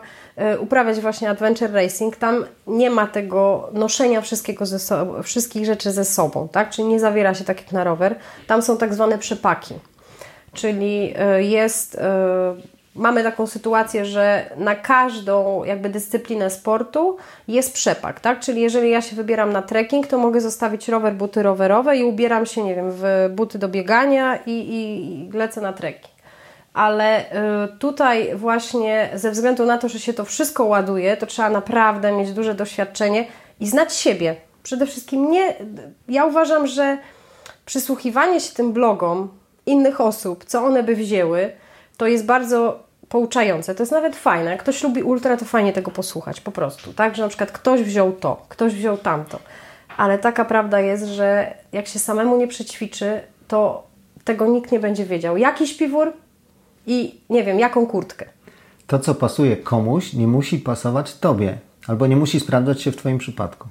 uprawiać 0.61 1.00
właśnie 1.00 1.30
adventure 1.30 1.72
racing, 1.72 2.16
tam 2.16 2.44
nie 2.66 2.90
ma 2.90 3.07
tego 3.07 3.68
noszenia 3.72 4.20
wszystkiego 4.20 4.66
ze 4.66 4.78
sobą, 4.78 5.22
wszystkich 5.22 5.66
rzeczy 5.66 5.92
ze 5.92 6.05
sobą, 6.05 6.48
tak? 6.48 6.70
Czyli 6.70 6.88
nie 6.88 7.00
zawiera 7.00 7.34
się 7.34 7.44
tak 7.44 7.61
jak 7.61 7.72
na 7.72 7.84
rower. 7.84 8.16
Tam 8.46 8.62
są 8.62 8.76
tak 8.78 8.94
zwane 8.94 9.18
przepaki. 9.18 9.74
Czyli 10.52 11.14
jest 11.38 11.98
mamy 12.95 13.22
taką 13.22 13.47
sytuację, 13.47 14.05
że 14.05 14.51
na 14.57 14.74
każdą 14.74 15.64
jakby 15.64 15.88
dyscyplinę 15.88 16.51
sportu 16.51 17.16
jest 17.49 17.72
przepak, 17.72 18.20
tak? 18.20 18.40
Czyli 18.40 18.61
jeżeli 18.61 18.90
ja 18.90 19.03
się 19.03 19.16
wybieram 19.16 19.53
na 19.53 19.62
trekking, 19.62 20.07
to 20.07 20.18
mogę 20.18 20.40
zostawić 20.40 20.88
rower, 20.88 21.14
buty 21.14 21.42
rowerowe 21.42 21.97
i 21.97 22.05
ubieram 22.05 22.47
się, 22.47 22.64
nie 22.64 22.74
wiem, 22.74 22.90
w 22.90 23.28
buty 23.30 23.59
do 23.59 23.68
biegania 23.68 24.36
i, 24.47 24.51
i, 24.51 25.12
i 25.28 25.30
lecę 25.32 25.61
na 25.61 25.72
trekking. 25.72 26.14
Ale 26.74 27.20
y, 27.20 27.24
tutaj 27.78 28.36
właśnie 28.36 29.11
ze 29.14 29.30
względu 29.30 29.66
na 29.66 29.78
to, 29.78 29.88
że 29.88 29.99
się 29.99 30.12
to 30.12 30.24
wszystko 30.24 30.64
ładuje, 30.64 31.16
to 31.16 31.26
trzeba 31.26 31.51
naprawdę 31.51 32.12
mieć 32.12 32.32
duże 32.32 32.55
doświadczenie 32.55 33.26
i 33.61 33.66
znać 33.66 33.95
siebie. 33.95 34.36
Przede 34.62 34.86
wszystkim 34.86 35.30
nie, 35.30 35.55
ja 36.09 36.24
uważam, 36.24 36.66
że 36.66 36.99
przysłuchiwanie 37.66 38.40
się 38.40 38.55
tym 38.55 38.72
blogom 38.72 39.28
innych 39.66 40.01
osób, 40.01 40.45
co 40.45 40.64
one 40.64 40.82
by 40.82 40.95
wzięły, 40.97 41.53
to 41.97 42.07
jest 42.07 42.26
bardzo 42.26 42.84
pouczające. 43.09 43.74
To 43.74 43.82
jest 43.82 43.92
nawet 43.92 44.16
fajne. 44.16 44.51
Jak 44.51 44.62
ktoś 44.62 44.82
lubi 44.82 45.03
ultra, 45.03 45.36
to 45.36 45.45
fajnie 45.45 45.72
tego 45.72 45.90
posłuchać 45.90 46.40
po 46.40 46.53
prostu. 46.53 46.92
Tak, 46.92 47.16
że 47.16 47.22
na 47.22 47.28
przykład 47.28 47.53
ktoś 47.53 47.82
wziął 47.82 48.12
to, 48.12 48.42
ktoś 48.49 48.74
wziął 48.74 48.97
tamto. 48.97 49.38
Ale 49.97 50.18
taka 50.18 50.45
prawda 50.45 50.80
jest, 50.80 51.05
że 51.05 51.55
jak 51.72 51.86
się 51.86 51.99
samemu 51.99 52.36
nie 52.36 52.49
przećwiczy, 52.49 53.20
to 53.49 53.82
tego 54.24 54.47
nikt 54.47 54.72
nie 54.72 54.80
będzie 54.80 55.05
wiedział. 55.05 55.36
Jaki 55.36 55.66
śpiwór 55.66 56.12
i 56.86 57.20
nie 57.30 57.45
wiem, 57.45 57.59
jaką 57.59 57.86
kurtkę. 57.86 58.26
To, 58.86 58.99
co 58.99 59.14
pasuje 59.14 59.57
komuś, 59.57 60.12
nie 60.12 60.26
musi 60.26 60.59
pasować 60.59 61.14
Tobie. 61.14 61.59
Albo 61.86 62.07
nie 62.07 62.16
musi 62.16 62.40
sprawdzać 62.40 62.82
się 62.82 62.92
w 62.92 62.97
Twoim 62.97 63.18
przypadku. 63.18 63.68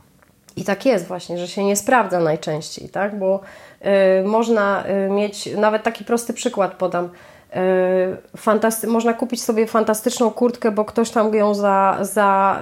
I 0.55 0.63
tak 0.63 0.86
jest 0.86 1.07
właśnie, 1.07 1.38
że 1.38 1.47
się 1.47 1.63
nie 1.63 1.76
sprawdza 1.76 2.19
najczęściej, 2.19 2.89
tak? 2.89 3.19
Bo 3.19 3.41
y, 4.21 4.28
można 4.28 4.84
y, 5.07 5.09
mieć, 5.09 5.49
nawet 5.57 5.84
taki 5.84 6.03
prosty 6.03 6.34
przykład 6.34 6.74
podam, 6.74 7.09
fantasty- 8.38 8.88
można 8.88 9.14
kupić 9.14 9.43
sobie 9.43 9.68
fantastyczną 9.68 10.32
kurtkę, 10.32 10.72
bo 10.72 10.86
ktoś 10.86 11.10
tam 11.10 11.34
ją 11.34 11.54
za, 11.54 11.97
za, 12.01 12.60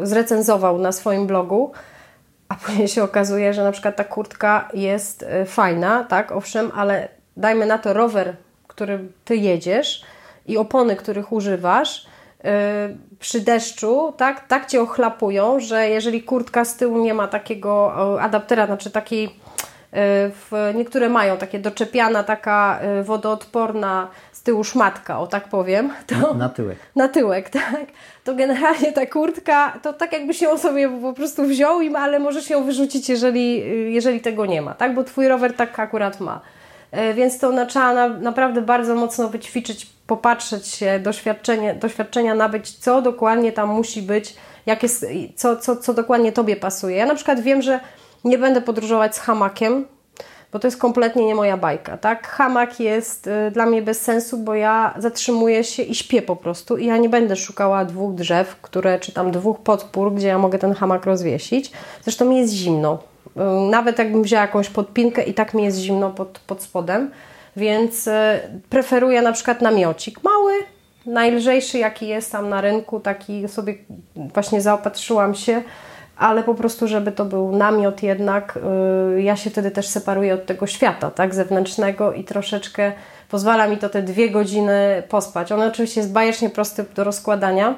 yy, 0.00 0.06
zrecenzował 0.06 0.78
na 0.78 0.92
swoim 0.92 1.26
blogu, 1.26 1.72
a 2.48 2.54
później 2.66 2.88
się 2.88 3.04
okazuje, 3.04 3.54
że 3.54 3.64
na 3.64 3.72
przykład 3.72 3.96
ta 3.96 4.04
kurtka 4.04 4.68
jest 4.74 5.22
e, 5.22 5.44
fajna, 5.44 6.04
tak, 6.04 6.32
owszem, 6.32 6.70
ale 6.74 7.08
dajmy 7.36 7.66
na 7.66 7.78
to 7.78 7.92
rower, 7.92 8.36
którym 8.66 9.12
ty 9.24 9.36
jedziesz 9.36 10.04
i 10.46 10.58
opony, 10.58 10.96
których 10.96 11.32
używasz, 11.32 12.06
yy, 12.44 12.50
przy 13.18 13.40
deszczu, 13.40 14.12
tak, 14.16 14.48
tak 14.48 14.66
cię 14.66 14.82
ochlapują, 14.82 15.60
że 15.60 15.88
jeżeli 15.88 16.22
kurtka 16.22 16.64
z 16.64 16.76
tyłu 16.76 16.98
nie 16.98 17.14
ma 17.14 17.28
takiego 17.28 17.92
adaptera, 18.20 18.66
znaczy 18.66 18.90
takiej 18.90 19.30
w, 19.94 20.72
niektóre 20.74 21.08
mają 21.08 21.36
takie 21.36 21.58
doczepiana, 21.58 22.22
taka 22.22 22.80
y, 23.00 23.04
wodoodporna 23.04 24.08
z 24.32 24.42
tyłu 24.42 24.64
szmatka, 24.64 25.20
o 25.20 25.26
tak 25.26 25.48
powiem. 25.48 25.90
To, 26.06 26.34
na 26.34 26.48
tyłek. 26.48 26.78
Na 26.96 27.08
tyłek, 27.08 27.50
tak. 27.60 27.86
To 28.24 28.34
generalnie 28.34 28.92
ta 28.92 29.06
kurtka, 29.06 29.78
to 29.82 29.92
tak 29.92 30.12
jakbyś 30.12 30.42
ją 30.42 30.58
sobie 30.58 31.00
po 31.00 31.12
prostu 31.12 31.44
wziął, 31.44 31.80
im, 31.80 31.96
ale 31.96 32.18
możesz 32.18 32.50
ją 32.50 32.64
wyrzucić, 32.64 33.08
jeżeli, 33.08 33.62
y, 33.62 33.90
jeżeli 33.90 34.20
tego 34.20 34.46
nie 34.46 34.62
ma, 34.62 34.74
tak? 34.74 34.94
Bo 34.94 35.04
Twój 35.04 35.28
rower 35.28 35.56
tak 35.56 35.78
akurat 35.78 36.20
ma. 36.20 36.40
Y, 37.10 37.14
więc 37.14 37.38
to 37.38 37.52
na, 37.52 37.66
trzeba 37.66 37.94
na, 37.94 38.08
naprawdę 38.08 38.62
bardzo 38.62 38.94
mocno 38.94 39.28
wyćwiczyć, 39.28 39.86
popatrzeć 40.06 40.66
się, 40.66 41.00
doświadczenie, 41.00 41.74
doświadczenia 41.74 42.34
nabyć, 42.34 42.78
co 42.78 43.02
dokładnie 43.02 43.52
tam 43.52 43.68
musi 43.68 44.02
być, 44.02 44.34
jak 44.66 44.82
jest, 44.82 45.06
co, 45.36 45.56
co, 45.56 45.76
co 45.76 45.94
dokładnie 45.94 46.32
Tobie 46.32 46.56
pasuje. 46.56 46.96
Ja 46.96 47.06
na 47.06 47.14
przykład 47.14 47.40
wiem, 47.40 47.62
że 47.62 47.80
nie 48.24 48.38
będę 48.38 48.60
podróżować 48.60 49.16
z 49.16 49.18
hamakiem, 49.18 49.84
bo 50.52 50.58
to 50.58 50.66
jest 50.66 50.78
kompletnie 50.78 51.26
nie 51.26 51.34
moja 51.34 51.56
bajka, 51.56 51.98
tak? 51.98 52.28
Hamak 52.28 52.80
jest 52.80 53.26
y, 53.26 53.50
dla 53.50 53.66
mnie 53.66 53.82
bez 53.82 54.00
sensu, 54.00 54.38
bo 54.38 54.54
ja 54.54 54.94
zatrzymuję 54.98 55.64
się 55.64 55.82
i 55.82 55.94
śpię 55.94 56.22
po 56.22 56.36
prostu 56.36 56.76
i 56.76 56.86
ja 56.86 56.96
nie 56.96 57.08
będę 57.08 57.36
szukała 57.36 57.84
dwóch 57.84 58.14
drzew, 58.14 58.56
które, 58.62 58.98
czy 58.98 59.12
tam 59.12 59.30
dwóch 59.30 59.58
podpór, 59.58 60.14
gdzie 60.14 60.28
ja 60.28 60.38
mogę 60.38 60.58
ten 60.58 60.74
hamak 60.74 61.06
rozwiesić. 61.06 61.72
Zresztą 62.02 62.24
mi 62.24 62.38
jest 62.38 62.52
zimno. 62.52 62.98
Y, 63.36 63.70
nawet 63.70 63.98
jakbym 63.98 64.22
wzięła 64.22 64.42
jakąś 64.42 64.68
podpinkę 64.68 65.22
i 65.22 65.34
tak 65.34 65.54
mi 65.54 65.64
jest 65.64 65.78
zimno 65.78 66.10
pod, 66.10 66.38
pod 66.38 66.62
spodem, 66.62 67.10
więc 67.56 68.06
y, 68.06 68.12
preferuję 68.70 69.22
na 69.22 69.32
przykład 69.32 69.62
namiocik 69.62 70.24
mały, 70.24 70.52
najlżejszy 71.06 71.78
jaki 71.78 72.08
jest 72.08 72.32
tam 72.32 72.48
na 72.48 72.60
rynku, 72.60 73.00
taki 73.00 73.48
sobie 73.48 73.74
właśnie 74.16 74.60
zaopatrzyłam 74.60 75.34
się, 75.34 75.62
ale 76.22 76.42
po 76.42 76.54
prostu, 76.54 76.88
żeby 76.88 77.12
to 77.12 77.24
był 77.24 77.56
namiot 77.56 78.02
jednak, 78.02 78.58
yy, 79.14 79.22
ja 79.22 79.36
się 79.36 79.50
wtedy 79.50 79.70
też 79.70 79.88
separuję 79.88 80.34
od 80.34 80.46
tego 80.46 80.66
świata, 80.66 81.10
tak, 81.10 81.34
zewnętrznego 81.34 82.12
i 82.12 82.24
troszeczkę 82.24 82.92
pozwala 83.28 83.68
mi 83.68 83.76
to 83.76 83.88
te 83.88 84.02
dwie 84.02 84.30
godziny 84.30 85.02
pospać. 85.08 85.52
On 85.52 85.62
oczywiście 85.62 86.00
jest 86.00 86.12
bajecznie 86.12 86.50
prosty 86.50 86.84
do 86.94 87.04
rozkładania. 87.04 87.74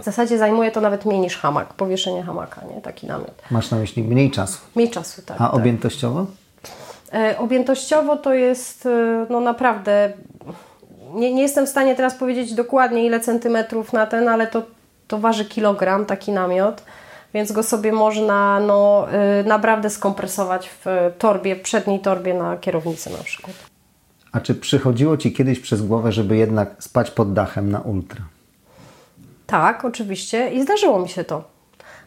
W 0.00 0.04
zasadzie 0.04 0.38
zajmuje 0.38 0.70
to 0.70 0.80
nawet 0.80 1.04
mniej 1.04 1.20
niż 1.20 1.36
hamak, 1.36 1.74
powieszenie 1.74 2.22
hamaka, 2.22 2.62
nie? 2.74 2.80
Taki 2.80 3.06
namiot. 3.06 3.42
Masz 3.50 3.70
na 3.70 3.78
myśli 3.78 4.02
mniej 4.02 4.30
czasu? 4.30 4.58
Mniej 4.74 4.90
czasu, 4.90 5.22
tak. 5.22 5.36
A 5.40 5.44
tak. 5.44 5.54
objętościowo? 5.54 6.26
E, 7.12 7.38
objętościowo 7.38 8.16
to 8.16 8.34
jest 8.34 8.86
e, 8.86 9.26
no 9.30 9.40
naprawdę 9.40 10.12
nie, 11.14 11.34
nie 11.34 11.42
jestem 11.42 11.66
w 11.66 11.68
stanie 11.68 11.94
teraz 11.94 12.14
powiedzieć 12.14 12.54
dokładnie 12.54 13.06
ile 13.06 13.20
centymetrów 13.20 13.92
na 13.92 14.06
ten, 14.06 14.28
ale 14.28 14.46
to, 14.46 14.62
to 15.08 15.18
waży 15.18 15.44
kilogram 15.44 16.06
taki 16.06 16.32
namiot 16.32 16.82
więc 17.34 17.52
go 17.52 17.62
sobie 17.62 17.92
można 17.92 18.60
no, 18.60 19.06
y, 19.40 19.44
naprawdę 19.44 19.90
skompresować 19.90 20.70
w 20.84 20.86
torbie, 21.18 21.56
przedniej 21.56 22.00
torbie 22.00 22.34
na 22.34 22.56
kierownicy 22.56 23.10
na 23.10 23.18
przykład. 23.18 23.56
A 24.32 24.40
czy 24.40 24.54
przychodziło 24.54 25.16
Ci 25.16 25.32
kiedyś 25.32 25.60
przez 25.60 25.82
głowę, 25.82 26.12
żeby 26.12 26.36
jednak 26.36 26.74
spać 26.78 27.10
pod 27.10 27.32
dachem 27.32 27.70
na 27.70 27.80
ultra? 27.80 28.20
Tak, 29.46 29.84
oczywiście 29.84 30.50
i 30.50 30.62
zdarzyło 30.62 30.98
mi 30.98 31.08
się 31.08 31.24
to. 31.24 31.44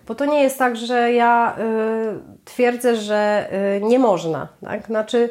Bo 0.07 0.15
to 0.15 0.26
nie 0.26 0.43
jest 0.43 0.59
tak, 0.59 0.78
że 0.78 1.13
ja 1.13 1.55
y, 1.57 2.45
twierdzę, 2.45 2.95
że 2.95 3.49
y, 3.78 3.82
nie 3.82 3.99
można. 3.99 4.47
Tak? 4.61 4.86
Znaczy, 4.86 5.30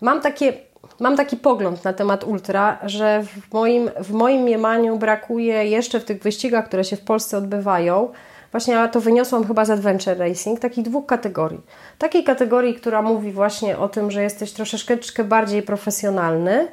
mam, 0.00 0.20
takie, 0.20 0.52
mam 1.00 1.16
taki 1.16 1.36
pogląd 1.36 1.84
na 1.84 1.92
temat 1.92 2.24
ultra, 2.24 2.78
że 2.84 3.22
w 3.22 3.52
moim, 3.52 3.90
w 4.00 4.10
moim 4.10 4.42
mniemaniu 4.42 4.98
brakuje 4.98 5.64
jeszcze 5.64 6.00
w 6.00 6.04
tych 6.04 6.22
wyścigach, 6.22 6.66
które 6.66 6.84
się 6.84 6.96
w 6.96 7.00
Polsce 7.00 7.38
odbywają, 7.38 8.08
właśnie 8.52 8.88
to 8.92 9.00
wyniosłam 9.00 9.46
chyba 9.46 9.64
z 9.64 9.70
Adventure 9.70 10.18
Racing, 10.18 10.60
takich 10.60 10.84
dwóch 10.84 11.06
kategorii. 11.06 11.60
Takiej 11.98 12.24
kategorii, 12.24 12.74
która 12.74 13.02
mówi 13.02 13.32
właśnie 13.32 13.78
o 13.78 13.88
tym, 13.88 14.10
że 14.10 14.22
jesteś 14.22 14.52
troszeczkę 14.52 15.24
bardziej 15.24 15.62
profesjonalny, 15.62 16.68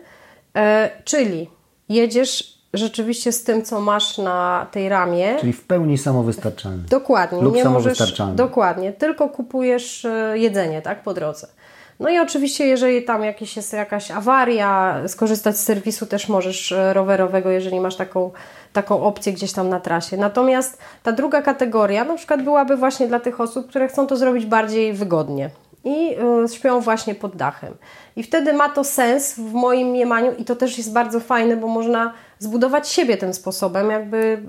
e, 0.55 0.89
czyli 1.05 1.49
jedziesz 1.89 2.59
rzeczywiście 2.73 3.31
z 3.31 3.43
tym, 3.43 3.61
co 3.61 3.81
masz 3.81 4.17
na 4.17 4.67
tej 4.71 4.89
ramie. 4.89 5.35
Czyli 5.39 5.53
w 5.53 5.63
pełni 5.63 5.97
samowystarczalny. 5.97 6.83
Dokładnie. 6.89 7.41
Lub 7.41 7.55
nie 7.55 7.63
samowystarczalny. 7.63 8.33
Możesz, 8.33 8.47
dokładnie. 8.47 8.93
Tylko 8.93 9.29
kupujesz 9.29 10.05
e, 10.05 10.37
jedzenie, 10.37 10.81
tak, 10.81 11.03
po 11.03 11.13
drodze. 11.13 11.47
No 11.99 12.09
i 12.09 12.19
oczywiście, 12.19 12.65
jeżeli 12.65 13.03
tam 13.03 13.23
jakieś 13.23 13.55
jest 13.55 13.73
jakaś 13.73 14.11
awaria, 14.11 15.01
skorzystać 15.07 15.57
z 15.57 15.63
serwisu 15.63 16.05
też 16.05 16.29
możesz 16.29 16.71
e, 16.71 16.93
rowerowego, 16.93 17.49
jeżeli 17.49 17.79
masz 17.79 17.95
taką, 17.95 18.31
taką 18.73 19.03
opcję 19.03 19.33
gdzieś 19.33 19.53
tam 19.53 19.69
na 19.69 19.79
trasie. 19.79 20.17
Natomiast 20.17 20.77
ta 21.03 21.11
druga 21.11 21.41
kategoria 21.41 22.03
na 22.03 22.15
przykład 22.15 22.43
byłaby 22.43 22.77
właśnie 22.77 23.07
dla 23.07 23.19
tych 23.19 23.41
osób, 23.41 23.69
które 23.69 23.87
chcą 23.87 24.07
to 24.07 24.17
zrobić 24.17 24.45
bardziej 24.45 24.93
wygodnie. 24.93 25.49
i 25.83 26.15
y, 26.45 26.55
śpią 26.55 26.79
właśnie 26.79 27.15
pod 27.15 27.35
dachem. 27.35 27.73
I 28.15 28.23
wtedy 28.23 28.53
ma 28.53 28.69
to 28.69 28.83
sens 28.83 29.33
w 29.33 29.53
moim 29.53 29.87
mniemaniu 29.87 30.31
i 30.37 30.45
to 30.45 30.55
też 30.55 30.77
jest 30.77 30.93
bardzo 30.93 31.19
fajne, 31.19 31.57
bo 31.57 31.67
można 31.67 32.13
zbudować 32.39 32.89
siebie 32.89 33.17
tym 33.17 33.33
sposobem, 33.33 33.89
jakby 33.89 34.41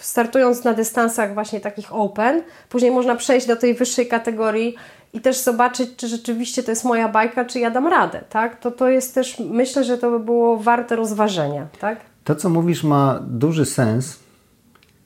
startując 0.00 0.64
na 0.64 0.74
dystansach 0.74 1.34
właśnie 1.34 1.60
takich 1.60 1.94
open, 1.94 2.42
później 2.68 2.90
można 2.90 3.16
przejść 3.16 3.46
do 3.46 3.56
tej 3.56 3.74
wyższej 3.74 4.08
kategorii 4.08 4.76
i 5.12 5.20
też 5.20 5.38
zobaczyć, 5.38 5.96
czy 5.96 6.08
rzeczywiście 6.08 6.62
to 6.62 6.70
jest 6.70 6.84
moja 6.84 7.08
bajka, 7.08 7.44
czy 7.44 7.58
ja 7.58 7.70
dam 7.70 7.86
radę, 7.86 8.20
tak? 8.30 8.60
To, 8.60 8.70
to 8.70 8.88
jest 8.88 9.14
też, 9.14 9.38
myślę, 9.50 9.84
że 9.84 9.98
to 9.98 10.10
by 10.10 10.20
było 10.20 10.56
warte 10.56 10.96
rozważenia, 10.96 11.66
tak? 11.80 12.00
To, 12.24 12.34
co 12.34 12.48
mówisz, 12.48 12.84
ma 12.84 13.20
duży 13.26 13.64
sens 13.66 14.18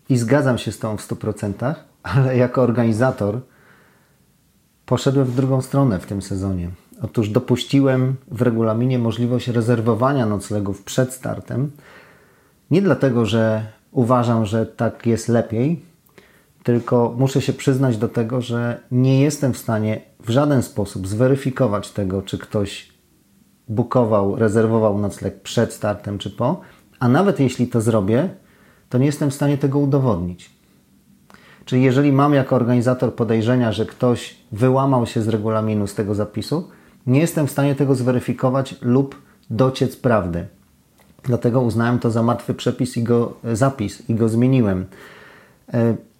i 0.09 0.16
zgadzam 0.16 0.59
się 0.59 0.72
z 0.72 0.78
tą 0.78 0.96
w 0.96 1.09
100%, 1.09 1.74
ale 2.03 2.36
jako 2.36 2.62
organizator 2.62 3.40
poszedłem 4.86 5.26
w 5.26 5.34
drugą 5.34 5.62
stronę 5.62 5.98
w 5.98 6.07
tym 6.07 6.22
sezonie. 6.22 6.70
Otóż 7.03 7.28
dopuściłem 7.28 8.16
w 8.28 8.42
regulaminie 8.42 8.98
możliwość 8.98 9.48
rezerwowania 9.48 10.26
noclegów 10.26 10.82
przed 10.82 11.12
startem. 11.12 11.70
Nie 12.70 12.82
dlatego, 12.82 13.26
że 13.26 13.66
uważam, 13.92 14.46
że 14.46 14.66
tak 14.66 15.07
jest 15.07 15.28
lepiej, 15.28 15.91
tylko 16.63 17.15
muszę 17.19 17.41
się 17.41 17.53
przyznać 17.53 17.97
do 17.97 18.09
tego, 18.09 18.41
że 18.41 18.81
nie 18.91 19.21
jestem 19.21 19.53
w 19.53 19.59
stanie 19.59 20.01
w 20.21 20.31
żaden 20.31 20.63
sposób 20.63 21.09
zweryfikować 21.09 21.91
tego, 21.91 22.23
czy 22.23 22.39
ktoś 22.39 22.93
bukował, 23.69 24.37
rezerwował 24.37 24.99
nocleg 24.99 25.43
przed 25.43 25.73
startem 25.73 26.19
czy 26.19 26.31
po, 26.31 26.61
a 26.99 27.09
nawet 27.09 27.41
jeśli 27.41 27.67
to 27.67 27.81
zrobię, 27.81 28.29
to 28.89 28.99
nie 28.99 29.07
jestem 29.07 29.31
w 29.31 29.35
stanie 29.35 29.59
tego 29.59 29.79
udowodnić. 29.79 30.51
Czyli 31.65 31.83
jeżeli 31.83 32.13
mam 32.13 32.35
jako 32.35 32.57
organizator 32.57 33.15
podejrzenia, 33.15 33.73
że 33.73 33.87
ktoś 33.87 34.37
wyłamał 34.53 35.07
się 35.07 35.23
z 35.23 35.29
regulaminu 35.29 35.87
z 35.87 35.95
tego 35.95 36.15
zapisu, 36.15 36.69
nie 37.07 37.21
jestem 37.21 37.47
w 37.47 37.51
stanie 37.51 37.75
tego 37.75 37.95
zweryfikować 37.95 38.75
lub 38.83 39.23
dociec 39.51 39.97
prawdy. 39.97 40.47
Dlatego 41.23 41.61
uznałem 41.61 41.99
to 41.99 42.11
za 42.11 42.23
martwy 42.23 42.55
przepis 42.55 42.97
i 42.97 43.03
go 43.03 43.35
zapis 43.53 44.11
i 44.11 44.15
go 44.15 44.29
zmieniłem. 44.29 44.87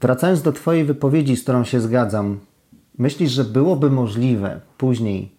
Wracając 0.03 0.42
do 0.42 0.53
Twojej 0.53 0.84
wypowiedzi, 0.84 1.36
z 1.36 1.42
którą 1.42 1.64
się 1.64 1.80
zgadzam, 1.80 2.40
myślisz, 2.98 3.30
że 3.30 3.44
byłoby 3.44 3.90
możliwe 3.90 4.61
później 4.78 5.32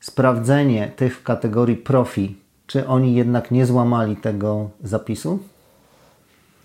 sprawdzenie 0.00 0.92
tych 0.96 1.18
w 1.18 1.22
kategorii 1.22 1.76
profi, 1.76 2.36
czy 2.66 2.86
oni 2.86 3.14
jednak 3.14 3.50
nie 3.50 3.66
złamali 3.66 4.16
tego 4.16 4.70
zapisu? 4.82 5.38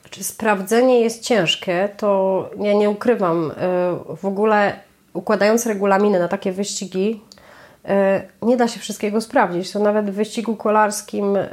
Czy 0.09 0.23
sprawdzenie 0.23 1.01
jest 1.01 1.23
ciężkie, 1.23 1.89
to 1.97 2.49
ja 2.59 2.73
nie 2.73 2.89
ukrywam. 2.89 3.51
E, 3.57 3.95
w 4.15 4.25
ogóle 4.25 4.79
układając 5.13 5.65
regulaminy 5.65 6.19
na 6.19 6.27
takie 6.27 6.51
wyścigi, 6.51 7.21
nie 8.41 8.57
da 8.57 8.67
się 8.67 8.79
wszystkiego 8.79 9.21
sprawdzić. 9.21 9.71
To 9.71 9.79
nawet 9.79 10.09
w 10.09 10.13
wyścigu 10.13 10.55
kolarskim 10.55 11.35
e, 11.35 11.49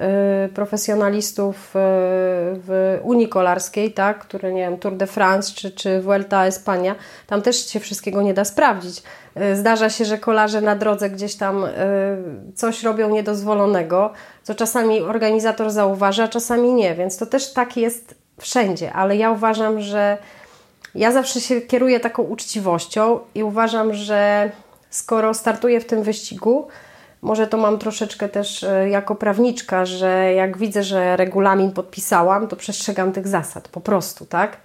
profesjonalistów 0.54 1.70
w 1.74 2.98
Unii 3.02 3.28
Kolarskiej, 3.28 3.92
tak, 3.92 4.18
które 4.18 4.52
nie 4.52 4.60
wiem, 4.60 4.78
Tour 4.78 4.96
de 4.96 5.06
France 5.06 5.52
czy, 5.54 5.70
czy 5.70 6.00
Vuelta 6.00 6.46
Espania, 6.46 6.94
tam 7.26 7.42
też 7.42 7.66
się 7.66 7.80
wszystkiego 7.80 8.22
nie 8.22 8.34
da 8.34 8.44
sprawdzić. 8.44 9.02
Zdarza 9.54 9.90
się, 9.90 10.04
że 10.04 10.18
kolarze 10.18 10.60
na 10.60 10.76
drodze 10.76 11.10
gdzieś 11.10 11.36
tam 11.36 11.66
coś 12.54 12.82
robią 12.82 13.10
niedozwolonego, 13.10 14.12
co 14.42 14.54
czasami 14.54 15.00
organizator 15.00 15.70
zauważa, 15.70 16.24
a 16.24 16.28
czasami 16.28 16.72
nie, 16.72 16.94
więc 16.94 17.16
to 17.16 17.26
też 17.26 17.52
tak 17.52 17.76
jest 17.76 18.14
wszędzie, 18.38 18.92
ale 18.92 19.16
ja 19.16 19.30
uważam, 19.30 19.80
że 19.80 20.18
ja 20.94 21.12
zawsze 21.12 21.40
się 21.40 21.60
kieruję 21.60 22.00
taką 22.00 22.22
uczciwością 22.22 23.20
i 23.34 23.42
uważam, 23.42 23.94
że 23.94 24.50
skoro 24.90 25.34
startuję 25.34 25.80
w 25.80 25.86
tym 25.86 26.02
wyścigu, 26.02 26.68
może 27.22 27.46
to 27.46 27.56
mam 27.56 27.78
troszeczkę 27.78 28.28
też 28.28 28.64
e, 28.64 28.88
jako 28.88 29.14
prawniczka, 29.14 29.86
że 29.86 30.32
jak 30.34 30.58
widzę, 30.58 30.82
że 30.82 31.16
regulamin 31.16 31.72
podpisałam, 31.72 32.48
to 32.48 32.56
przestrzegam 32.56 33.12
tych 33.12 33.28
zasad 33.28 33.68
po 33.68 33.80
prostu, 33.80 34.26
tak? 34.26 34.56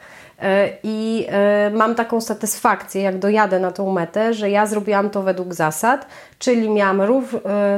E, 0.41 0.69
I 0.83 1.25
e, 1.29 1.71
mam 1.73 1.95
taką 1.95 2.21
satysfakcję, 2.21 3.01
jak 3.01 3.19
dojadę 3.19 3.59
na 3.59 3.71
tą 3.71 3.91
metę, 3.91 4.33
że 4.33 4.49
ja 4.49 4.65
zrobiłam 4.65 5.09
to 5.09 5.21
według 5.21 5.53
zasad, 5.53 6.07
czyli 6.39 6.69
miałam 6.69 7.01
rów, 7.01 7.35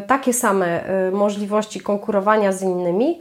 takie 0.07 0.33
same 0.33 0.83
możliwości 1.11 1.79
konkurowania 1.79 2.51
z 2.51 2.61
innymi, 2.61 3.19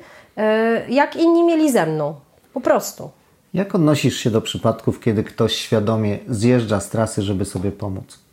jak 0.88 1.16
inni 1.16 1.44
mieli 1.44 1.72
ze 1.72 1.86
mną. 1.86 2.14
Po 2.54 2.60
prostu. 2.60 3.10
Jak 3.54 3.74
odnosisz 3.74 4.16
się 4.16 4.30
do 4.30 4.40
przypadków, 4.40 5.00
kiedy 5.00 5.24
ktoś 5.24 5.56
świadomie 5.56 6.18
zjeżdża 6.28 6.80
z 6.80 6.88
trasy, 6.88 7.22
żeby 7.22 7.44
sobie 7.44 7.72
pomóc? 7.72 8.25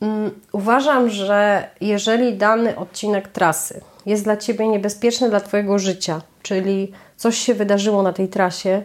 Um, 0.00 0.30
uważam, 0.52 1.10
że 1.10 1.68
jeżeli 1.80 2.36
dany 2.36 2.76
odcinek 2.76 3.28
trasy 3.28 3.80
jest 4.06 4.24
dla 4.24 4.36
Ciebie 4.36 4.68
niebezpieczny 4.68 5.30
dla 5.30 5.40
Twojego 5.40 5.78
życia, 5.78 6.20
czyli 6.42 6.92
coś 7.16 7.38
się 7.38 7.54
wydarzyło 7.54 8.02
na 8.02 8.12
tej 8.12 8.28
trasie, 8.28 8.82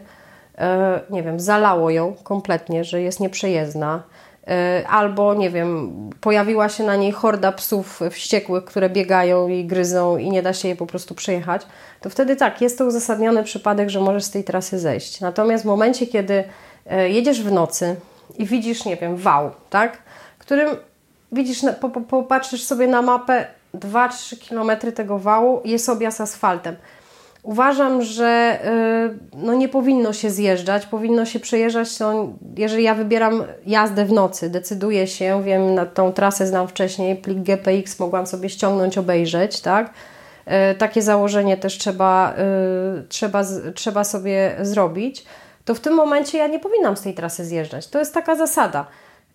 e, 0.58 1.00
nie 1.10 1.24
wiem, 1.24 1.40
zalało 1.40 1.90
ją 1.90 2.16
kompletnie, 2.24 2.84
że 2.84 3.02
jest 3.02 3.20
nieprzejezdna, 3.20 4.04
E, 4.48 4.88
albo 4.88 5.34
nie 5.34 5.50
wiem, 5.50 5.92
pojawiła 6.22 6.70
się 6.70 6.84
na 6.84 6.96
niej 6.96 7.12
horda 7.12 7.52
psów 7.52 8.00
wściekłych, 8.12 8.66
które 8.66 8.90
biegają 8.90 9.48
i 9.48 9.66
gryzą 9.66 10.18
i 10.18 10.30
nie 10.30 10.42
da 10.42 10.54
się 10.54 10.68
jej 10.68 10.78
po 10.78 10.86
prostu 10.86 11.16
przejechać, 11.16 11.62
to 12.02 12.10
wtedy 12.10 12.36
tak, 12.36 12.62
jest 12.62 12.78
to 12.78 12.86
uzasadniony 12.86 13.44
przypadek, 13.44 13.90
że 13.90 14.00
możesz 14.00 14.24
z 14.24 14.32
tej 14.32 14.44
trasy 14.44 14.80
zejść. 14.80 15.22
Natomiast 15.22 15.64
w 15.64 15.68
momencie, 15.68 16.08
kiedy 16.08 16.44
e, 16.86 17.10
jedziesz 17.10 17.42
w 17.42 17.52
nocy 17.52 17.96
i 18.38 18.46
widzisz, 18.46 18.86
nie 18.86 18.98
wiem, 18.98 19.18
wał, 19.18 19.52
tak, 19.70 19.98
którym 20.40 20.70
widzisz, 21.34 21.62
popatrzysz 22.10 22.64
sobie 22.64 22.88
na 22.88 23.02
mapę 23.02 23.46
2-3 23.76 24.50
km 24.50 24.92
tego 24.94 25.20
wału, 25.20 25.62
jest 25.66 25.90
objazd 25.90 26.22
asfaltem. 26.22 26.76
Uważam, 27.44 28.02
że 28.02 28.60
y, 29.34 29.38
no 29.38 29.54
nie 29.54 29.70
powinno 29.70 30.14
się 30.14 30.30
zjeżdżać, 30.30 30.86
powinno 30.86 31.26
się 31.26 31.40
przejeżdżać. 31.40 32.00
No, 32.00 32.34
jeżeli 32.58 32.84
ja 32.84 32.96
wybieram 32.96 33.44
jazdę 33.66 34.06
w 34.06 34.12
nocy, 34.12 34.50
decyduję 34.50 35.08
się, 35.08 35.44
wiem, 35.44 35.76
na 35.76 35.86
tą 35.86 36.14
trasę 36.14 36.48
znam 36.48 36.68
wcześniej, 36.68 37.16
plik 37.16 37.40
GPX 37.40 38.00
mogłam 38.00 38.28
sobie 38.28 38.50
ściągnąć, 38.50 38.98
obejrzeć, 38.98 39.62
tak? 39.62 39.94
Y, 40.72 40.76
takie 40.76 41.02
założenie 41.02 41.58
też 41.58 41.78
trzeba, 41.78 42.34
y, 43.00 43.08
trzeba, 43.08 43.44
trzeba 43.76 44.04
sobie 44.04 44.56
zrobić. 44.62 45.26
To 45.66 45.76
w 45.76 45.80
tym 45.80 45.94
momencie 45.94 46.38
ja 46.38 46.48
nie 46.48 46.60
powinnam 46.60 46.98
z 46.98 47.02
tej 47.02 47.14
trasy 47.14 47.46
zjeżdżać. 47.46 47.88
To 47.88 48.00
jest 48.00 48.14
taka 48.14 48.36
zasada. 48.36 48.88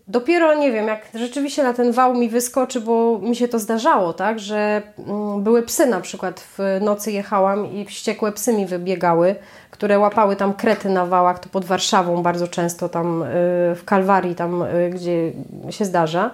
Dopiero 0.09 0.55
nie 0.55 0.73
wiem, 0.73 0.87
jak 0.87 1.09
rzeczywiście 1.15 1.63
na 1.63 1.73
ten 1.73 1.93
wał 1.93 2.15
mi 2.15 2.29
wyskoczy, 2.29 2.81
bo 2.81 3.19
mi 3.19 3.37
się 3.37 3.49
to 3.49 3.59
zdarzało, 3.59 4.13
tak, 4.13 4.39
że 4.39 4.83
mm, 4.99 5.43
były 5.43 5.63
psy 5.63 5.87
na 5.87 6.01
przykład 6.01 6.41
w 6.41 6.59
nocy 6.81 7.13
jechałam 7.13 7.73
i 7.73 7.85
wściekłe 7.85 8.33
psy 8.33 8.53
mi 8.53 8.67
wybiegały, 8.67 9.35
które 9.71 9.99
łapały 9.99 10.37
tam 10.37 10.55
krety 10.55 10.89
na 10.89 11.07
wałach, 11.07 11.39
to 11.39 11.49
pod 11.49 11.65
Warszawą 11.65 12.23
bardzo 12.23 12.49
często 12.49 12.89
tam 12.89 13.23
y, 13.23 13.27
w 13.75 13.83
Kalwarii, 13.85 14.35
tam 14.35 14.63
y, 14.63 14.91
gdzie 14.95 15.33
się 15.71 15.85
zdarza. 15.85 16.31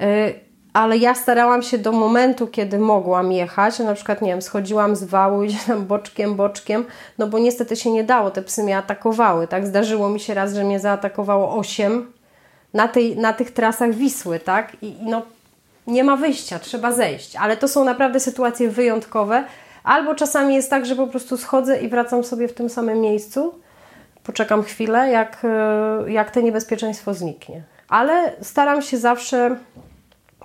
Y, 0.00 0.34
ale 0.72 0.96
ja 0.96 1.14
starałam 1.14 1.62
się 1.62 1.78
do 1.78 1.92
momentu, 1.92 2.46
kiedy 2.46 2.78
mogłam 2.78 3.32
jechać, 3.32 3.78
na 3.78 3.94
przykład, 3.94 4.22
nie 4.22 4.30
wiem, 4.30 4.42
schodziłam 4.42 4.96
z 4.96 5.04
wału, 5.04 5.42
i 5.42 5.54
tam 5.66 5.86
boczkiem, 5.86 6.34
boczkiem, 6.34 6.84
no 7.18 7.26
bo 7.26 7.38
niestety 7.38 7.76
się 7.76 7.90
nie 7.90 8.04
dało, 8.04 8.30
te 8.30 8.42
psy 8.42 8.62
mnie 8.62 8.78
atakowały, 8.78 9.46
tak? 9.46 9.66
Zdarzyło 9.66 10.08
mi 10.08 10.20
się 10.20 10.34
raz, 10.34 10.54
że 10.54 10.64
mnie 10.64 10.80
zaatakowało 10.80 11.56
osiem 11.56 12.19
na, 12.74 12.88
tej, 12.88 13.16
na 13.16 13.32
tych 13.32 13.50
trasach 13.50 13.94
Wisły, 13.94 14.40
tak? 14.40 14.76
I, 14.82 14.86
I 14.86 15.06
no, 15.06 15.22
nie 15.86 16.04
ma 16.04 16.16
wyjścia, 16.16 16.58
trzeba 16.58 16.92
zejść. 16.92 17.36
Ale 17.36 17.56
to 17.56 17.68
są 17.68 17.84
naprawdę 17.84 18.20
sytuacje 18.20 18.70
wyjątkowe. 18.70 19.44
Albo 19.84 20.14
czasami 20.14 20.54
jest 20.54 20.70
tak, 20.70 20.86
że 20.86 20.96
po 20.96 21.06
prostu 21.06 21.36
schodzę 21.36 21.80
i 21.80 21.88
wracam 21.88 22.24
sobie 22.24 22.48
w 22.48 22.54
tym 22.54 22.68
samym 22.68 23.00
miejscu, 23.00 23.54
poczekam 24.22 24.62
chwilę, 24.62 25.10
jak, 25.10 25.44
e, 25.44 26.10
jak 26.10 26.30
to 26.30 26.40
niebezpieczeństwo 26.40 27.14
zniknie. 27.14 27.62
Ale 27.88 28.32
staram 28.42 28.82
się 28.82 28.98
zawsze 28.98 29.56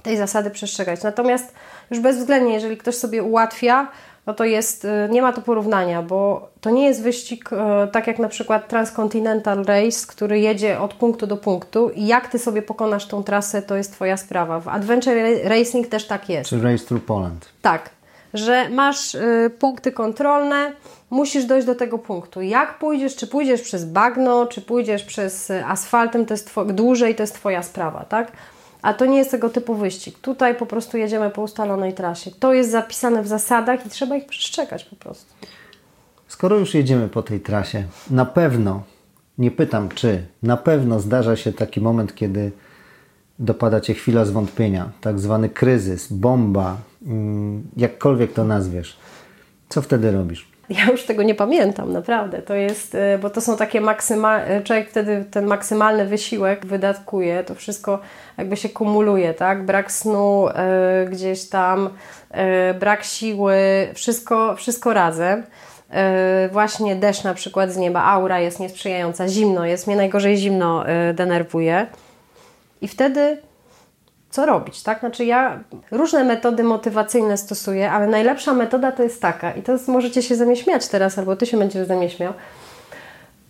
tej 0.03 0.17
zasady 0.17 0.49
przestrzegać. 0.49 1.03
Natomiast 1.03 1.53
już 1.91 1.99
bezwzględnie, 1.99 2.53
jeżeli 2.53 2.77
ktoś 2.77 2.95
sobie 2.95 3.23
ułatwia, 3.23 3.87
no 4.27 4.33
to 4.33 4.45
jest, 4.45 4.85
y, 4.85 4.89
nie 5.11 5.21
ma 5.21 5.33
to 5.33 5.41
porównania, 5.41 6.01
bo 6.01 6.49
to 6.61 6.69
nie 6.69 6.85
jest 6.85 7.03
wyścig 7.03 7.49
y, 7.53 7.55
tak 7.91 8.07
jak 8.07 8.19
na 8.19 8.27
przykład 8.27 8.67
Transcontinental 8.67 9.65
Race, 9.65 10.07
który 10.07 10.39
jedzie 10.39 10.79
od 10.79 10.93
punktu 10.93 11.27
do 11.27 11.37
punktu 11.37 11.89
i 11.89 12.07
jak 12.07 12.27
Ty 12.27 12.39
sobie 12.39 12.61
pokonasz 12.61 13.07
tą 13.07 13.23
trasę, 13.23 13.61
to 13.61 13.75
jest 13.75 13.91
Twoja 13.91 14.17
sprawa. 14.17 14.59
W 14.59 14.67
Adventure 14.67 15.15
Racing 15.43 15.87
też 15.87 16.07
tak 16.07 16.29
jest. 16.29 16.49
Czy 16.49 16.61
Race 16.61 16.85
Through 16.85 17.05
Poland. 17.05 17.49
Tak, 17.61 17.89
że 18.33 18.69
masz 18.69 19.15
y, 19.15 19.51
punkty 19.59 19.91
kontrolne, 19.91 20.71
musisz 21.09 21.45
dojść 21.45 21.67
do 21.67 21.75
tego 21.75 21.97
punktu. 21.97 22.41
Jak 22.41 22.79
pójdziesz, 22.79 23.15
czy 23.15 23.27
pójdziesz 23.27 23.61
przez 23.61 23.85
bagno, 23.85 24.45
czy 24.45 24.61
pójdziesz 24.61 25.03
przez 25.03 25.51
asfaltem, 25.65 26.25
to 26.25 26.33
jest 26.33 26.51
dłużej, 26.67 27.15
to 27.15 27.23
jest 27.23 27.35
Twoja 27.35 27.63
sprawa, 27.63 28.05
tak? 28.09 28.31
A 28.85 28.93
to 28.93 29.05
nie 29.05 29.17
jest 29.17 29.31
tego 29.31 29.49
typu 29.49 29.75
wyścig. 29.75 30.19
Tutaj 30.19 30.55
po 30.55 30.65
prostu 30.65 30.97
jedziemy 30.97 31.29
po 31.29 31.41
ustalonej 31.41 31.93
trasie. 31.93 32.31
To 32.39 32.53
jest 32.53 32.71
zapisane 32.71 33.23
w 33.23 33.27
zasadach 33.27 33.85
i 33.85 33.89
trzeba 33.89 34.15
ich 34.15 34.25
przestrzegać 34.25 34.83
po 34.83 34.95
prostu. 34.95 35.33
Skoro 36.27 36.57
już 36.57 36.73
jedziemy 36.73 37.09
po 37.09 37.23
tej 37.23 37.39
trasie, 37.39 37.83
na 38.09 38.25
pewno, 38.25 38.83
nie 39.37 39.51
pytam 39.51 39.89
czy, 39.89 40.25
na 40.43 40.57
pewno 40.57 40.99
zdarza 40.99 41.35
się 41.35 41.53
taki 41.53 41.81
moment, 41.81 42.15
kiedy 42.15 42.51
dopada 43.39 43.81
Cię 43.81 43.93
chwila 43.93 44.25
zwątpienia, 44.25 44.89
tak 45.01 45.19
zwany 45.19 45.49
kryzys, 45.49 46.13
bomba, 46.13 46.77
mm, 47.05 47.63
jakkolwiek 47.77 48.33
to 48.33 48.43
nazwiesz, 48.43 48.97
co 49.69 49.81
wtedy 49.81 50.11
robisz? 50.11 50.47
Ja 50.69 50.85
już 50.91 51.03
tego 51.03 51.23
nie 51.23 51.35
pamiętam, 51.35 51.93
naprawdę. 51.93 52.41
To 52.41 52.53
jest, 52.53 52.95
y, 52.95 53.17
bo 53.21 53.29
to 53.29 53.41
są 53.41 53.57
takie 53.57 53.81
maksymalne, 53.81 54.61
człowiek 54.61 54.89
wtedy 54.89 55.25
ten 55.31 55.45
maksymalny 55.45 56.05
wysiłek 56.05 56.65
wydatkuje, 56.65 57.43
to 57.43 57.55
wszystko 57.55 57.99
jakby 58.37 58.57
się 58.57 58.69
kumuluje, 58.69 59.33
tak? 59.33 59.65
Brak 59.65 59.91
snu 59.91 60.47
y, 60.49 61.09
gdzieś 61.09 61.49
tam, 61.49 61.89
y, 62.71 62.73
brak 62.73 63.03
siły, 63.03 63.55
wszystko, 63.93 64.55
wszystko 64.55 64.93
razem. 64.93 65.43
Właśnie 66.51 66.95
deszcz 66.95 67.23
na 67.23 67.33
przykład 67.33 67.71
z 67.71 67.77
nieba, 67.77 68.03
aura 68.03 68.39
jest 68.39 68.59
niesprzyjająca, 68.59 69.27
zimno 69.27 69.65
jest, 69.65 69.87
mnie 69.87 69.95
najgorzej 69.95 70.37
zimno 70.37 70.83
denerwuje. 71.13 71.87
I 72.81 72.87
wtedy 72.87 73.37
co 74.35 74.45
robić, 74.45 74.83
tak? 74.83 74.99
Znaczy 74.99 75.25
ja 75.25 75.59
różne 75.91 76.23
metody 76.23 76.63
motywacyjne 76.63 77.37
stosuję, 77.37 77.91
ale 77.91 78.07
najlepsza 78.07 78.53
metoda 78.53 78.91
to 78.91 79.03
jest 79.03 79.21
taka, 79.21 79.51
i 79.51 79.61
to 79.63 79.71
jest, 79.71 79.87
możecie 79.87 80.21
się 80.21 80.35
ze 80.35 80.45
mnie 80.45 80.55
śmiać 80.55 80.87
teraz, 80.87 81.17
albo 81.17 81.35
Ty 81.35 81.45
się 81.45 81.57
będziesz 81.57 81.87
ze 81.87 81.95
mnie 81.95 82.09
śmiał. 82.09 82.33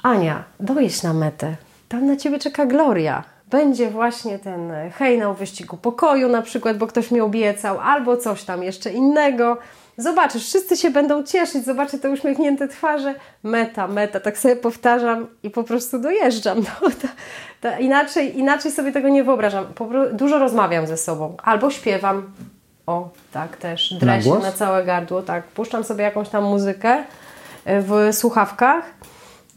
Ania, 0.04 0.44
dojedź 0.60 1.04
na 1.04 1.14
metę. 1.14 1.56
Tam 1.90 2.08
na 2.08 2.16
Ciebie 2.16 2.40
czeka 2.40 2.66
gloria. 2.66 3.24
Będzie 3.50 3.90
właśnie 3.90 4.40
ten 4.40 4.72
hejnał 4.94 5.34
wyścigu 5.34 5.78
pokoju 5.78 6.30
na 6.30 6.42
przykład, 6.42 6.78
bo 6.78 6.88
ktoś 6.88 7.12
mi 7.12 7.22
obiecał, 7.22 7.80
albo 7.80 8.18
coś 8.18 8.44
tam 8.44 8.64
jeszcze 8.64 8.92
innego. 8.92 9.58
Zobaczysz, 9.98 10.48
wszyscy 10.48 10.78
się 10.78 10.90
będą 10.90 11.24
cieszyć, 11.24 11.66
zobaczę 11.66 12.00
te 12.00 12.10
uśmiechnięte 12.10 12.68
twarze. 12.68 13.16
Meta, 13.44 13.88
meta, 13.88 14.20
tak 14.20 14.38
sobie 14.38 14.56
powtarzam 14.56 15.28
i 15.44 15.50
po 15.50 15.64
prostu 15.64 16.00
dojeżdżam. 16.00 16.58
No, 16.82 16.90
to, 16.90 17.08
to 17.66 17.80
inaczej, 17.80 18.40
inaczej 18.40 18.72
sobie 18.72 18.92
tego 18.92 19.10
nie 19.10 19.24
wyobrażam. 19.24 19.66
Dużo 20.14 20.40
rozmawiam 20.40 20.88
ze 20.88 20.98
sobą, 20.98 21.38
albo 21.44 21.72
śpiewam. 21.72 22.32
O, 22.88 23.10
tak 23.32 23.58
też. 23.58 23.94
Drę 23.94 24.22
się 24.22 24.40
na 24.40 24.52
całe 24.52 24.84
gardło, 24.84 25.22
tak. 25.22 25.44
Puszczam 25.48 25.84
sobie 25.84 26.04
jakąś 26.04 26.30
tam 26.30 26.44
muzykę 26.44 27.00
y, 27.00 27.04
w 27.66 28.10
słuchawkach 28.12 28.86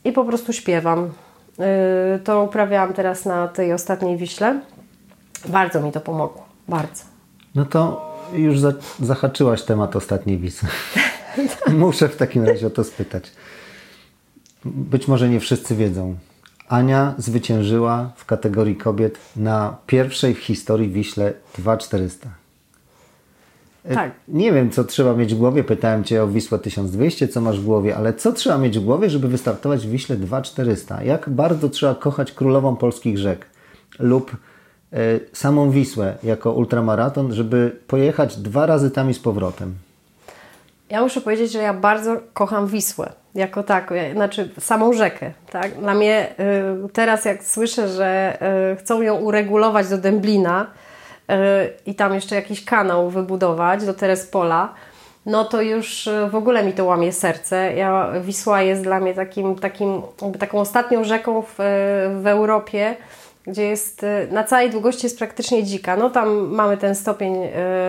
i 0.04 0.12
po 0.12 0.24
prostu 0.24 0.52
śpiewam. 0.52 1.10
Y, 2.16 2.18
to 2.24 2.42
uprawiałam 2.42 2.92
teraz 2.92 3.24
na 3.24 3.48
tej 3.48 3.72
ostatniej 3.72 4.16
Wiśle. 4.16 4.60
Bardzo 5.48 5.80
mi 5.80 5.92
to 5.92 6.00
pomogło. 6.00 6.44
Bardzo. 6.68 7.04
No 7.54 7.64
to 7.64 8.08
już 8.32 8.58
za, 8.58 8.72
zahaczyłaś 9.00 9.62
temat 9.62 9.96
ostatniej 9.96 10.38
wizy. 10.38 10.66
Muszę 11.68 12.08
w 12.08 12.16
takim 12.16 12.44
razie 12.44 12.66
o 12.66 12.70
to 12.70 12.84
spytać. 12.84 13.32
Być 14.64 15.08
może 15.08 15.28
nie 15.28 15.40
wszyscy 15.40 15.76
wiedzą. 15.76 16.16
Ania 16.68 17.14
zwyciężyła 17.18 18.10
w 18.16 18.24
kategorii 18.24 18.76
kobiet 18.76 19.18
na 19.36 19.76
pierwszej 19.86 20.34
w 20.34 20.38
historii 20.38 20.88
Wiśle 20.88 21.32
2400. 21.58 22.28
E, 23.84 23.94
tak. 23.94 24.12
Nie 24.28 24.52
wiem, 24.52 24.70
co 24.70 24.84
trzeba 24.84 25.14
mieć 25.14 25.34
w 25.34 25.38
głowie. 25.38 25.64
Pytałem 25.64 26.04
Cię 26.04 26.22
o 26.22 26.28
Wisłę 26.28 26.58
1200, 26.58 27.28
co 27.28 27.40
masz 27.40 27.60
w 27.60 27.64
głowie, 27.64 27.96
ale 27.96 28.14
co 28.14 28.32
trzeba 28.32 28.58
mieć 28.58 28.78
w 28.78 28.84
głowie, 28.84 29.10
żeby 29.10 29.28
wystartować 29.28 29.86
w 29.86 29.90
Wiśle 29.90 30.16
2400? 30.16 31.02
Jak 31.02 31.30
bardzo 31.30 31.68
trzeba 31.68 31.94
kochać 31.94 32.32
królową 32.32 32.76
polskich 32.76 33.18
rzek 33.18 33.46
lub 33.98 34.36
E, 34.92 35.20
samą 35.32 35.70
Wisłę 35.70 36.16
jako 36.22 36.52
ultramaraton, 36.52 37.34
żeby 37.34 37.76
pojechać 37.86 38.36
dwa 38.36 38.66
razy 38.66 38.90
tam 38.90 39.10
i 39.10 39.14
z 39.14 39.18
powrotem? 39.18 39.74
Ja 40.90 41.02
muszę 41.02 41.20
powiedzieć, 41.20 41.52
że 41.52 41.58
ja 41.58 41.74
bardzo 41.74 42.16
kocham 42.34 42.66
Wisłę 42.66 43.12
jako 43.38 43.62
tak, 43.62 43.92
znaczy 44.12 44.50
samą 44.60 44.92
rzekę. 44.92 45.30
Tak? 45.50 45.72
Dla 45.72 45.94
mnie 45.94 46.26
y, 46.86 46.88
teraz 46.92 47.24
jak 47.24 47.44
słyszę, 47.44 47.88
że 47.88 48.38
y, 48.72 48.76
chcą 48.76 49.02
ją 49.02 49.14
uregulować 49.14 49.88
do 49.88 49.98
Dęblina 49.98 50.66
y, 50.66 51.34
i 51.86 51.94
tam 51.94 52.14
jeszcze 52.14 52.34
jakiś 52.34 52.64
kanał 52.64 53.10
wybudować 53.10 53.84
do 53.84 53.94
Terespola, 53.94 54.74
no 55.26 55.44
to 55.44 55.62
już 55.62 56.08
w 56.30 56.34
ogóle 56.34 56.64
mi 56.64 56.72
to 56.72 56.84
łamie 56.84 57.12
serce. 57.12 57.74
Ja, 57.76 58.12
Wisła 58.20 58.62
jest 58.62 58.82
dla 58.82 59.00
mnie 59.00 59.14
takim, 59.14 59.56
takim, 59.56 60.02
taką 60.38 60.60
ostatnią 60.60 61.04
rzeką 61.04 61.42
w, 61.42 61.54
w 62.22 62.26
Europie, 62.26 62.96
gdzie 63.46 63.62
jest 63.62 64.06
na 64.30 64.44
całej 64.44 64.70
długości 64.70 65.06
jest 65.06 65.18
praktycznie 65.18 65.64
dzika. 65.64 65.96
No 65.96 66.10
tam 66.10 66.28
mamy 66.48 66.76
ten 66.76 66.94
stopień 66.94 67.34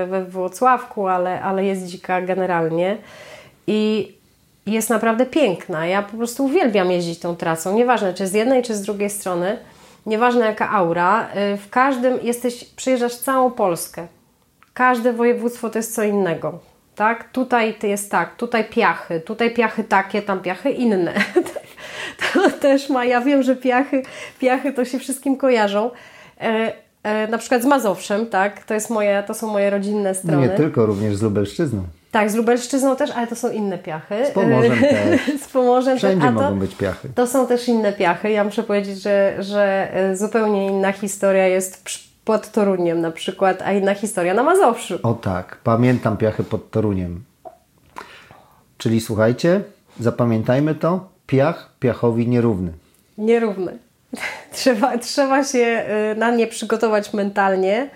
we 0.07 0.25
Włocławku, 0.25 1.07
ale, 1.07 1.41
ale 1.41 1.65
jest 1.65 1.85
dzika 1.85 2.21
generalnie 2.21 2.97
i 3.67 4.18
jest 4.73 4.89
naprawdę 4.89 5.25
piękna. 5.25 5.87
Ja 5.87 6.03
po 6.03 6.17
prostu 6.17 6.45
uwielbiam 6.45 6.91
jeździć 6.91 7.19
tą 7.19 7.35
trasą, 7.35 7.75
nieważne 7.75 8.13
czy 8.13 8.27
z 8.27 8.33
jednej, 8.33 8.63
czy 8.63 8.75
z 8.75 8.81
drugiej 8.81 9.09
strony, 9.09 9.57
nieważne 10.05 10.45
jaka 10.45 10.69
aura. 10.69 11.29
Y, 11.53 11.57
w 11.57 11.69
każdym 11.69 12.19
jesteś, 12.23 12.65
przyjeżdżasz 12.65 13.15
całą 13.15 13.51
Polskę. 13.51 14.07
Każde 14.73 15.13
województwo 15.13 15.69
to 15.69 15.79
jest 15.79 15.95
co 15.95 16.03
innego. 16.03 16.59
Tak? 16.95 17.31
Tutaj 17.31 17.75
jest 17.83 18.11
tak, 18.11 18.35
tutaj 18.35 18.69
piachy, 18.69 19.19
tutaj 19.19 19.53
piachy 19.53 19.83
takie, 19.83 20.21
tam 20.21 20.39
piachy 20.39 20.69
inne. 20.69 21.13
to 22.33 22.51
też 22.51 22.89
ma, 22.89 23.05
ja 23.05 23.21
wiem, 23.21 23.43
że 23.43 23.55
piachy, 23.55 24.01
piachy 24.39 24.73
to 24.73 24.85
się 24.85 24.99
wszystkim 24.99 25.37
kojarzą. 25.37 25.91
E, 26.41 26.73
e, 27.03 27.27
na 27.27 27.37
przykład 27.37 27.61
z 27.61 27.65
Mazowszem, 27.65 28.27
tak, 28.27 28.63
to, 28.63 28.73
jest 28.73 28.89
moje, 28.89 29.23
to 29.27 29.33
są 29.33 29.47
moje 29.47 29.69
rodzinne 29.69 30.15
strony. 30.15 30.47
Nie 30.47 30.49
tylko, 30.49 30.85
również 30.85 31.15
z 31.15 31.21
Lubelszczyzną. 31.21 31.83
Tak, 32.11 32.31
z 32.31 32.35
Lubelszczyzną 32.35 32.95
też, 32.95 33.11
ale 33.11 33.27
to 33.27 33.35
są 33.35 33.51
inne 33.51 33.77
piachy. 33.77 34.25
Z 34.25 34.31
Pomorzem 34.31 34.79
też. 34.89 35.41
z 35.41 35.47
Pomorzem 35.47 35.97
Wszędzie 35.97 36.21
też. 36.21 36.35
A 36.35 36.39
to, 36.39 36.43
mogą 36.43 36.59
być 36.59 36.75
piachy. 36.75 37.09
To 37.15 37.27
są 37.27 37.47
też 37.47 37.67
inne 37.67 37.93
piachy. 37.93 38.31
Ja 38.31 38.43
muszę 38.43 38.63
powiedzieć, 38.63 39.01
że, 39.01 39.35
że 39.39 39.93
e, 39.93 40.15
zupełnie 40.15 40.67
inna 40.67 40.91
historia 40.91 41.47
jest 41.47 41.83
pod 42.25 42.51
Toruniem 42.51 43.01
na 43.01 43.11
przykład, 43.11 43.61
a 43.61 43.71
inna 43.71 43.93
historia 43.93 44.33
na 44.33 44.43
Mazowszu. 44.43 44.99
O 45.03 45.13
tak, 45.13 45.57
pamiętam 45.63 46.17
piachy 46.17 46.43
pod 46.43 46.71
Toruniem. 46.71 47.23
Czyli 48.77 49.01
słuchajcie, 49.01 49.61
zapamiętajmy 49.99 50.75
to, 50.75 51.09
piach 51.27 51.69
piachowi 51.79 52.27
nierówny. 52.27 52.71
Nierówny. 53.17 53.77
Trzeba, 54.51 54.97
trzeba 54.97 55.43
się 55.43 55.85
y, 56.13 56.15
na 56.15 56.31
nie 56.31 56.47
przygotować 56.47 57.13
mentalnie. 57.13 57.89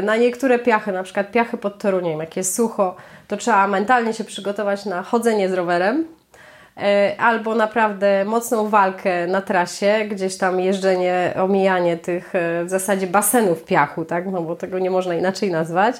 Y, 0.00 0.02
na 0.02 0.16
niektóre 0.16 0.58
piachy, 0.58 0.92
na 0.92 1.02
przykład 1.02 1.30
piachy 1.30 1.56
pod 1.56 1.78
Toruniem, 1.78 2.20
jak 2.20 2.36
jest 2.36 2.54
sucho, 2.54 2.96
to 3.32 3.36
trzeba 3.36 3.66
mentalnie 3.66 4.12
się 4.12 4.24
przygotować 4.24 4.84
na 4.86 5.02
chodzenie 5.02 5.48
z 5.48 5.52
rowerem 5.52 6.00
y, 6.76 7.18
albo 7.18 7.54
naprawdę 7.54 8.24
mocną 8.24 8.68
walkę 8.68 9.26
na 9.26 9.42
trasie, 9.42 10.04
gdzieś 10.10 10.36
tam 10.36 10.60
jeżdżenie, 10.60 11.34
omijanie 11.36 11.96
tych 11.96 12.32
w 12.64 12.68
zasadzie 12.68 13.06
basenów 13.06 13.64
piachu, 13.64 14.04
tak? 14.04 14.26
no 14.26 14.42
bo 14.42 14.56
tego 14.56 14.78
nie 14.78 14.90
można 14.90 15.14
inaczej 15.14 15.50
nazwać. 15.50 15.96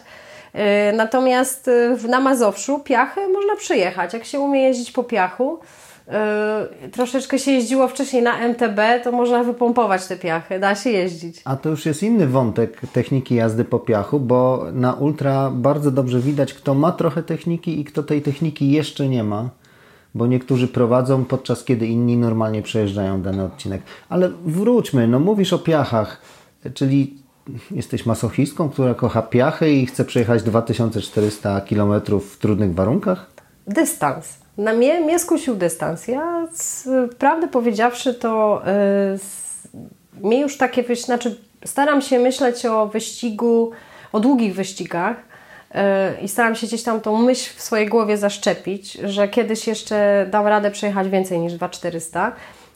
Natomiast 0.92 1.70
na 2.08 2.20
Mazowszu 2.20 2.78
piachy 2.78 3.20
można 3.28 3.56
przyjechać. 3.56 4.14
Jak 4.14 4.24
się 4.24 4.40
umie 4.40 4.62
jeździć 4.62 4.92
po 4.92 5.04
piachu, 5.04 5.58
Yy, 6.06 6.88
troszeczkę 6.88 7.38
się 7.38 7.50
jeździło 7.50 7.88
wcześniej 7.88 8.22
na 8.22 8.38
MTB, 8.38 8.78
to 9.04 9.12
można 9.12 9.44
wypompować 9.44 10.06
te 10.06 10.16
piachy, 10.16 10.58
da 10.58 10.74
się 10.74 10.90
jeździć. 10.90 11.40
A 11.44 11.56
to 11.56 11.68
już 11.68 11.86
jest 11.86 12.02
inny 12.02 12.26
wątek 12.26 12.80
techniki 12.92 13.34
jazdy 13.34 13.64
po 13.64 13.78
piachu, 13.78 14.20
bo 14.20 14.66
na 14.72 14.92
ultra 14.92 15.50
bardzo 15.50 15.90
dobrze 15.90 16.20
widać, 16.20 16.54
kto 16.54 16.74
ma 16.74 16.92
trochę 16.92 17.22
techniki 17.22 17.80
i 17.80 17.84
kto 17.84 18.02
tej 18.02 18.22
techniki 18.22 18.70
jeszcze 18.70 19.08
nie 19.08 19.24
ma, 19.24 19.50
bo 20.14 20.26
niektórzy 20.26 20.68
prowadzą, 20.68 21.24
podczas 21.24 21.64
kiedy 21.64 21.86
inni 21.86 22.16
normalnie 22.16 22.62
przejeżdżają 22.62 23.22
dany 23.22 23.44
odcinek. 23.44 23.82
Ale 24.08 24.28
wróćmy, 24.44 25.08
no 25.08 25.20
mówisz 25.20 25.52
o 25.52 25.58
piachach, 25.58 26.20
czyli 26.74 27.22
jesteś 27.70 28.06
masochistką, 28.06 28.68
która 28.68 28.94
kocha 28.94 29.22
piachy 29.22 29.72
i 29.72 29.86
chce 29.86 30.04
przejechać 30.04 30.42
2400 30.42 31.60
km 31.60 31.92
w 32.20 32.38
trudnych 32.38 32.74
warunkach? 32.74 33.30
Dystans 33.66 34.41
na 34.58 34.72
mnie, 34.72 35.00
mnie 35.00 35.18
skusił 35.18 35.56
dystans. 35.56 36.08
Ja, 36.08 36.46
z, 36.52 36.88
prawdę 37.14 37.48
powiedziawszy, 37.48 38.14
to 38.14 38.62
yy, 40.14 40.22
mnie 40.28 40.40
już 40.40 40.56
takie, 40.56 40.96
znaczy 40.96 41.36
staram 41.64 42.02
się 42.02 42.18
myśleć 42.18 42.66
o 42.66 42.86
wyścigu, 42.86 43.70
o 44.12 44.20
długich 44.20 44.54
wyścigach 44.54 45.16
yy, 45.74 45.80
i 46.22 46.28
staram 46.28 46.54
się 46.54 46.66
gdzieś 46.66 46.82
tam 46.82 47.00
tą 47.00 47.22
myśl 47.22 47.50
w 47.56 47.62
swojej 47.62 47.88
głowie 47.88 48.16
zaszczepić, 48.16 48.92
że 48.92 49.28
kiedyś 49.28 49.66
jeszcze 49.66 50.26
dam 50.30 50.46
radę 50.46 50.70
przejechać 50.70 51.08
więcej 51.08 51.38
niż 51.38 51.52
2400, 51.52 52.32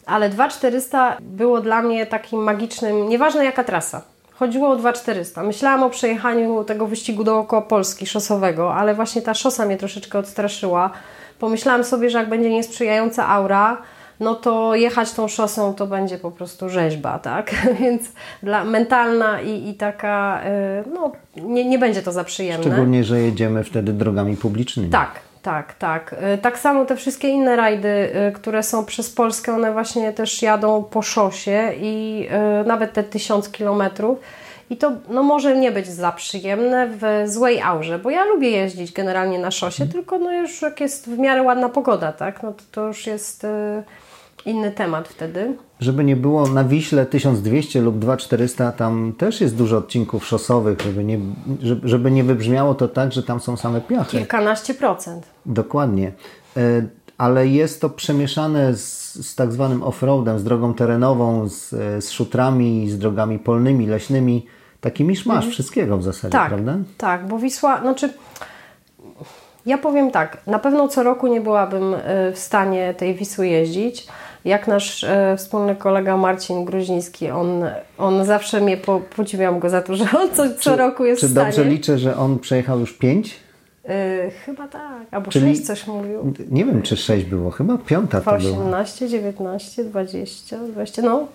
ale 0.06 0.28
2400 0.28 1.16
było 1.20 1.60
dla 1.60 1.82
mnie 1.82 2.06
takim 2.06 2.42
magicznym, 2.42 3.08
nieważne 3.08 3.44
jaka 3.44 3.64
trasa. 3.64 4.02
Chodziło 4.38 4.68
o 4.68 4.76
2400. 4.76 5.42
Myślałam 5.42 5.82
o 5.82 5.90
przejechaniu 5.90 6.64
tego 6.64 6.86
wyścigu 6.86 7.24
dookoła 7.24 7.62
Polski 7.62 8.06
szosowego, 8.06 8.74
ale 8.74 8.94
właśnie 8.94 9.22
ta 9.22 9.34
szosa 9.34 9.66
mnie 9.66 9.76
troszeczkę 9.76 10.18
odstraszyła 10.18 10.90
pomyślałam 11.38 11.84
sobie, 11.84 12.10
że 12.10 12.18
jak 12.18 12.28
będzie 12.28 12.50
niesprzyjająca 12.50 13.28
aura, 13.28 13.82
no 14.20 14.34
to 14.34 14.74
jechać 14.74 15.12
tą 15.12 15.28
szosą 15.28 15.74
to 15.74 15.86
będzie 15.86 16.18
po 16.18 16.30
prostu 16.30 16.68
rzeźba, 16.68 17.18
tak? 17.18 17.50
Więc 17.80 18.02
dla 18.42 18.64
mentalna 18.64 19.40
i, 19.40 19.68
i 19.68 19.74
taka, 19.74 20.40
y, 20.84 20.88
no 20.94 21.12
nie, 21.36 21.64
nie 21.64 21.78
będzie 21.78 22.02
to 22.02 22.12
za 22.12 22.24
przyjemne. 22.24 22.66
Szczególnie, 22.66 23.04
że 23.04 23.20
jedziemy 23.20 23.64
wtedy 23.64 23.92
drogami 23.92 24.36
publicznymi. 24.36 24.90
Tak, 24.90 25.10
tak, 25.42 25.74
tak. 25.74 26.14
Y, 26.34 26.38
tak 26.38 26.58
samo 26.58 26.84
te 26.84 26.96
wszystkie 26.96 27.28
inne 27.28 27.56
rajdy, 27.56 27.88
y, 28.28 28.32
które 28.32 28.62
są 28.62 28.84
przez 28.84 29.10
Polskę, 29.10 29.54
one 29.54 29.72
właśnie 29.72 30.12
też 30.12 30.42
jadą 30.42 30.84
po 30.84 31.02
szosie 31.02 31.72
i 31.80 32.28
nawet 32.66 32.92
te 32.92 33.04
tysiąc 33.04 33.48
kilometrów. 33.48 34.18
I 34.70 34.76
to 34.76 34.92
no, 35.08 35.22
może 35.22 35.56
nie 35.56 35.72
być 35.72 35.86
za 35.88 36.12
przyjemne 36.12 36.88
w 37.00 37.30
złej 37.30 37.60
aurze, 37.62 37.98
bo 37.98 38.10
ja 38.10 38.24
lubię 38.24 38.50
jeździć 38.50 38.92
generalnie 38.92 39.38
na 39.38 39.50
szosie, 39.50 39.84
Mhm. 39.84 39.92
tylko 39.92 40.18
no 40.18 40.32
już 40.32 40.62
jak 40.62 40.80
jest 40.80 41.06
w 41.10 41.18
miarę 41.18 41.42
ładna 41.42 41.68
pogoda, 41.68 42.12
tak, 42.12 42.42
no 42.42 42.52
to, 42.52 42.62
to 42.72 42.86
już 42.86 43.06
jest 43.06 43.44
y, 43.44 43.48
inny 44.46 44.70
temat 44.70 45.08
wtedy. 45.08 45.56
Żeby 45.80 46.04
nie 46.04 46.16
było 46.16 46.46
na 46.48 46.64
Wiśle 46.64 47.06
1200 47.06 47.80
lub 47.80 47.98
2400, 47.98 48.72
tam 48.72 49.12
też 49.18 49.40
jest 49.40 49.56
dużo 49.56 49.76
odcinków 49.78 50.26
szosowych, 50.26 50.80
żeby 50.80 51.04
nie, 51.04 51.18
żeby, 51.62 51.88
żeby 51.88 52.10
nie 52.10 52.24
wybrzmiało 52.24 52.74
to 52.74 52.88
tak, 52.88 53.12
że 53.12 53.22
tam 53.22 53.40
są 53.40 53.56
same 53.56 53.80
piachy. 53.80 54.10
Kilkanaście 54.18 54.74
procent. 54.74 55.26
Dokładnie. 55.46 56.12
E, 56.56 56.60
Ale 57.18 57.46
jest 57.48 57.80
to 57.80 57.90
przemieszane 57.90 58.74
z, 58.74 59.05
z 59.22 59.34
tak 59.34 59.52
zwanym 59.52 59.80
off-roadem, 59.82 60.38
z 60.38 60.44
drogą 60.44 60.74
terenową, 60.74 61.48
z, 61.48 61.72
e, 61.72 62.02
z 62.02 62.10
szutrami, 62.10 62.90
z 62.90 62.98
drogami 62.98 63.38
polnymi, 63.38 63.86
leśnymi. 63.86 64.46
Taki 64.80 65.04
miszmasz 65.04 65.48
wszystkiego 65.48 65.98
w 65.98 66.02
zasadzie, 66.02 66.32
Tak, 66.32 66.48
prawda? 66.48 66.76
tak, 66.98 67.26
bo 67.26 67.38
Wisła, 67.38 67.80
znaczy 67.80 68.12
ja 69.66 69.78
powiem 69.78 70.10
tak, 70.10 70.38
na 70.46 70.58
pewno 70.58 70.88
co 70.88 71.02
roku 71.02 71.26
nie 71.26 71.40
byłabym 71.40 71.94
y, 71.94 71.98
w 72.32 72.38
stanie 72.38 72.94
tej 72.94 73.14
Wisły 73.14 73.46
jeździć. 73.48 74.06
Jak 74.44 74.66
nasz 74.66 75.04
e, 75.04 75.34
wspólny 75.38 75.76
kolega 75.76 76.16
Marcin 76.16 76.64
Gruziński, 76.64 77.30
on, 77.30 77.64
on 77.98 78.24
zawsze 78.24 78.60
mnie 78.60 78.76
po, 78.76 79.00
podziwiam 79.16 79.58
go 79.58 79.70
za 79.70 79.82
to, 79.82 79.96
że 79.96 80.04
on 80.18 80.30
co, 80.34 80.42
co 80.60 80.76
roku 80.76 81.04
jest 81.04 81.20
Czy 81.20 81.28
w 81.28 81.30
stanie. 81.30 81.46
dobrze 81.46 81.64
liczę, 81.64 81.98
że 81.98 82.16
on 82.16 82.38
przejechał 82.38 82.80
już 82.80 82.92
5? 82.92 83.36
Y, 83.90 84.30
chyba 84.44 84.68
tak, 84.68 85.06
albo 85.10 85.30
Czyli- 85.30 85.54
sześć 85.56 85.66
coś 85.66 85.86
mówił. 85.86 86.34
Nie 86.50 86.64
wiem, 86.64 86.82
czy 86.82 86.96
6 86.96 87.24
było, 87.24 87.50
chyba 87.50 87.78
piąta 87.78 88.20
to 88.20 88.24
była. 88.38 88.52
18, 88.58 89.08
19, 89.08 89.84
20, 89.84 90.58
20, 90.58 91.02
no 91.02 91.26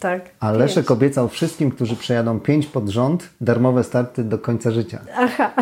tak. 0.00 0.22
A 0.40 0.48
pięć. 0.48 0.58
Leszek 0.60 0.90
obiecał 0.90 1.28
wszystkim, 1.28 1.70
którzy 1.70 1.96
przejadą 1.96 2.40
5 2.40 2.66
pod 2.66 2.88
rząd, 2.88 3.28
darmowe 3.40 3.84
starty 3.84 4.24
do 4.24 4.38
końca 4.38 4.70
życia. 4.70 4.98
Aha, 5.16 5.52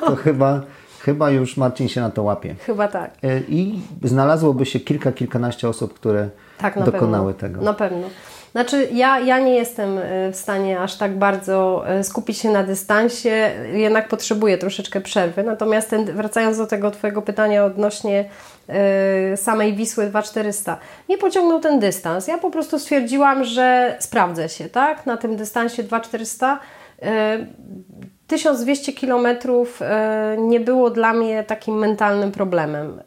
To 0.00 0.16
chyba, 0.16 0.60
chyba 1.00 1.30
już 1.30 1.56
Marcin 1.56 1.88
się 1.88 2.00
na 2.00 2.10
to 2.10 2.22
łapie. 2.22 2.54
chyba 2.66 2.88
tak. 2.88 3.10
E, 3.24 3.40
I 3.48 3.80
znalazłoby 4.02 4.66
się 4.66 4.80
kilka, 4.80 5.12
kilkanaście 5.12 5.68
osób, 5.68 5.94
które 5.94 6.28
Tak, 6.58 6.76
na 6.76 6.84
dokonały 6.84 7.34
pewno. 7.34 7.48
tego. 7.58 7.64
Na 7.64 7.74
pewno. 7.74 8.06
Znaczy, 8.56 8.88
ja, 8.92 9.18
ja 9.18 9.38
nie 9.38 9.54
jestem 9.54 9.98
y, 9.98 10.32
w 10.32 10.36
stanie 10.36 10.80
aż 10.80 10.96
tak 10.96 11.18
bardzo 11.18 11.84
y, 12.00 12.04
skupić 12.04 12.38
się 12.38 12.50
na 12.50 12.62
dystansie, 12.62 13.50
jednak 13.72 14.08
potrzebuję 14.08 14.58
troszeczkę 14.58 15.00
przerwy. 15.00 15.42
Natomiast 15.42 15.90
ten, 15.90 16.04
wracając 16.04 16.58
do 16.58 16.66
tego 16.66 16.90
Twojego 16.90 17.22
pytania 17.22 17.64
odnośnie 17.64 18.24
y, 19.32 19.36
samej 19.36 19.74
Wisły 19.74 20.06
2400, 20.06 20.78
nie 21.08 21.18
pociągnął 21.18 21.60
ten 21.60 21.80
dystans. 21.80 22.28
Ja 22.28 22.38
po 22.38 22.50
prostu 22.50 22.78
stwierdziłam, 22.78 23.44
że 23.44 23.96
sprawdzę 24.00 24.48
się, 24.48 24.68
tak? 24.68 25.06
Na 25.06 25.16
tym 25.16 25.36
dystansie 25.36 25.82
2400. 25.82 26.60
Y, 27.02 28.15
1200 28.26 28.92
kilometrów 28.92 29.82
e, 29.82 30.36
nie 30.38 30.60
było 30.60 30.90
dla 30.90 31.12
mnie 31.12 31.44
takim 31.44 31.78
mentalnym 31.78 32.32
problemem. 32.32 32.98
E, 32.98 33.02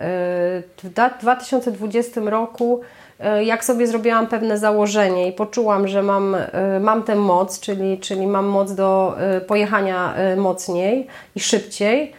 W 0.84 0.94
da- 0.94 1.10
2020 1.10 2.22
roku, 2.22 2.82
e, 3.20 3.44
jak 3.44 3.66
sobie 3.66 3.88
zrobiłam 3.88 4.28
pewne 4.28 4.58
założenie 4.58 5.28
i 5.28 5.32
poczułam, 5.32 5.88
że 5.88 6.04
mam, 6.04 6.36
mam 6.80 7.04
tę 7.04 7.16
moc, 7.16 7.60
czyli, 7.60 7.98
czyli 8.00 8.28
mam 8.28 8.46
moc 8.46 8.74
do 8.76 9.18
pojechania 9.48 10.14
mocniej 10.38 11.08
i 11.36 11.40
szybciej, 11.40 12.14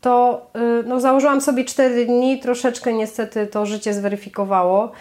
to 0.00 0.46
no, 0.86 1.00
założyłam 1.00 1.40
sobie 1.40 1.64
4 1.64 2.06
dni, 2.06 2.40
troszeczkę 2.40 2.92
niestety 2.92 3.46
to 3.46 3.66
życie 3.66 3.94
zweryfikowało, 3.94 4.92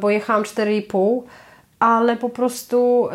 bo 0.00 0.10
jechałam 0.10 0.42
4,5, 0.42 1.22
ale 1.78 2.16
po 2.16 2.28
prostu 2.28 3.08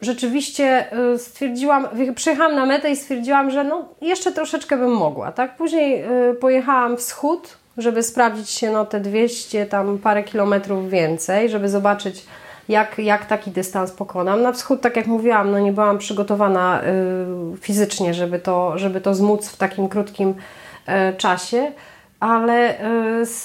rzeczywiście 0.00 0.86
y, 1.14 1.18
stwierdziłam, 1.18 1.88
przyjechałam 2.14 2.54
na 2.54 2.66
metę 2.66 2.90
i 2.90 2.96
stwierdziłam, 2.96 3.50
że 3.50 3.64
no 3.64 3.88
jeszcze 4.00 4.32
troszeczkę 4.32 4.76
bym 4.76 4.92
mogła, 4.92 5.32
tak? 5.32 5.56
Później 5.56 6.04
y, 6.30 6.34
pojechałam 6.34 6.96
wschód, 6.96 7.56
żeby 7.78 8.02
sprawdzić 8.02 8.50
się 8.50 8.70
no 8.70 8.86
te 8.86 9.00
200 9.00 9.66
tam 9.66 9.98
parę 9.98 10.22
kilometrów 10.22 10.90
więcej, 10.90 11.48
żeby 11.48 11.68
zobaczyć 11.68 12.26
jak, 12.68 12.98
jak 12.98 13.26
taki 13.26 13.50
dystans 13.50 13.92
pokonam. 13.92 14.42
Na 14.42 14.52
wschód, 14.52 14.80
tak 14.80 14.96
jak 14.96 15.06
mówiłam, 15.06 15.50
no 15.50 15.58
nie 15.58 15.72
byłam 15.72 15.98
przygotowana 15.98 16.82
y, 16.82 17.56
fizycznie, 17.60 18.14
żeby 18.14 18.38
to, 18.38 18.78
żeby 18.78 19.00
to 19.00 19.14
zmóc 19.14 19.48
w 19.48 19.56
takim 19.56 19.88
krótkim 19.88 20.34
czasie, 21.18 21.72
ale 22.20 22.74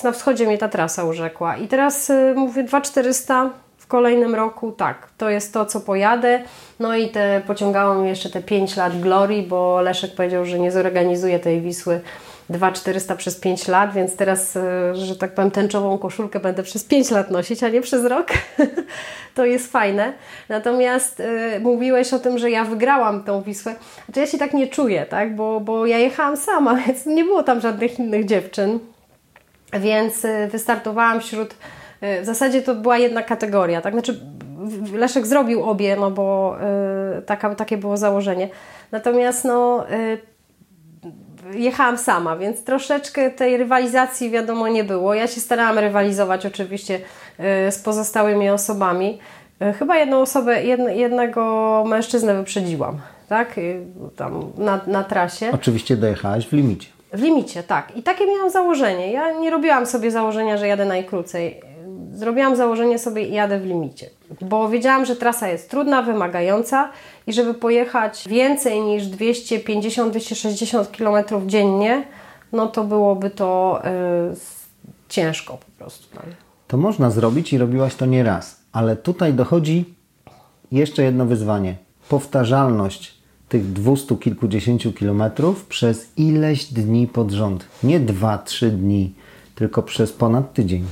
na 0.04 0.12
wschodzie 0.12 0.46
mnie 0.46 0.58
ta 0.58 0.68
trasa 0.68 1.04
urzekła. 1.04 1.58
I 1.58 1.68
teraz 1.68 2.12
mówię 2.36 2.64
2400 2.64 3.50
w 3.50 3.63
kolejnym 3.94 4.36
roku, 4.36 4.72
tak, 4.72 5.10
to 5.18 5.30
jest 5.30 5.54
to, 5.54 5.66
co 5.66 5.80
pojadę. 5.80 6.42
No 6.80 6.96
i 6.96 7.10
te, 7.10 7.42
pociągało 7.48 7.96
mnie 7.96 8.10
jeszcze 8.10 8.30
te 8.30 8.42
5 8.42 8.76
lat 8.78 9.00
glorii, 9.00 9.44
bo 9.44 9.82
Leszek 9.82 10.16
powiedział, 10.16 10.46
że 10.46 10.60
nie 10.60 10.72
zorganizuje 10.72 11.40
tej 11.40 11.62
Wisły 11.62 12.02
2400 12.50 13.16
przez 13.16 13.36
5 13.40 13.68
lat, 13.68 13.94
więc 13.94 14.16
teraz, 14.16 14.56
e, 14.56 14.96
że 14.96 15.16
tak 15.16 15.36
powiem, 15.36 15.52
tęczową 15.52 15.98
koszulkę 15.98 16.40
będę 16.40 16.64
przez 16.64 16.84
5 16.84 17.12
lat 17.12 17.32
nosić, 17.32 17.64
a 17.64 17.70
nie 17.70 17.82
przez 17.82 18.06
rok. 18.06 18.28
to 19.36 19.46
jest 19.46 19.72
fajne. 19.72 20.14
Natomiast 20.50 21.20
e, 21.20 21.60
mówiłeś 21.60 22.14
o 22.14 22.20
tym, 22.20 22.38
że 22.38 22.52
ja 22.52 22.66
wygrałam 22.66 23.24
tą 23.24 23.42
Wisłę. 23.42 23.76
Znaczy 24.06 24.20
ja 24.20 24.28
się 24.28 24.38
tak 24.38 24.54
nie 24.54 24.68
czuję, 24.68 25.06
tak? 25.06 25.36
Bo, 25.36 25.60
bo 25.60 25.86
ja 25.86 25.98
jechałam 25.98 26.38
sama, 26.38 26.76
więc 26.88 27.06
nie 27.06 27.24
było 27.24 27.44
tam 27.44 27.62
żadnych 27.62 28.00
innych 28.00 28.26
dziewczyn. 28.26 28.80
Więc 29.74 30.26
y, 30.26 30.48
wystartowałam 30.52 31.22
wśród. 31.22 31.56
Y, 32.04 32.22
W 32.22 32.26
zasadzie 32.26 32.62
to 32.62 32.76
była 32.76 32.98
jedna 32.98 33.24
kategoria, 33.24 33.82
tak? 33.82 33.94
Znaczy, 33.94 34.20
Leszek 34.94 35.28
zrobił 35.28 35.64
obie, 35.64 35.96
no 35.96 36.12
bo 36.12 36.56
y, 37.20 37.22
taka, 37.22 37.56
takie 37.56 37.78
było 37.78 37.98
założenie. 37.98 38.50
Natomiast 38.92 39.46
no, 39.46 39.86
y, 39.92 40.18
jechałam 41.54 41.98
sama, 41.98 42.38
więc 42.38 42.64
troszeczkę 42.64 43.32
tej 43.32 43.58
rywalizacji 43.58 44.30
wiadomo 44.30 44.68
nie 44.68 44.84
było. 44.84 45.14
Ja 45.14 45.28
się 45.28 45.42
starałam 45.42 45.80
rywalizować 45.80 46.46
oczywiście 46.46 47.00
z 47.70 47.80
pozostałymi 47.80 48.50
osobami. 48.50 49.20
Chyba 49.80 49.98
jedną 49.98 50.22
osobę, 50.22 50.64
jedn, 50.64 50.90
jednego 50.90 51.84
mężczyznę 51.88 52.36
wyprzedziłam, 52.36 53.00
tak? 53.30 53.60
Tam 54.16 54.52
na, 54.58 54.82
na 54.88 55.04
trasie. 55.04 55.52
Oczywiście 55.52 55.98
dojechałaś 55.98 56.48
w 56.48 56.54
limicie. 56.54 56.88
W 57.14 57.22
limicie, 57.22 57.64
tak. 57.64 57.98
I 57.98 58.04
takie 58.04 58.28
miałam 58.28 58.50
założenie. 58.50 59.12
Ja 59.12 59.32
nie 59.32 59.50
robiłam 59.50 59.86
sobie 59.86 60.12
założenia, 60.12 60.58
że 60.58 60.68
jadę 60.68 60.86
najkrócej. 60.86 61.62
Zrobiłam 62.14 62.56
założenie 62.56 63.00
sobie 63.00 63.28
i 63.28 63.34
jadę 63.34 63.60
w 63.60 63.66
limicie. 63.66 64.10
Bo 64.42 64.70
wiedziałam, 64.70 65.06
że 65.06 65.16
trasa 65.16 65.48
jest 65.48 65.70
trudna, 65.70 66.02
wymagająca 66.02 66.90
i 67.28 67.34
żeby 67.34 67.54
pojechać 67.54 68.28
więcej 68.28 68.82
niż 68.82 69.04
250-260 69.04 70.86
km 70.98 71.50
dziennie, 71.50 72.04
no 72.52 72.68
to 72.68 72.84
byłoby 72.84 73.30
to 73.30 73.82
y, 74.32 74.36
ciężko 75.10 75.58
po 75.58 75.72
prostu. 75.78 76.16
tak. 76.16 76.26
To 76.68 76.78
można 76.78 77.12
zrobić 77.12 77.54
i 77.54 77.58
robiłaś 77.58 77.96
to 77.96 78.06
nie 78.06 78.24
raz. 78.24 78.60
Ale 78.72 78.96
tutaj 78.96 79.34
dochodzi 79.34 79.86
jeszcze 80.72 81.04
jedno 81.04 81.26
wyzwanie. 81.26 81.76
Powtarzalność 82.10 83.14
tych 83.50 83.74
dwustu 83.74 84.18
kilkudziesięciu 84.18 84.94
kilometrów 84.94 85.66
przez 85.66 86.12
ileś 86.18 86.66
dni 86.66 87.08
pod 87.08 87.32
rząd. 87.32 87.66
Nie 87.84 88.00
dwa, 88.00 88.38
trzy 88.38 88.72
dni, 88.72 89.14
tylko 89.56 89.84
przez 89.84 90.14
ponad 90.14 90.54
tydzień. 90.54 90.86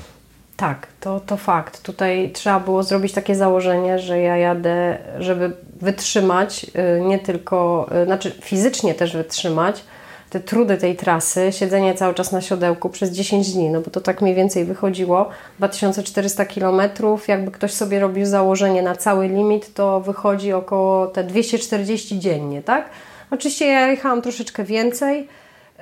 Tak, 0.62 0.88
to, 1.00 1.20
to 1.20 1.38
fakt. 1.38 1.82
Tutaj 1.82 2.32
trzeba 2.34 2.60
było 2.60 2.84
zrobić 2.84 3.14
takie 3.14 3.36
założenie, 3.36 4.00
że 4.00 4.20
ja 4.20 4.38
jadę, 4.38 4.98
żeby 5.20 5.52
wytrzymać, 5.82 6.66
y, 6.98 7.02
nie 7.02 7.20
tylko, 7.20 7.90
y, 8.04 8.06
znaczy 8.06 8.32
fizycznie 8.42 8.94
też 8.94 9.16
wytrzymać 9.18 9.84
te 10.30 10.40
trudy 10.40 10.78
tej 10.78 10.96
trasy, 10.96 11.52
siedzenie 11.52 11.94
cały 11.94 12.14
czas 12.14 12.32
na 12.32 12.42
siodełku 12.42 12.90
przez 12.90 13.12
10 13.12 13.54
dni, 13.54 13.70
no 13.70 13.82
bo 13.82 13.92
to 13.92 14.02
tak 14.02 14.22
mniej 14.22 14.36
więcej 14.36 14.66
wychodziło. 14.66 15.30
2400 15.60 16.46
km, 16.46 16.82
jakby 17.28 17.52
ktoś 17.52 17.74
sobie 17.74 18.00
robił 18.00 18.26
założenie 18.26 18.82
na 18.82 18.96
cały 18.96 19.28
limit, 19.28 19.74
to 19.74 20.02
wychodzi 20.02 20.54
około 20.54 21.08
te 21.08 21.24
240 21.24 22.20
dziennie, 22.20 22.62
tak? 22.62 22.90
Oczywiście 23.32 23.68
ja 23.68 23.88
jechałam 23.88 24.22
troszeczkę 24.22 24.64
więcej, 24.64 25.28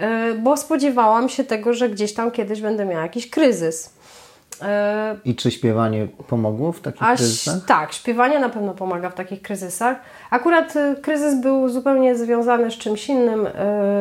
y, 0.01 0.35
bo 0.35 0.57
spodziewałam 0.57 1.29
się 1.29 1.43
tego, 1.43 1.73
że 1.73 1.89
gdzieś 1.89 2.13
tam 2.13 2.31
kiedyś 2.31 2.61
będę 2.61 2.85
miała 2.85 3.03
jakiś 3.03 3.29
kryzys. 3.29 3.98
E, 4.61 5.15
I 5.25 5.35
czy 5.35 5.51
śpiewanie 5.51 6.07
pomogło 6.27 6.71
w 6.71 6.79
takich 6.79 7.03
A 7.03 7.11
ś- 7.13 7.17
kryzysach? 7.17 7.65
tak, 7.67 7.93
śpiewanie 7.93 8.39
na 8.39 8.49
pewno 8.49 8.73
pomaga 8.73 9.09
w 9.09 9.13
takich 9.15 9.41
kryzysach. 9.41 9.97
Akurat 10.31 10.75
y, 10.75 10.95
kryzys 11.01 11.41
był 11.41 11.69
zupełnie 11.69 12.15
związany 12.15 12.71
z 12.71 12.73
czymś 12.77 13.09
innym 13.09 13.45
y, 13.47 13.51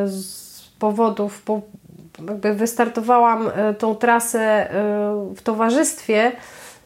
z 0.07 0.69
powodów, 0.79 1.43
bo 1.45 1.61
jakby 2.27 2.53
wystartowałam 2.53 3.51
tą 3.77 3.95
trasę 3.95 4.67
w 5.35 5.41
towarzystwie 5.43 6.31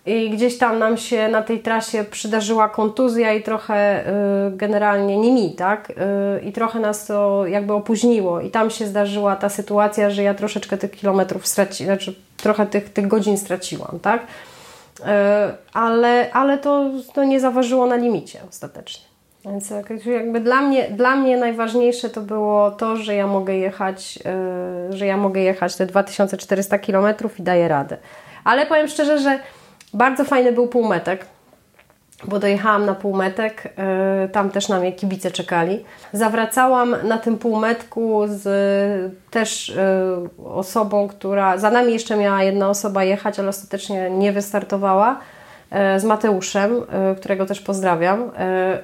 i 0.06 0.30
gdzieś 0.30 0.58
tam 0.58 0.80
nam 0.80 0.98
się 0.98 1.28
na 1.28 1.42
tej 1.42 1.60
trasie 1.60 2.04
przydarzyła 2.04 2.70
kontuzja 2.70 3.34
i 3.34 3.44
trochę 3.44 4.04
generalnie 4.52 5.18
nie 5.18 5.32
mi, 5.32 5.52
tak? 5.56 5.94
I 6.46 6.52
trochę 6.52 6.80
nas 6.80 7.06
to 7.06 7.46
jakby 7.48 7.74
opóźniło 7.74 8.42
i 8.42 8.50
tam 8.50 8.70
się 8.70 8.88
zdarzyła 8.88 9.36
ta 9.36 9.50
sytuacja, 9.50 10.10
że 10.10 10.24
ja 10.24 10.34
troszeczkę 10.34 10.78
tych 10.78 10.92
kilometrów 10.92 11.48
straciłam, 11.48 11.96
znaczy 11.96 12.16
trochę 12.44 12.66
tych, 12.66 12.94
tych 12.94 13.08
godzin 13.08 13.38
straciłam, 13.38 14.00
tak? 14.02 14.28
E, 15.06 15.54
ale, 15.74 16.32
ale 16.34 16.58
to, 16.58 16.90
to 17.14 17.24
nie 17.24 17.40
zaważyło 17.40 17.86
na 17.86 17.96
limicie 17.96 18.40
ostatecznie. 18.50 19.06
Więc 19.46 19.74
jakby 20.06 20.40
dla 20.40 20.62
mnie, 20.62 20.90
dla 20.90 21.16
mnie 21.16 21.38
najważniejsze 21.38 22.10
to 22.10 22.22
było 22.22 22.72
to, 22.72 22.96
że 22.96 23.16
ja 23.16 23.28
mogę 23.28 23.56
jechać, 23.56 24.16
yy, 24.90 24.98
że 24.98 25.06
ja 25.06 25.18
mogę 25.18 25.42
jechać 25.42 25.76
te 25.76 25.86
2400 25.86 26.80
km 26.80 27.16
i 27.40 27.44
daję 27.44 27.68
radę. 27.68 27.98
Ale 28.44 28.66
powiem 28.66 28.88
szczerze, 28.88 29.20
że 29.20 29.40
bardzo 29.94 30.24
fajny 30.24 30.52
był 30.52 30.68
półmetek, 30.68 31.26
bo 32.28 32.40
dojechałam 32.40 32.86
na 32.86 32.96
półmetek, 32.96 33.74
yy, 34.22 34.30
tam 34.30 34.50
też 34.50 34.70
na 34.70 34.80
mnie 34.80 34.94
kibice 34.94 35.32
czekali. 35.32 35.86
Zawracałam 36.14 36.96
na 37.04 37.18
tym 37.18 37.38
półmetku 37.38 38.24
z 38.28 38.44
też 39.32 39.70
yy, 40.38 40.46
osobą, 40.46 41.08
która 41.08 41.58
za 41.58 41.72
nami 41.72 41.94
jeszcze 41.94 42.18
miała 42.18 42.44
jedna 42.44 42.70
osoba 42.70 43.04
jechać, 43.04 43.40
ale 43.40 43.50
ostatecznie 43.50 44.10
nie 44.10 44.32
wystartowała 44.32 45.20
E, 45.74 46.00
z 46.00 46.04
Mateuszem, 46.04 46.72
którego 47.18 47.46
też 47.46 47.62
pozdrawiam, 47.62 48.32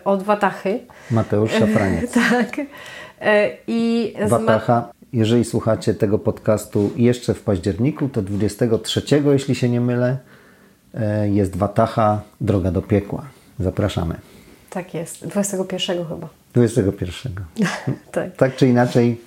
od 0.05 0.23
Watachy. 0.23 0.79
Mateusz 1.11 1.51
Szafraniec. 1.51 2.11
tak. 2.29 2.57
I 3.67 4.13
Watacha, 4.27 4.89
jeżeli 5.13 5.45
słuchacie 5.45 5.93
tego 5.93 6.19
podcastu 6.19 6.91
jeszcze 6.95 7.33
w 7.33 7.41
październiku, 7.41 8.09
to 8.09 8.21
23, 8.21 9.01
jeśli 9.31 9.55
się 9.55 9.69
nie 9.69 9.81
mylę, 9.81 10.17
jest 11.31 11.55
Watacha, 11.55 12.21
Droga 12.41 12.71
do 12.71 12.81
Piekła. 12.81 13.23
Zapraszamy. 13.59 14.15
Tak 14.69 14.93
jest, 14.93 15.27
21 15.27 16.05
chyba. 16.05 16.29
21. 16.53 17.33
tak. 18.11 18.35
tak 18.35 18.55
czy 18.55 18.67
inaczej, 18.67 19.21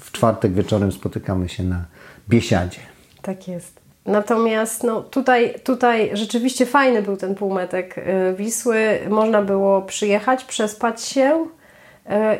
w 0.00 0.12
czwartek 0.12 0.52
wieczorem 0.52 0.92
spotykamy 0.92 1.48
się 1.48 1.64
na 1.64 1.84
Biesiadzie. 2.28 2.80
Tak 3.22 3.48
jest. 3.48 3.80
Natomiast 4.06 4.84
no, 4.84 5.02
tutaj, 5.02 5.54
tutaj 5.64 6.10
rzeczywiście 6.12 6.66
fajny 6.66 7.02
był 7.02 7.16
ten 7.16 7.34
półmetek 7.34 7.98
y, 7.98 8.34
Wisły. 8.36 8.98
Można 9.08 9.42
było 9.42 9.82
przyjechać, 9.82 10.44
przespać 10.44 11.02
się 11.02 11.46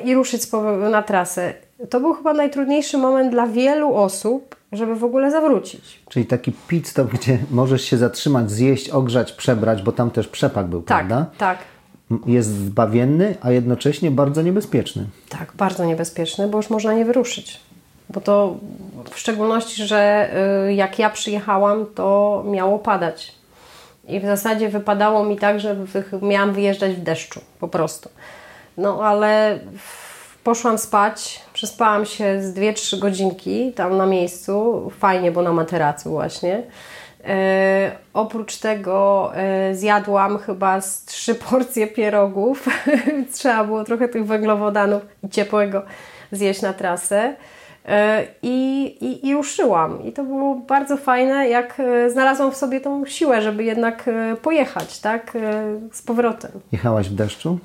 i 0.05 0.15
ruszyć 0.15 0.43
na 0.91 1.03
trasę. 1.03 1.55
To 1.91 2.01
był 2.01 2.15
chyba 2.15 2.33
najtrudniejszy 2.33 2.99
moment 2.99 3.31
dla 3.31 3.47
wielu 3.47 3.95
osób, 3.95 4.57
żeby 4.73 4.95
w 4.97 5.05
ogóle 5.05 5.31
zawrócić. 5.31 6.01
Czyli 6.09 6.27
taki 6.27 6.53
pit 6.69 6.89
stop, 6.89 7.09
gdzie 7.09 7.39
możesz 7.51 7.83
się 7.85 7.97
zatrzymać, 7.97 8.51
zjeść, 8.51 8.91
ogrzać, 8.91 9.33
przebrać, 9.33 9.83
bo 9.83 9.93
tam 9.93 10.11
też 10.11 10.29
przepak 10.29 10.67
był, 10.67 10.83
tak, 10.83 11.07
prawda? 11.07 11.27
Tak, 11.39 11.59
Jest 12.27 12.49
zbawienny, 12.49 13.35
a 13.41 13.51
jednocześnie 13.51 14.11
bardzo 14.11 14.43
niebezpieczny. 14.43 15.07
Tak, 15.29 15.53
bardzo 15.57 15.85
niebezpieczny, 15.85 16.49
bo 16.49 16.59
już 16.59 16.71
można 16.71 16.93
nie 16.93 17.05
wyruszyć. 17.05 17.61
Bo 18.11 18.21
to 18.21 18.57
w 19.11 19.19
szczególności, 19.19 19.87
że 19.87 20.31
y, 20.69 20.75
jak 20.75 20.99
ja 20.99 21.11
przyjechałam, 21.11 21.87
to 21.95 22.43
miało 22.47 22.79
padać. 22.79 23.35
I 24.09 24.21
w 24.21 24.25
zasadzie 24.25 24.69
wypadało 24.69 25.25
mi 25.25 25.37
tak, 25.37 25.61
że 25.61 25.77
miałam 26.23 26.53
wyjeżdżać 26.53 26.93
w 26.93 27.03
deszczu, 27.03 27.41
po 27.61 27.69
prostu. 27.69 28.09
No 28.77 29.05
ale 29.05 29.59
poszłam 30.45 30.79
spać, 30.79 31.41
przespałam 31.59 32.07
się 32.07 32.43
z 32.43 32.55
2-3 32.55 32.99
godzinki 32.99 33.73
tam 33.73 33.97
na 33.97 34.07
miejscu, 34.07 34.83
fajnie, 34.99 35.33
bo 35.33 35.43
na 35.43 35.53
materacu 35.53 36.11
właśnie. 36.11 36.63
E, 37.25 37.93
oprócz 38.15 38.57
tego 38.57 39.31
e, 39.35 39.75
zjadłam 39.75 40.39
chyba 40.39 40.81
z 40.81 41.05
trzy 41.05 41.35
porcje 41.51 41.87
pierogów. 41.87 42.69
Trzeba 43.35 43.65
było 43.65 43.85
trochę 43.85 44.09
tych 44.09 44.27
węglowodanów 44.27 45.03
i 45.25 45.29
ciepłego 45.29 45.83
zjeść 46.33 46.63
na 46.63 46.73
trasę. 46.73 47.37
E, 47.87 48.27
I, 48.43 48.85
i, 49.01 49.29
I 49.29 49.35
ruszyłam. 49.35 50.05
I 50.05 50.13
to 50.13 50.25
było 50.25 50.55
bardzo 50.55 50.97
fajne, 50.97 51.49
jak 51.49 51.81
e, 51.81 52.11
znalazłam 52.11 52.53
w 52.53 52.57
sobie 52.57 52.81
tą 52.81 53.07
siłę, 53.07 53.43
żeby 53.43 53.65
jednak 53.65 54.09
e, 54.09 54.37
pojechać, 54.37 54.99
tak, 54.99 55.33
z 55.93 56.03
powrotem. 56.03 56.51
Jechałaś 56.73 57.09
w 57.09 57.15
deszczu? 57.15 57.59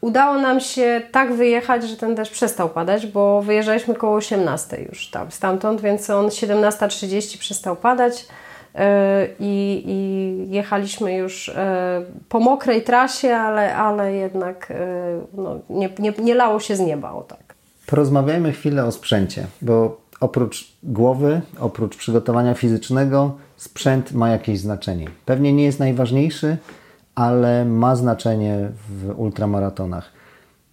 Udało 0.00 0.38
nam 0.38 0.60
się 0.60 1.02
tak 1.12 1.32
wyjechać, 1.32 1.88
że 1.88 1.96
ten 1.96 2.14
deszcz 2.14 2.32
przestał 2.32 2.68
padać, 2.68 3.06
bo 3.06 3.42
wyjeżdżaliśmy 3.42 3.94
koło 3.94 4.16
18 4.16 4.82
już 4.88 5.10
tam 5.10 5.30
stamtąd, 5.30 5.80
więc 5.80 6.10
on 6.10 6.28
17.30 6.28 7.38
przestał 7.38 7.76
padać 7.76 8.26
i, 9.40 9.82
i 9.86 10.54
jechaliśmy 10.54 11.14
już 11.14 11.50
po 12.28 12.40
mokrej 12.40 12.82
trasie, 12.82 13.36
ale, 13.36 13.76
ale 13.76 14.14
jednak 14.14 14.72
no, 15.34 15.58
nie, 15.70 15.90
nie, 15.98 16.12
nie 16.18 16.34
lało 16.34 16.60
się 16.60 16.76
z 16.76 16.80
nieba, 16.80 17.12
o 17.12 17.22
tak. 17.22 17.54
Porozmawiajmy 17.86 18.52
chwilę 18.52 18.84
o 18.84 18.92
sprzęcie, 18.92 19.46
bo 19.62 20.00
oprócz 20.20 20.72
głowy, 20.82 21.40
oprócz 21.60 21.96
przygotowania 21.96 22.54
fizycznego, 22.54 23.36
sprzęt 23.56 24.12
ma 24.12 24.28
jakieś 24.28 24.58
znaczenie. 24.58 25.06
Pewnie 25.26 25.52
nie 25.52 25.64
jest 25.64 25.78
najważniejszy, 25.78 26.56
ale 27.14 27.64
ma 27.64 27.96
znaczenie 27.96 28.68
w 28.88 29.20
ultramaratonach. 29.20 30.10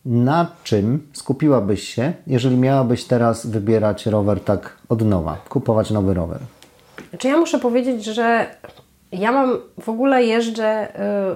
Na 0.06 0.52
czym 0.64 1.08
skupiłabyś 1.14 1.84
się, 1.84 2.14
jeżeli 2.28 2.58
miałabyś 2.58 3.04
teraz 3.04 3.46
wybierać 3.46 4.06
rower 4.06 4.40
tak 4.40 4.78
od 4.90 5.02
nowa, 5.02 5.38
kupować 5.50 5.92
nowy 5.92 6.14
rower? 6.14 6.40
Znaczy 7.10 7.28
ja 7.28 7.38
muszę 7.38 7.60
powiedzieć, 7.60 8.06
że 8.06 8.48
ja 9.12 9.32
mam, 9.32 9.58
w 9.82 9.90
ogóle 9.90 10.24
jeżdżę, 10.24 10.88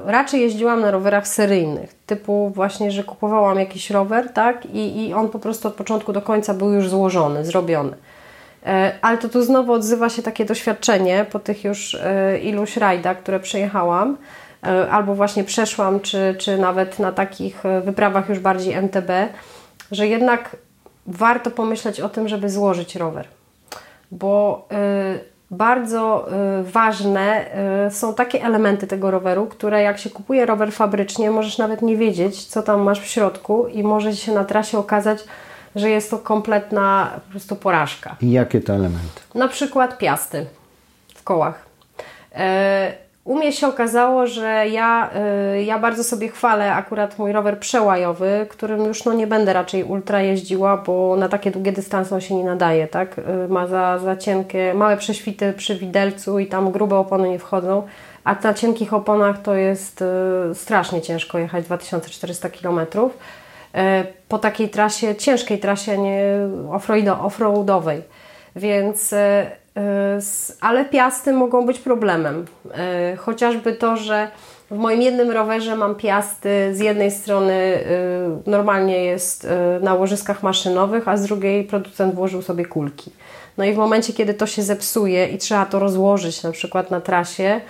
y, 0.08 0.12
raczej 0.12 0.41
jeździłam 0.41 0.82
na 0.82 0.91
rowerach 0.91 1.28
seryjnych, 1.28 1.93
typu 2.06 2.52
właśnie, 2.56 2.91
że 2.91 3.04
kupowałam 3.04 3.60
jakiś 3.60 3.89
rower, 3.89 4.34
tak, 4.34 4.66
i, 4.66 5.08
i 5.08 5.14
on 5.14 5.30
po 5.30 5.39
prostu 5.39 5.68
od 5.68 5.74
początku 5.74 6.14
do 6.14 6.22
końca 6.22 6.54
był 6.54 6.74
już 6.74 6.89
złożony, 6.89 7.45
zrobiony. 7.45 7.95
E, 8.66 8.93
ale 9.02 9.18
to 9.18 9.30
tu 9.30 9.43
znowu 9.43 9.74
odzywa 9.74 10.10
się 10.10 10.22
takie 10.22 10.45
doświadczenie 10.45 11.26
po 11.32 11.39
tych 11.39 11.64
już 11.64 11.95
e, 11.95 12.39
iluś 12.39 12.78
rajdach, 12.78 13.18
które 13.18 13.39
przejechałam, 13.39 14.18
albo 14.91 15.16
właśnie 15.16 15.43
przeszłam, 15.43 15.99
czy, 15.99 16.36
czy 16.39 16.57
nawet 16.57 16.99
na 16.99 17.12
takich 17.12 17.64
wyprawach 17.84 18.30
już 18.30 18.39
bardziej 18.39 18.74
MTB, 18.74 19.09
że 19.91 20.07
jednak 20.07 20.55
warto 21.07 21.51
pomyśleć 21.51 21.99
o 21.99 22.09
tym, 22.09 22.28
żeby 22.28 22.49
złożyć 22.49 22.95
rower. 22.95 23.28
Bo 24.12 24.68
bardzo 25.51 26.28
y, 26.59 26.64
ważne 26.64 27.45
są 27.89 28.14
takie 28.14 28.43
elementy 28.43 28.88
tego 28.88 29.12
roweru, 29.12 29.45
które 29.45 29.82
jak 29.82 29.97
się 29.97 30.09
kupuje 30.09 30.45
rower 30.45 30.72
fabrycznie, 30.72 31.32
możesz 31.32 31.57
nawet 31.57 31.82
nie 31.82 31.97
wiedzieć, 31.97 32.45
co 32.45 32.64
tam 32.64 32.82
masz 32.82 33.01
w 33.01 33.05
środku 33.05 33.68
i 33.68 33.84
może 33.84 34.16
się 34.16 34.32
na 34.32 34.45
trasie 34.45 34.78
okazać, 34.78 35.24
że 35.76 35.89
jest 35.89 36.12
to 36.12 36.18
kompletna 36.18 37.12
po 37.26 37.32
prostu 37.32 37.55
porażka. 37.55 38.16
I 38.22 38.32
jakie 38.32 38.62
to 38.62 38.74
elementy? 38.74 39.22
Na 39.36 39.47
przykład 39.47 39.97
piasty 39.97 40.45
w 41.16 41.24
kołach. 41.24 41.66
U 43.24 43.36
mnie 43.36 43.51
się 43.51 43.67
okazało, 43.67 44.28
że 44.28 44.67
ja, 44.67 45.09
y, 45.55 45.63
ja 45.63 45.80
bardzo 45.80 46.03
sobie 46.03 46.30
chwalę 46.30 46.74
akurat 46.74 47.19
mój 47.19 47.32
rower 47.32 47.59
przełajowy, 47.59 48.47
którym 48.49 48.86
już 48.86 49.05
no, 49.05 49.13
nie 49.13 49.28
będę 49.28 49.53
raczej 49.53 49.84
ultra 49.84 50.22
jeździła, 50.22 50.78
bo 50.78 51.15
na 51.15 51.30
takie 51.30 51.51
długie 51.51 51.72
dystanse 51.72 52.15
on 52.15 52.22
się 52.22 52.36
nie 52.36 52.43
nadaje, 52.43 52.88
tak? 52.88 53.17
Y, 53.17 53.47
ma 53.49 53.67
za, 53.67 53.99
za 53.99 54.15
cienkie, 54.15 54.74
małe 54.74 54.97
prześwity 54.97 55.53
przy 55.53 55.76
widelcu 55.76 56.39
i 56.39 56.47
tam 56.47 56.72
grube 56.72 56.95
opony 56.95 57.30
nie 57.30 57.39
wchodzą, 57.39 57.84
a 58.24 58.36
na 58.43 58.53
cienkich 58.53 58.93
oponach 58.93 59.41
to 59.41 59.55
jest 59.55 60.01
y, 60.01 60.55
strasznie 60.55 61.01
ciężko 61.01 61.39
jechać 61.39 61.65
2400 61.65 62.49
km. 62.49 62.80
Po 64.28 64.39
takiej 64.39 64.69
trasie, 64.69 65.15
ciężkiej 65.15 65.59
trasie 65.59 65.97
nie 65.97 66.24
off-roadowej. 67.22 68.01
Więc 68.55 69.15
ale 70.61 70.86
piasty 70.86 71.34
mogą 71.34 71.65
być 71.65 71.80
problemem. 71.80 72.45
E, 72.74 73.15
chociażby 73.15 73.74
to, 73.74 73.97
że 73.97 74.32
w 74.72 74.78
moim 74.78 75.01
jednym 75.01 75.32
rowerze 75.32 75.76
mam 75.76 75.95
piasty, 75.95 76.76
z 76.76 76.80
jednej 76.80 77.11
strony 77.11 77.53
e, 77.53 78.49
normalnie 78.49 79.03
jest 79.03 79.47
na 79.82 79.93
łożyskach 79.93 80.43
maszynowych, 80.43 81.07
a 81.07 81.17
z 81.17 81.24
drugiej 81.24 81.63
producent 81.63 82.15
włożył 82.15 82.41
sobie 82.41 82.65
kulki. 82.65 83.11
No 83.57 83.65
i 83.65 83.74
w 83.74 83.78
momencie, 83.78 84.13
kiedy 84.13 84.34
to 84.34 84.47
się 84.47 84.63
zepsuje 84.63 85.28
i 85.28 85.38
trzeba 85.38 85.65
to 85.65 85.80
rozłożyć 85.80 86.43
na 86.43 86.51
przykład 86.51 86.91
na 86.91 87.01
trasie, 87.01 87.61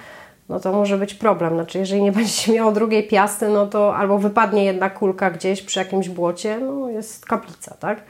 no 0.49 0.59
to 0.59 0.71
może 0.71 0.97
być 0.97 1.13
problem. 1.13 1.53
Znaczy, 1.53 1.79
jeżeli 1.79 2.03
nie 2.03 2.11
będziecie 2.21 2.53
miało 2.53 2.71
drugiej 2.71 3.07
piasty, 3.07 3.49
no 3.49 3.67
to 3.67 3.95
albo 3.95 4.17
wypadnie 4.17 4.65
jedna 4.65 4.89
kulka 4.89 5.31
gdzieś 5.31 5.61
przy 5.61 5.79
jakimś 5.79 6.09
błocie, 6.09 6.59
no 6.59 6.89
jest 6.89 7.25
kaplica, 7.25 7.75
tak? 7.79 8.03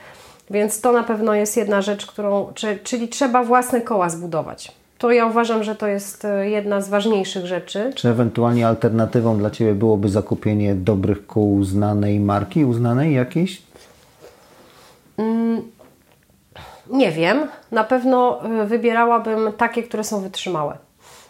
Więc 0.51 0.81
to 0.81 0.91
na 0.91 1.03
pewno 1.03 1.33
jest 1.33 1.57
jedna 1.57 1.81
rzecz, 1.81 2.05
którą, 2.05 2.53
czyli 2.83 3.07
trzeba 3.07 3.43
własne 3.43 3.81
koła 3.81 4.09
zbudować. 4.09 4.71
To 4.97 5.11
ja 5.11 5.25
uważam, 5.25 5.63
że 5.63 5.75
to 5.75 5.87
jest 5.87 6.25
e, 6.25 6.49
jedna 6.49 6.81
z 6.81 6.89
ważniejszych 6.89 7.45
rzeczy. 7.45 7.91
Czy 7.95 8.09
ewentualnie 8.09 8.67
alternatywą 8.67 9.37
dla 9.37 9.49
Ciebie 9.49 9.73
byłoby 9.73 10.09
zakupienie 10.09 10.75
dobrych 10.75 11.27
kół 11.27 11.63
znanej 11.63 12.19
marki, 12.19 12.65
uznanej 12.65 13.15
jakiejś? 13.15 13.61
Mm, 15.17 15.61
nie 16.89 17.11
wiem. 17.11 17.47
Na 17.71 17.83
pewno 17.83 18.41
e, 18.43 18.65
wybierałabym 18.65 19.51
takie, 19.57 19.83
które 19.83 20.03
są 20.03 20.21
wytrzymałe. 20.21 20.77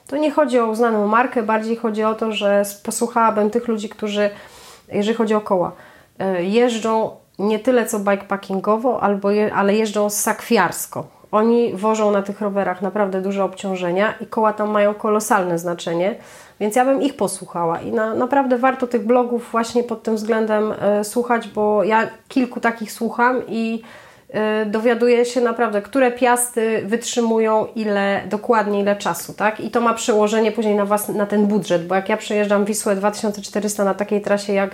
To 0.08 0.18
nie 0.18 0.32
chodzi 0.32 0.60
o 0.60 0.68
uznaną 0.68 1.08
markę, 1.08 1.44
bardziej 1.44 1.76
chodzi 1.76 2.04
o 2.04 2.14
to, 2.14 2.32
że 2.32 2.64
posłuchałabym 2.84 3.50
tych 3.50 3.68
ludzi, 3.68 3.90
którzy, 3.90 4.30
jeżeli 4.92 5.16
chodzi 5.16 5.34
o 5.34 5.42
koła, 5.42 5.72
e, 6.20 6.44
jeżdżą 6.44 7.21
nie 7.40 7.60
tyle 7.60 7.86
co 7.86 8.00
bikepackingowo, 8.00 9.04
albo 9.04 9.32
je, 9.32 9.54
ale 9.54 9.76
jeżdżą 9.76 10.10
sakwiarsko. 10.10 11.22
Oni 11.32 11.74
wożą 11.74 12.12
na 12.12 12.22
tych 12.22 12.42
rowerach 12.42 12.82
naprawdę 12.82 13.22
duże 13.22 13.44
obciążenia 13.44 14.14
i 14.20 14.26
koła 14.26 14.54
tam 14.54 14.70
mają 14.70 14.94
kolosalne 14.94 15.60
znaczenie, 15.60 16.16
więc 16.60 16.76
ja 16.76 16.86
bym 16.86 17.02
ich 17.02 17.16
posłuchała. 17.16 17.82
I 17.82 17.92
na, 17.92 18.16
naprawdę 18.16 18.58
warto 18.58 18.88
tych 18.88 19.06
blogów 19.06 19.50
właśnie 19.52 19.84
pod 19.84 20.04
tym 20.04 20.16
względem 20.16 20.74
e, 20.80 21.04
słuchać, 21.04 21.48
bo 21.48 21.84
ja 21.84 22.10
kilku 22.28 22.60
takich 22.60 22.92
słucham 22.92 23.42
i 23.48 23.82
e, 24.30 24.66
dowiaduję 24.66 25.26
się 25.26 25.42
naprawdę, 25.42 25.82
które 25.82 26.12
piasty 26.12 26.82
wytrzymują 26.86 27.68
ile, 27.76 28.22
dokładnie 28.30 28.80
ile 28.82 28.96
czasu, 28.96 29.34
tak? 29.34 29.60
I 29.60 29.72
to 29.72 29.82
ma 29.82 29.94
przełożenie 29.94 30.52
później 30.52 30.76
na, 30.76 30.86
was, 30.86 31.10
na 31.10 31.26
ten 31.26 31.48
budżet, 31.48 31.88
bo 31.88 31.96
jak 31.96 32.10
ja 32.10 32.18
przejeżdżam 32.18 32.66
Wisłę 32.66 32.96
2400 32.96 33.84
na 33.84 33.94
takiej 33.94 34.22
trasie 34.22 34.54
jak, 34.54 34.72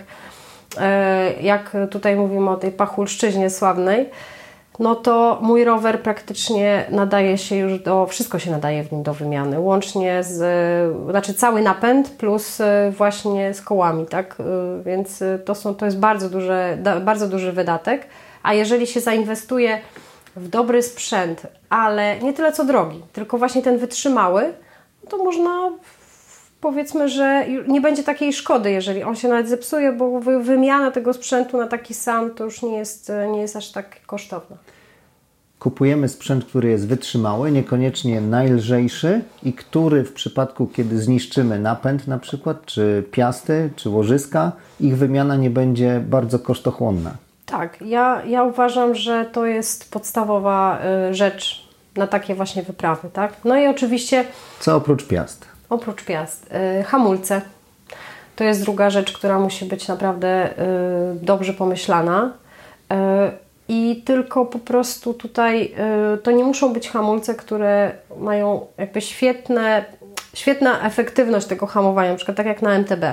jak 1.41 1.78
tutaj 1.91 2.15
mówimy 2.15 2.49
o 2.49 2.55
tej 2.55 2.71
Pachulszczyźnie 2.71 3.49
sławnej, 3.49 4.09
no 4.80 4.95
to 4.95 5.39
mój 5.41 5.63
rower 5.63 6.01
praktycznie 6.01 6.86
nadaje 6.89 7.38
się 7.38 7.55
już 7.55 7.80
do, 7.80 8.05
wszystko 8.05 8.39
się 8.39 8.51
nadaje 8.51 8.84
w 8.84 8.91
nim 8.91 9.03
do 9.03 9.13
wymiany, 9.13 9.59
łącznie 9.59 10.23
z, 10.23 10.39
znaczy 11.09 11.34
cały 11.34 11.61
napęd 11.61 12.09
plus 12.09 12.61
e, 12.61 12.91
właśnie 12.97 13.53
z 13.53 13.61
kołami, 13.61 14.05
tak, 14.05 14.36
e, 14.39 14.43
więc 14.84 15.23
to, 15.45 15.55
są, 15.55 15.75
to 15.75 15.86
jest 15.86 15.99
bardzo, 15.99 16.30
duże, 16.30 16.78
bardzo 17.01 17.28
duży 17.28 17.51
wydatek, 17.51 18.07
a 18.43 18.53
jeżeli 18.53 18.88
się 18.88 18.99
zainwestuje 18.99 19.80
w 20.36 20.49
dobry 20.49 20.84
sprzęt, 20.84 21.47
ale 21.69 22.19
nie 22.19 22.34
tyle 22.34 22.51
co 22.51 22.65
drogi, 22.65 23.03
tylko 23.13 23.38
właśnie 23.38 23.61
ten 23.61 23.78
wytrzymały, 23.78 24.53
to 25.09 25.17
można 25.17 25.71
powiedzmy, 26.61 27.09
że 27.09 27.45
nie 27.67 27.81
będzie 27.81 28.03
takiej 28.03 28.33
szkody, 28.33 28.71
jeżeli 28.71 29.03
on 29.03 29.15
się 29.15 29.27
nawet 29.27 29.49
zepsuje, 29.49 29.91
bo 29.91 30.19
wymiana 30.41 30.91
tego 30.91 31.13
sprzętu 31.13 31.57
na 31.57 31.67
taki 31.67 31.93
sam 31.93 32.33
to 32.33 32.43
już 32.43 32.61
nie 32.61 32.77
jest, 32.77 33.11
nie 33.31 33.41
jest 33.41 33.55
aż 33.55 33.71
tak 33.71 34.05
kosztowna. 34.05 34.57
Kupujemy 35.59 36.09
sprzęt, 36.09 36.45
który 36.45 36.69
jest 36.69 36.87
wytrzymały, 36.87 37.51
niekoniecznie 37.51 38.21
najlżejszy 38.21 39.21
i 39.43 39.53
który 39.53 40.03
w 40.03 40.13
przypadku, 40.13 40.67
kiedy 40.67 40.99
zniszczymy 41.01 41.59
napęd 41.59 42.07
na 42.07 42.19
przykład, 42.19 42.65
czy 42.65 43.03
piasty, 43.11 43.69
czy 43.75 43.89
łożyska, 43.89 44.51
ich 44.79 44.97
wymiana 44.97 45.35
nie 45.35 45.49
będzie 45.49 46.03
bardzo 46.07 46.39
kosztochłonna. 46.39 47.11
Tak, 47.45 47.81
ja, 47.81 48.21
ja 48.25 48.43
uważam, 48.43 48.95
że 48.95 49.25
to 49.25 49.45
jest 49.45 49.91
podstawowa 49.91 50.79
y, 51.09 51.13
rzecz 51.13 51.67
na 51.95 52.07
takie 52.07 52.35
właśnie 52.35 52.63
wyprawy, 52.63 53.09
tak? 53.13 53.33
No 53.45 53.57
i 53.57 53.67
oczywiście... 53.67 54.25
Co 54.59 54.75
oprócz 54.75 55.07
piast? 55.07 55.56
Oprócz 55.70 56.03
piast. 56.03 56.49
Y, 56.80 56.84
hamulce. 56.84 57.41
To 58.36 58.43
jest 58.43 58.61
druga 58.61 58.89
rzecz, 58.89 59.13
która 59.13 59.39
musi 59.39 59.65
być 59.65 59.88
naprawdę 59.88 60.49
y, 60.49 60.55
dobrze 61.22 61.53
pomyślana. 61.53 62.34
Y, 62.91 62.95
I 63.68 64.03
tylko 64.05 64.45
po 64.45 64.59
prostu 64.59 65.13
tutaj 65.13 65.76
to 66.24 66.32
nie 66.32 66.43
muszą 66.43 66.74
być 66.74 66.89
hamulce, 66.89 67.36
które 67.36 67.91
mają 68.20 68.65
jakby 68.78 69.01
świetne, 69.01 69.86
świetna 70.34 70.82
efektywność 70.82 71.47
tego 71.47 71.68
hamowania, 71.68 72.09
na 72.11 72.15
przykład 72.15 72.38
tak 72.38 72.45
jak 72.45 72.61
na 72.61 72.72
MTB 72.72 73.03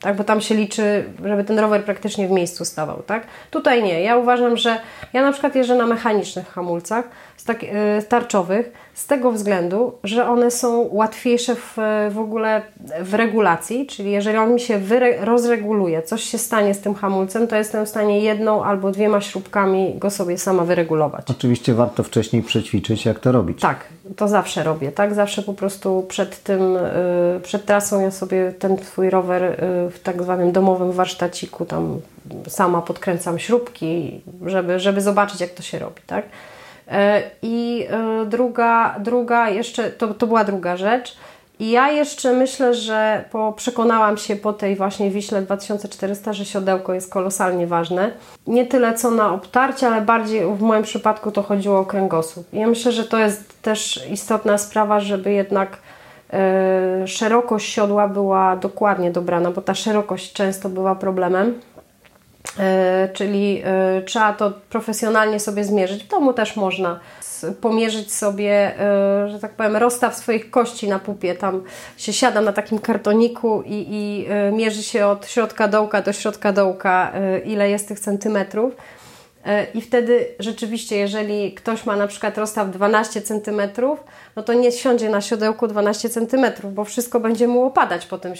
tak? 0.00 0.16
bo 0.16 0.24
tam 0.24 0.40
się 0.40 0.54
liczy, 0.54 1.04
żeby 1.24 1.44
ten 1.44 1.58
rower 1.58 1.84
praktycznie 1.84 2.28
w 2.28 2.30
miejscu 2.30 2.64
stawał. 2.64 3.02
Tak? 3.02 3.26
Tutaj 3.50 3.82
nie. 3.82 4.02
Ja 4.02 4.16
uważam, 4.16 4.56
że 4.56 4.78
ja 5.12 5.22
na 5.22 5.32
przykład 5.32 5.54
jeżdżę 5.54 5.74
na 5.74 5.86
mechanicznych 5.86 6.48
hamulcach 6.48 7.04
z 7.36 7.44
tak, 7.44 7.58
tarczowych 8.08 8.72
z 8.96 9.06
tego 9.06 9.32
względu, 9.32 9.92
że 10.04 10.28
one 10.28 10.50
są 10.50 10.88
łatwiejsze 10.92 11.54
w, 11.54 11.76
w 12.10 12.18
ogóle 12.18 12.62
w 13.00 13.14
regulacji, 13.14 13.86
czyli 13.86 14.10
jeżeli 14.10 14.38
on 14.38 14.54
mi 14.54 14.60
się 14.60 14.78
wyre, 14.78 15.24
rozreguluje, 15.24 16.02
coś 16.02 16.22
się 16.22 16.38
stanie 16.38 16.74
z 16.74 16.80
tym 16.80 16.94
hamulcem, 16.94 17.46
to 17.46 17.56
jestem 17.56 17.86
w 17.86 17.88
stanie 17.88 18.20
jedną 18.20 18.64
albo 18.64 18.90
dwiema 18.90 19.20
śrubkami 19.20 19.94
go 19.98 20.10
sobie 20.10 20.38
sama 20.38 20.64
wyregulować. 20.64 21.30
Oczywiście 21.30 21.74
warto 21.74 22.02
wcześniej 22.02 22.42
przećwiczyć, 22.42 23.04
jak 23.04 23.18
to 23.18 23.32
robić. 23.32 23.60
Tak, 23.60 23.84
to 24.16 24.28
zawsze 24.28 24.62
robię, 24.62 24.92
tak? 24.92 25.14
Zawsze 25.14 25.42
po 25.42 25.54
prostu 25.54 26.04
przed 26.08 26.42
tym, 26.42 26.74
yy, 26.74 27.40
przed 27.42 27.64
trasą 27.64 28.00
ja 28.00 28.10
sobie 28.10 28.52
ten 28.58 28.76
Twój 28.76 29.10
rower 29.10 29.42
yy, 29.42 29.90
w 29.90 30.00
tak 30.02 30.22
zwanym 30.22 30.52
domowym 30.52 30.92
warsztaciku 30.92 31.64
tam 31.64 32.00
sama 32.48 32.82
podkręcam 32.82 33.38
śrubki, 33.38 34.20
żeby, 34.46 34.80
żeby 34.80 35.00
zobaczyć, 35.00 35.40
jak 35.40 35.50
to 35.50 35.62
się 35.62 35.78
robi, 35.78 36.02
tak? 36.06 36.24
E, 36.88 37.22
I 37.42 37.86
e, 37.90 38.26
druga, 38.26 38.94
druga 38.98 39.50
jeszcze, 39.50 39.90
to, 39.90 40.14
to 40.14 40.26
była 40.26 40.44
druga 40.44 40.76
rzecz. 40.76 41.16
I 41.58 41.70
ja 41.70 41.90
jeszcze 41.90 42.32
myślę, 42.32 42.74
że 42.74 43.24
po, 43.30 43.52
przekonałam 43.56 44.16
się 44.16 44.36
po 44.36 44.52
tej 44.52 44.76
właśnie 44.76 45.10
Wiśle 45.10 45.42
2400, 45.42 46.32
że 46.32 46.44
siodełko 46.44 46.94
jest 46.94 47.12
kolosalnie 47.12 47.66
ważne. 47.66 48.10
Nie 48.46 48.66
tyle 48.66 48.94
co 48.94 49.10
na 49.10 49.34
obtarcie, 49.34 49.86
ale 49.86 50.02
bardziej 50.02 50.46
w 50.54 50.60
moim 50.60 50.82
przypadku 50.82 51.32
to 51.32 51.42
chodziło 51.42 51.78
o 51.78 51.84
kręgosłup. 51.84 52.54
I 52.54 52.58
ja 52.58 52.66
myślę, 52.66 52.92
że 52.92 53.04
to 53.04 53.18
jest 53.18 53.62
też 53.62 54.06
istotna 54.10 54.58
sprawa, 54.58 55.00
żeby 55.00 55.32
jednak 55.32 55.78
e, 56.32 57.06
szerokość 57.06 57.72
siodła 57.72 58.08
była 58.08 58.56
dokładnie 58.56 59.10
dobrana, 59.10 59.50
bo 59.50 59.62
ta 59.62 59.74
szerokość 59.74 60.32
często 60.32 60.68
bywa 60.68 60.94
problemem. 60.94 61.60
E, 62.58 63.08
czyli 63.12 63.62
e, 63.64 64.02
trzeba 64.02 64.32
to 64.32 64.52
profesjonalnie 64.70 65.40
sobie 65.40 65.64
zmierzyć. 65.64 66.04
W 66.04 66.08
domu 66.08 66.32
też 66.32 66.56
można 66.56 67.00
pomierzyć 67.60 68.12
sobie, 68.12 68.80
e, 68.80 69.28
że 69.28 69.38
tak 69.40 69.52
powiem, 69.52 69.76
rozstaw 69.76 70.14
swoich 70.14 70.50
kości 70.50 70.88
na 70.88 70.98
pupie. 70.98 71.34
Tam 71.34 71.62
się 71.96 72.12
siada 72.12 72.40
na 72.40 72.52
takim 72.52 72.78
kartoniku 72.78 73.62
i, 73.66 73.86
i 73.90 74.26
mierzy 74.52 74.82
się 74.82 75.06
od 75.06 75.26
środka 75.26 75.68
dołka 75.68 76.02
do 76.02 76.12
środka 76.12 76.52
dołka, 76.52 77.12
ile 77.44 77.70
jest 77.70 77.88
tych 77.88 78.00
centymetrów. 78.00 78.74
I 79.74 79.80
wtedy 79.80 80.26
rzeczywiście, 80.38 80.96
jeżeli 80.96 81.54
ktoś 81.54 81.86
ma 81.86 81.96
na 81.96 82.06
przykład 82.06 82.38
rozstaw 82.38 82.70
12 82.70 83.22
cm, 83.22 83.60
no 84.36 84.42
to 84.42 84.52
nie 84.52 84.72
siądzie 84.72 85.08
na 85.08 85.20
siodełku 85.20 85.66
12 85.66 86.08
cm, 86.08 86.46
bo 86.64 86.84
wszystko 86.84 87.20
będzie 87.20 87.48
mu 87.48 87.64
opadać 87.64 88.06
po 88.06 88.18
tym 88.18 88.32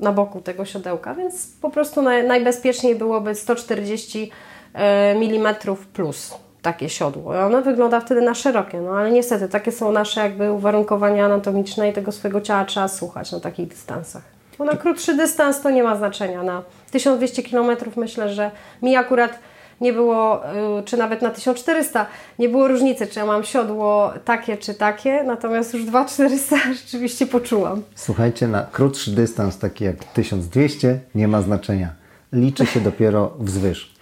na 0.00 0.12
boku 0.12 0.40
tego 0.40 0.64
siodełka, 0.64 1.14
więc 1.14 1.48
po 1.60 1.70
prostu 1.70 2.02
najbezpieczniej 2.02 2.94
byłoby 2.94 3.34
140 3.34 4.30
e, 4.74 4.78
mm 5.10 5.54
plus 5.92 6.34
takie 6.62 6.88
siodło. 6.88 7.40
Ono 7.46 7.62
wygląda 7.62 8.00
wtedy 8.00 8.20
na 8.20 8.34
szerokie, 8.34 8.80
no 8.80 8.90
ale 8.90 9.10
niestety 9.10 9.48
takie 9.48 9.72
są 9.72 9.92
nasze 9.92 10.20
jakby 10.20 10.52
uwarunkowania 10.52 11.24
anatomiczne 11.24 11.90
i 11.90 11.92
tego 11.92 12.12
swojego 12.12 12.40
ciała 12.40 12.64
trzeba 12.64 12.88
słuchać 12.88 13.32
na 13.32 13.40
takich 13.40 13.68
dystansach. 13.68 14.22
Bo 14.58 14.64
na 14.64 14.76
krótszy 14.76 15.16
dystans 15.16 15.60
to 15.60 15.70
nie 15.70 15.82
ma 15.82 15.96
znaczenia. 15.96 16.42
Na 16.42 16.62
1200 16.90 17.42
km 17.42 17.76
myślę, 17.96 18.28
że 18.28 18.50
mi 18.82 18.96
akurat 18.96 19.38
nie 19.80 19.92
było, 19.92 20.42
y, 20.80 20.82
czy 20.84 20.96
nawet 20.96 21.22
na 21.22 21.30
1400, 21.30 22.06
nie 22.38 22.48
było 22.48 22.68
różnicy, 22.68 23.06
czy 23.06 23.18
ja 23.18 23.26
mam 23.26 23.44
siodło 23.44 24.12
takie, 24.24 24.56
czy 24.56 24.74
takie, 24.74 25.22
natomiast 25.22 25.74
już 25.74 25.84
2400 25.84 26.56
rzeczywiście 26.82 27.26
poczułam. 27.26 27.82
Słuchajcie, 27.94 28.48
na 28.48 28.62
krótszy 28.72 29.10
dystans, 29.10 29.58
taki 29.58 29.84
jak 29.84 30.04
1200, 30.04 31.00
nie 31.14 31.28
ma 31.28 31.42
znaczenia. 31.42 31.90
Liczy 32.32 32.66
się 32.66 32.80
dopiero 32.90 33.34
wzwyż. 33.38 33.94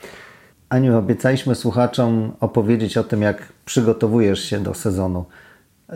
Aniu, 0.69 0.99
obiecaliśmy 0.99 1.55
słuchaczom 1.55 2.33
opowiedzieć 2.41 2.97
o 2.97 3.05
tym, 3.05 3.23
jak 3.23 3.53
przygotowujesz 3.65 4.45
się 4.45 4.61
do 4.61 4.75
sezonu. 4.75 5.25
Y, 5.93 5.95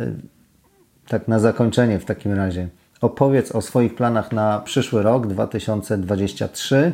tak 1.09 1.29
na 1.29 1.39
zakończenie 1.39 1.99
w 1.99 2.05
takim 2.05 2.33
razie. 2.33 2.69
Opowiedz 3.01 3.53
o 3.53 3.63
swoich 3.63 3.95
planach 3.95 4.33
na 4.33 4.61
przyszły 4.61 5.03
rok 5.03 5.27
2023 5.27 6.93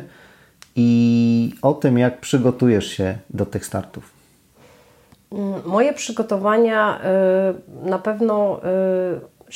i 0.75 1.53
o 1.61 1.73
tym, 1.73 1.97
jak 1.97 2.19
przygotujesz 2.19 2.87
się 2.87 3.17
do 3.29 3.45
tych 3.45 3.65
startów. 3.65 4.15
Mm, 5.31 5.61
moje 5.65 5.93
przygotowania 5.93 6.99
y, 7.83 7.89
na 7.89 7.99
pewno 7.99 8.61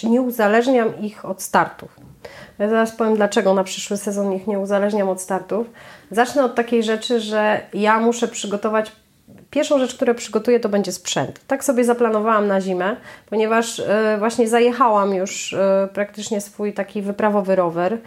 y, 0.03 0.07
nie 0.09 0.21
uzależniam 0.21 1.01
ich 1.01 1.25
od 1.25 1.41
startów. 1.41 1.99
Ja 2.59 2.69
zaraz 2.69 2.91
powiem, 2.91 3.15
dlaczego 3.15 3.53
na 3.53 3.63
przyszły 3.63 3.97
sezon 3.97 4.33
ich 4.33 4.47
nie 4.47 4.59
uzależniam 4.59 5.09
od 5.09 5.21
startów. 5.21 5.67
Zacznę 6.11 6.43
od 6.43 6.55
takiej 6.55 6.83
rzeczy, 6.83 7.19
że 7.19 7.61
ja 7.73 7.99
muszę 7.99 8.27
przygotować. 8.27 8.91
Pierwszą 9.49 9.79
rzecz, 9.79 9.95
którą 9.95 10.13
przygotuję, 10.13 10.59
to 10.59 10.69
będzie 10.69 10.91
sprzęt. 10.91 11.41
Tak 11.47 11.63
sobie 11.63 11.83
zaplanowałam 11.83 12.47
na 12.47 12.61
zimę, 12.61 12.95
ponieważ 13.29 13.79
y, 13.79 13.85
właśnie 14.19 14.47
zajechałam 14.47 15.13
już 15.13 15.55
praktycznie 15.93 16.41
swój 16.41 16.73
taki 16.73 17.01
wyprawowy 17.01 17.55
rower. 17.55 17.97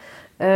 Yy, 0.41 0.47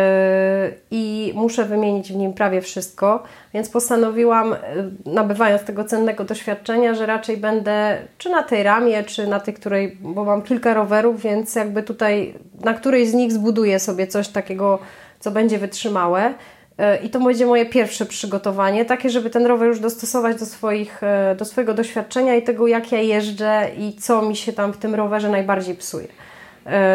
i 0.91 1.33
muszę 1.35 1.65
wymienić 1.65 2.13
w 2.13 2.17
nim 2.17 2.33
prawie 2.33 2.61
wszystko, 2.61 3.23
więc 3.55 3.69
postanowiłam, 3.69 4.51
yy, 4.51 5.13
nabywając 5.13 5.63
tego 5.63 5.85
cennego 5.85 6.25
doświadczenia, 6.25 6.95
że 6.95 7.07
raczej 7.07 7.37
będę 7.37 7.97
czy 8.19 8.31
na 8.31 8.43
tej 8.43 8.63
ramie, 8.63 9.05
czy 9.05 9.27
na 9.27 9.41
tej, 9.41 9.55
której, 9.55 9.97
bo 10.01 10.25
mam 10.25 10.43
kilka 10.43 10.75
rowerów, 10.75 11.23
więc 11.23 11.55
jakby 11.55 11.83
tutaj 11.83 12.35
na 12.65 12.75
której 12.75 13.07
z 13.07 13.15
nich 13.15 13.33
zbuduję 13.33 13.79
sobie 13.79 14.07
coś 14.07 14.29
takiego, 14.29 14.79
co 15.21 15.31
będzie 15.31 15.59
wytrzymałe. 15.59 16.35
Yy, 16.79 16.97
I 16.97 17.11
to 17.11 17.21
będzie 17.21 17.47
moje 17.47 17.67
pierwsze 17.67 18.07
przygotowanie, 18.07 18.85
takie, 18.85 19.11
żeby 19.11 19.31
ten 19.31 19.47
rower 19.47 19.69
już 19.69 19.81
dostosować 19.81 20.39
do, 20.39 20.47
swoich, 20.47 21.01
do 21.37 21.45
swojego 21.45 21.75
doświadczenia 21.75 22.35
i 22.35 22.43
tego, 22.43 22.67
jak 22.67 22.93
ja 22.93 23.01
jeżdżę 23.01 23.69
i 23.79 23.97
co 23.97 24.23
mi 24.23 24.37
się 24.37 24.53
tam 24.53 24.73
w 24.73 24.77
tym 24.77 24.95
rowerze 24.95 25.31
najbardziej 25.31 25.75
psuje, 25.75 26.09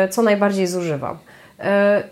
co 0.10 0.22
najbardziej 0.22 0.68
zużywam. 0.68 1.18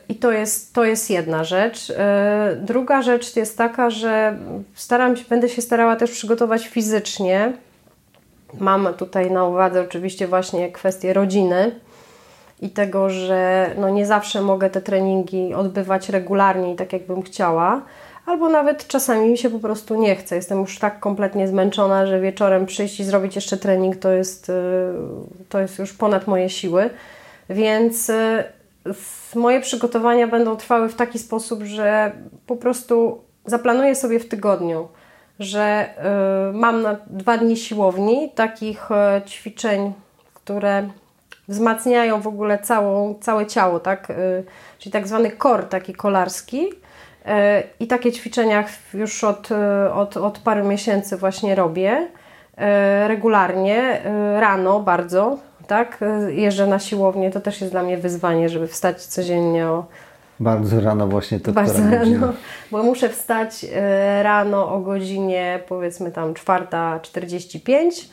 I 0.09 0.15
to 0.15 0.31
jest, 0.31 0.73
to 0.73 0.85
jest 0.85 1.09
jedna 1.09 1.43
rzecz. 1.43 1.89
E, 1.89 2.57
druga 2.61 3.01
rzecz 3.01 3.35
jest 3.35 3.57
taka, 3.57 3.89
że 3.89 4.37
staram 4.75 5.17
się, 5.17 5.23
będę 5.29 5.49
się 5.49 5.61
starała 5.61 5.95
też 5.95 6.11
przygotować 6.11 6.67
fizycznie 6.67 7.53
Mam 8.57 8.93
tutaj 8.93 9.31
na 9.31 9.45
uwadze 9.45 9.81
oczywiście 9.81 10.27
właśnie 10.27 10.71
kwestię 10.71 11.13
rodziny 11.13 11.71
i 12.61 12.69
tego, 12.69 13.09
że 13.09 13.69
no 13.77 13.89
nie 13.89 14.05
zawsze 14.05 14.41
mogę 14.41 14.69
te 14.69 14.81
treningi 14.81 15.53
odbywać 15.53 16.09
regularnie 16.09 16.73
i 16.73 16.75
tak 16.75 16.93
jakbym 16.93 17.21
chciała, 17.21 17.81
albo 18.25 18.49
nawet 18.49 18.87
czasami 18.87 19.29
mi 19.29 19.37
się 19.37 19.49
po 19.49 19.59
prostu 19.59 19.95
nie 19.95 20.15
chce. 20.15 20.35
Jestem 20.35 20.59
już 20.59 20.79
tak 20.79 20.99
kompletnie 20.99 21.47
zmęczona, 21.47 22.05
że 22.05 22.19
wieczorem 22.19 22.65
przyjść 22.65 22.99
i 22.99 23.03
zrobić 23.03 23.35
jeszcze 23.35 23.57
trening 23.57 23.97
to 23.97 24.11
jest, 24.11 24.49
y, 24.49 24.53
to 25.49 25.59
jest 25.59 25.79
już 25.79 25.93
ponad 25.93 26.27
moje 26.27 26.49
siły. 26.49 26.89
Więc 27.49 28.09
y, 28.09 28.43
moje 29.35 29.61
przygotowania 29.61 30.27
będą 30.27 30.55
trwały 30.55 30.89
w 30.89 30.95
taki 30.95 31.19
sposób, 31.19 31.63
że 31.63 32.11
po 32.47 32.55
prostu 32.55 33.21
zaplanuję 33.45 33.95
sobie 33.95 34.19
w 34.19 34.29
tygodniu, 34.29 34.87
że 35.39 35.89
y, 36.49 36.53
mam 36.53 36.81
na 36.81 36.97
dwa 37.07 37.37
dni 37.37 37.57
siłowni, 37.57 38.31
takich 38.35 38.89
ćwiczeń, 39.25 39.93
które 40.33 40.89
wzmacniają 41.47 42.21
w 42.21 42.27
ogóle 42.27 42.59
całą, 42.59 43.15
całe 43.21 43.45
ciało, 43.45 43.79
tak? 43.79 44.07
czyli 44.79 44.93
tak 44.93 45.07
zwany 45.07 45.31
kor 45.31 45.65
taki 45.65 45.93
kolarski 45.93 46.69
i 47.79 47.87
takie 47.87 48.11
ćwiczenia 48.11 48.63
już 48.93 49.23
od, 49.23 49.49
od, 49.93 50.17
od 50.17 50.39
paru 50.39 50.65
miesięcy 50.65 51.17
właśnie 51.17 51.55
robię 51.55 52.07
e, 52.57 53.07
regularnie, 53.07 54.05
e, 54.05 54.39
rano 54.39 54.79
bardzo, 54.79 55.37
tak? 55.69 55.99
Jeżdżę 56.27 56.67
na 56.67 56.79
siłownię, 56.79 57.31
to 57.31 57.39
też 57.39 57.61
jest 57.61 57.73
dla 57.73 57.83
mnie 57.83 57.97
wyzwanie, 57.97 58.49
żeby 58.49 58.67
wstać 58.67 59.05
codziennie 59.05 59.67
o 59.67 59.85
bardzo 60.39 60.81
rano 60.81 61.07
właśnie 61.07 61.39
to 61.39 61.51
Bardzo 61.51 61.89
rano, 61.91 62.33
bo 62.71 62.83
muszę 62.83 63.09
wstać 63.09 63.65
e, 63.75 64.23
rano 64.23 64.73
o 64.73 64.79
godzinie 64.79 65.59
powiedzmy 65.67 66.11
tam 66.11 66.33
4.45, 66.33 68.09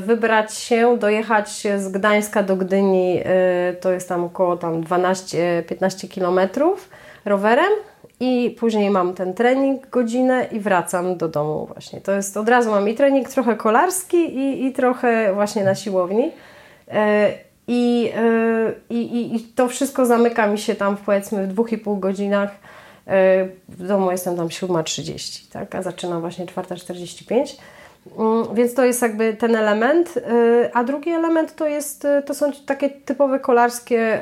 wybrać 0.00 0.54
się, 0.54 0.98
dojechać 0.98 1.66
z 1.76 1.88
Gdańska 1.88 2.42
do 2.42 2.56
Gdyni, 2.56 3.20
to 3.80 3.92
jest 3.92 4.08
tam 4.08 4.24
około 4.24 4.56
tam 4.56 4.82
12-15 4.82 6.08
kilometrów 6.08 6.88
rowerem 7.24 7.70
i 8.20 8.56
później 8.58 8.90
mam 8.90 9.14
ten 9.14 9.34
trening 9.34 9.90
godzinę 9.90 10.46
i 10.52 10.60
wracam 10.60 11.16
do 11.16 11.28
domu 11.28 11.66
właśnie. 11.66 12.00
To 12.00 12.12
jest 12.12 12.36
od 12.36 12.48
razu 12.48 12.70
mam 12.70 12.88
i 12.88 12.94
trening 12.94 13.28
trochę 13.28 13.56
kolarski 13.56 14.16
i, 14.16 14.66
i 14.66 14.72
trochę 14.72 15.34
właśnie 15.34 15.64
na 15.64 15.74
siłowni. 15.74 16.32
E, 16.90 17.32
I, 17.68 18.12
e, 18.16 18.72
i, 18.90 19.36
I 19.36 19.40
to 19.40 19.68
wszystko 19.68 20.06
zamyka 20.06 20.46
mi 20.46 20.58
się 20.58 20.74
tam 20.74 20.96
powiedzmy 20.96 21.46
w 21.46 21.48
dwóch 21.48 21.72
i 21.72 21.78
pół 21.78 21.96
godzinach. 21.96 22.50
E, 23.06 23.48
w 23.68 23.86
domu 23.86 24.10
jestem 24.10 24.36
tam 24.36 24.48
7.30, 24.48 25.52
tak? 25.52 25.74
a 25.74 25.82
zaczynam 25.82 26.20
właśnie 26.20 26.46
4.45. 26.46 27.56
Mm, 28.18 28.54
więc 28.54 28.74
to 28.74 28.84
jest 28.84 29.02
jakby 29.02 29.34
ten 29.34 29.56
element. 29.56 30.18
A 30.72 30.84
drugi 30.84 31.10
element 31.10 31.56
to, 31.56 31.66
jest, 31.66 32.06
to 32.26 32.34
są 32.34 32.52
takie 32.66 32.90
typowe 32.90 33.40
kolarskie 33.40 34.20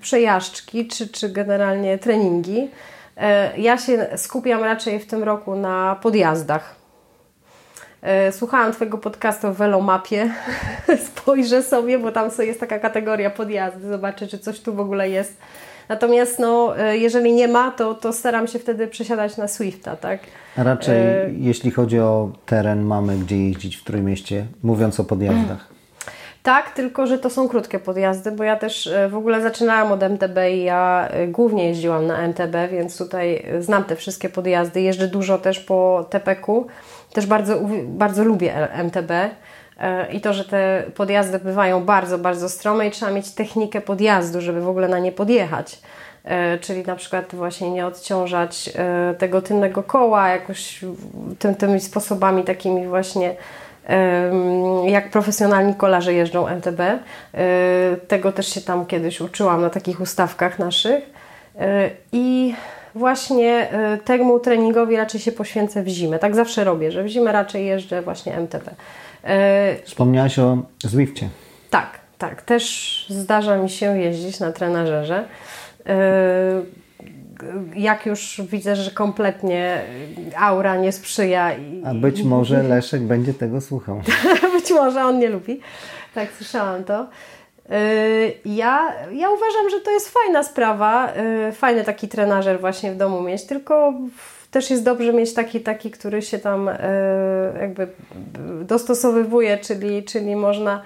przejażdżki, 0.00 0.88
czy, 0.88 1.08
czy 1.08 1.28
generalnie 1.28 1.98
treningi. 1.98 2.68
Ja 3.56 3.78
się 3.78 4.06
skupiam 4.16 4.64
raczej 4.64 5.00
w 5.00 5.06
tym 5.06 5.22
roku 5.22 5.56
na 5.56 5.96
podjazdach. 6.02 6.79
Słuchałam 8.30 8.72
Twojego 8.72 8.98
podcastu 8.98 9.48
o 9.48 9.54
Velomapie. 9.54 10.30
Spojrzę 11.06 11.62
sobie, 11.62 11.98
bo 11.98 12.12
tam 12.12 12.30
jest 12.38 12.60
taka 12.60 12.78
kategoria 12.78 13.30
podjazdy. 13.30 13.88
Zobaczę, 13.88 14.26
czy 14.26 14.38
coś 14.38 14.60
tu 14.60 14.74
w 14.74 14.80
ogóle 14.80 15.10
jest. 15.10 15.36
Natomiast 15.88 16.38
no, 16.38 16.74
jeżeli 16.92 17.32
nie 17.32 17.48
ma, 17.48 17.70
to, 17.70 17.94
to 17.94 18.12
staram 18.12 18.46
się 18.46 18.58
wtedy 18.58 18.86
przesiadać 18.88 19.36
na 19.36 19.48
Swifta, 19.48 19.96
tak? 19.96 20.20
Raczej, 20.56 20.96
e... 20.96 21.30
jeśli 21.38 21.70
chodzi 21.70 22.00
o 22.00 22.32
teren, 22.46 22.82
mamy 22.82 23.16
gdzie 23.18 23.48
jeździć 23.48 23.76
w 23.76 23.84
Trójmieście, 23.84 24.46
mówiąc 24.62 25.00
o 25.00 25.04
podjazdach. 25.04 25.69
Tak, 26.42 26.70
tylko 26.70 27.06
że 27.06 27.18
to 27.18 27.30
są 27.30 27.48
krótkie 27.48 27.78
podjazdy, 27.78 28.32
bo 28.32 28.44
ja 28.44 28.56
też 28.56 28.86
e, 28.86 29.08
w 29.08 29.16
ogóle 29.16 29.42
zaczynałam 29.42 29.92
od 29.92 30.02
MTB 30.02 30.38
i 30.52 30.62
ja 30.62 31.08
e, 31.10 31.26
głównie 31.26 31.68
jeździłam 31.68 32.06
na 32.06 32.18
MTB, 32.18 32.54
więc 32.70 32.98
tutaj 32.98 33.46
znam 33.60 33.84
te 33.84 33.96
wszystkie 33.96 34.28
podjazdy. 34.28 34.80
Jeżdżę 34.80 35.08
dużo 35.08 35.38
też 35.38 35.60
po 35.60 36.06
TPQ. 36.10 36.64
Też 37.12 37.26
bardzo, 37.26 37.60
bardzo 37.84 38.24
lubię 38.24 38.68
MTB. 38.84 39.10
E, 39.80 40.12
I 40.12 40.20
to, 40.20 40.32
że 40.32 40.44
te 40.44 40.82
podjazdy 40.94 41.38
bywają 41.38 41.84
bardzo, 41.84 42.18
bardzo 42.18 42.48
strome 42.48 42.88
i 42.88 42.90
trzeba 42.90 43.12
mieć 43.12 43.30
technikę 43.30 43.80
podjazdu, 43.80 44.40
żeby 44.40 44.60
w 44.60 44.68
ogóle 44.68 44.88
na 44.88 44.98
nie 44.98 45.12
podjechać. 45.12 45.78
E, 46.24 46.58
czyli 46.58 46.82
na 46.82 46.96
przykład 46.96 47.34
właśnie 47.34 47.70
nie 47.70 47.86
odciążać 47.86 48.70
e, 48.74 49.14
tego 49.18 49.42
tylnego 49.42 49.82
koła 49.82 50.28
jakoś 50.28 50.84
tym, 51.38 51.54
tymi 51.54 51.80
sposobami 51.80 52.44
takimi 52.44 52.88
właśnie 52.88 53.34
jak 54.86 55.10
profesjonalni 55.10 55.74
kolarze 55.74 56.14
jeżdżą 56.14 56.46
MTB. 56.46 56.80
E, 56.80 56.98
tego 58.08 58.32
też 58.32 58.48
się 58.48 58.60
tam 58.60 58.86
kiedyś 58.86 59.20
uczyłam 59.20 59.60
na 59.60 59.70
takich 59.70 60.00
ustawkach 60.00 60.58
naszych. 60.58 61.10
I 62.12 62.54
właśnie 62.94 63.68
temu 64.04 64.40
treningowi 64.40 64.96
raczej 64.96 65.20
się 65.20 65.32
poświęcę 65.32 65.82
w 65.82 65.88
zimę. 65.88 66.18
Tak 66.18 66.34
zawsze 66.34 66.64
robię, 66.64 66.92
że 66.92 67.02
w 67.02 67.06
zimę 67.06 67.32
raczej 67.32 67.66
jeżdżę 67.66 68.02
właśnie 68.02 68.36
MTB. 68.36 68.70
Wspomniałaś 69.84 70.38
o 70.38 70.58
Zwifcie. 70.84 71.28
Tak, 71.70 71.98
tak. 72.18 72.42
Też 72.42 73.06
zdarza 73.08 73.56
mi 73.56 73.70
się 73.70 73.98
jeździć 73.98 74.40
na 74.40 74.52
trenażerze. 74.52 75.24
Jak 77.76 78.06
już 78.06 78.40
widzę, 78.50 78.76
że 78.76 78.90
kompletnie 78.90 79.82
aura 80.36 80.76
nie 80.76 80.92
sprzyja. 80.92 81.56
I, 81.56 81.82
A 81.84 81.94
być 81.94 82.22
może 82.22 82.62
Leszek 82.62 83.02
będzie 83.02 83.34
tego 83.34 83.60
słuchał. 83.60 84.02
być 84.56 84.70
może 84.70 85.04
on 85.04 85.18
nie 85.18 85.28
lubi. 85.28 85.60
Tak, 86.14 86.28
słyszałam 86.36 86.84
to. 86.84 87.06
Yy, 87.68 87.76
ja, 88.44 88.92
ja 89.12 89.30
uważam, 89.30 89.70
że 89.70 89.80
to 89.80 89.90
jest 89.90 90.08
fajna 90.08 90.42
sprawa, 90.42 91.12
yy, 91.46 91.52
fajny 91.52 91.84
taki 91.84 92.08
trenażer 92.08 92.60
właśnie 92.60 92.92
w 92.92 92.96
domu 92.96 93.22
mieć, 93.22 93.44
tylko 93.44 93.94
też 94.50 94.70
jest 94.70 94.84
dobrze 94.84 95.12
mieć 95.12 95.34
taki, 95.34 95.60
taki 95.60 95.90
który 95.90 96.22
się 96.22 96.38
tam 96.38 96.70
jakby 97.60 97.88
dostosowywuje, 98.64 99.58
czyli, 99.58 100.04
czyli 100.04 100.36
można 100.36 100.82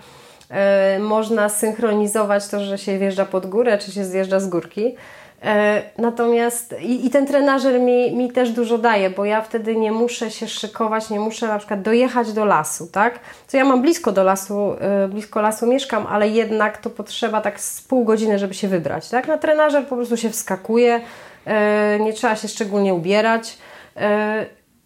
można 1.01 1.49
synchronizować 1.49 2.49
to, 2.49 2.61
że 2.61 2.79
się 2.79 2.99
wjeżdża 2.99 3.25
pod 3.25 3.47
górę, 3.47 3.79
czy 3.79 3.93
się 3.93 4.05
zjeżdża 4.05 4.41
z 4.41 4.49
górki. 4.49 4.95
E, 5.45 5.83
natomiast 5.99 6.75
i, 6.81 7.07
i, 7.07 7.11
ten 7.11 7.27
trenażer 7.27 7.81
mi, 7.81 8.17
mi 8.17 8.33
też 8.33 8.51
dużo 8.51 8.79
daje, 8.79 9.11
bo 9.11 9.25
ja 9.25 9.43
wtedy 9.43 9.77
nie 9.77 9.93
muszę 9.93 10.31
się 10.31 10.49
szykować, 10.49 11.11
nie 11.11 11.21
muszę 11.21 11.49
na 11.49 11.59
przykład 11.59 11.83
dojechać 11.83 12.33
do 12.33 12.45
lasu, 12.45 12.87
tak? 12.87 13.21
Co 13.47 13.57
ja 13.57 13.65
mam 13.65 13.83
blisko 13.83 14.13
do 14.13 14.25
lasu, 14.25 14.77
e, 14.81 15.09
blisko 15.09 15.41
lasu 15.41 15.67
mieszkam, 15.67 16.07
ale 16.07 16.29
jednak 16.29 16.79
to 16.79 16.91
potrzeba 16.91 17.41
tak 17.41 17.61
z 17.61 17.83
pół 17.83 18.05
godziny, 18.05 18.39
żeby 18.39 18.55
się 18.55 18.69
wybrać, 18.69 19.09
tak? 19.09 19.29
Na 19.29 19.39
trenażer 19.39 19.87
po 19.87 19.97
prostu 19.97 20.17
się 20.17 20.31
wskakuje, 20.31 21.01
nie 22.01 22.13
trzeba 22.13 22.37
się 22.37 22.49
szczególnie 22.49 22.95
ubierać, 22.95 23.59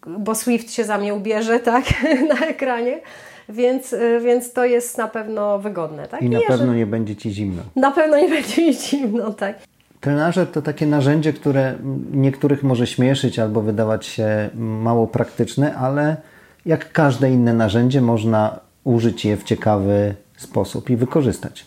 bo 0.07 0.35
Swift 0.35 0.73
się 0.73 0.83
za 0.83 0.97
mnie 0.97 1.13
ubierze, 1.13 1.59
tak? 1.71 1.83
Na 2.29 2.47
ekranie 2.47 3.01
więc, 3.49 3.95
więc 4.21 4.53
to 4.53 4.65
jest 4.65 4.97
na 4.97 5.07
pewno 5.07 5.59
wygodne. 5.59 6.07
Tak? 6.07 6.21
I 6.21 6.29
na 6.29 6.39
pewno 6.47 6.73
nie 6.73 6.85
będzie 6.85 7.15
Ci 7.15 7.31
zimno. 7.31 7.63
Na 7.75 7.91
pewno 7.91 8.17
nie 8.17 8.29
będzie 8.29 8.67
mi 8.67 8.73
zimno, 8.73 9.33
tak. 9.33 9.55
Trenażer 10.01 10.47
to 10.47 10.61
takie 10.61 10.85
narzędzie, 10.85 11.33
które 11.33 11.75
niektórych 12.11 12.63
może 12.63 12.87
śmieszyć 12.87 13.39
albo 13.39 13.61
wydawać 13.61 14.05
się 14.05 14.49
mało 14.55 15.07
praktyczne, 15.07 15.75
ale 15.75 16.17
jak 16.65 16.91
każde 16.91 17.31
inne 17.31 17.53
narzędzie 17.53 18.01
można 18.01 18.59
użyć 18.83 19.25
je 19.25 19.37
w 19.37 19.43
ciekawy 19.43 20.15
sposób 20.37 20.89
i 20.89 20.95
wykorzystać. 20.95 21.65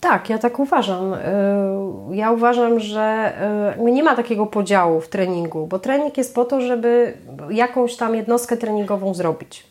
Tak, 0.00 0.30
ja 0.30 0.38
tak 0.38 0.58
uważam. 0.58 1.14
Y, 1.14 2.16
ja 2.16 2.30
uważam, 2.30 2.80
że 2.80 3.32
y, 3.78 3.90
nie 3.92 4.02
ma 4.02 4.16
takiego 4.16 4.46
podziału 4.46 5.00
w 5.00 5.08
treningu, 5.08 5.66
bo 5.66 5.78
trening 5.78 6.18
jest 6.18 6.34
po 6.34 6.44
to, 6.44 6.60
żeby 6.60 7.14
jakąś 7.50 7.96
tam 7.96 8.14
jednostkę 8.14 8.56
treningową 8.56 9.14
zrobić. 9.14 9.66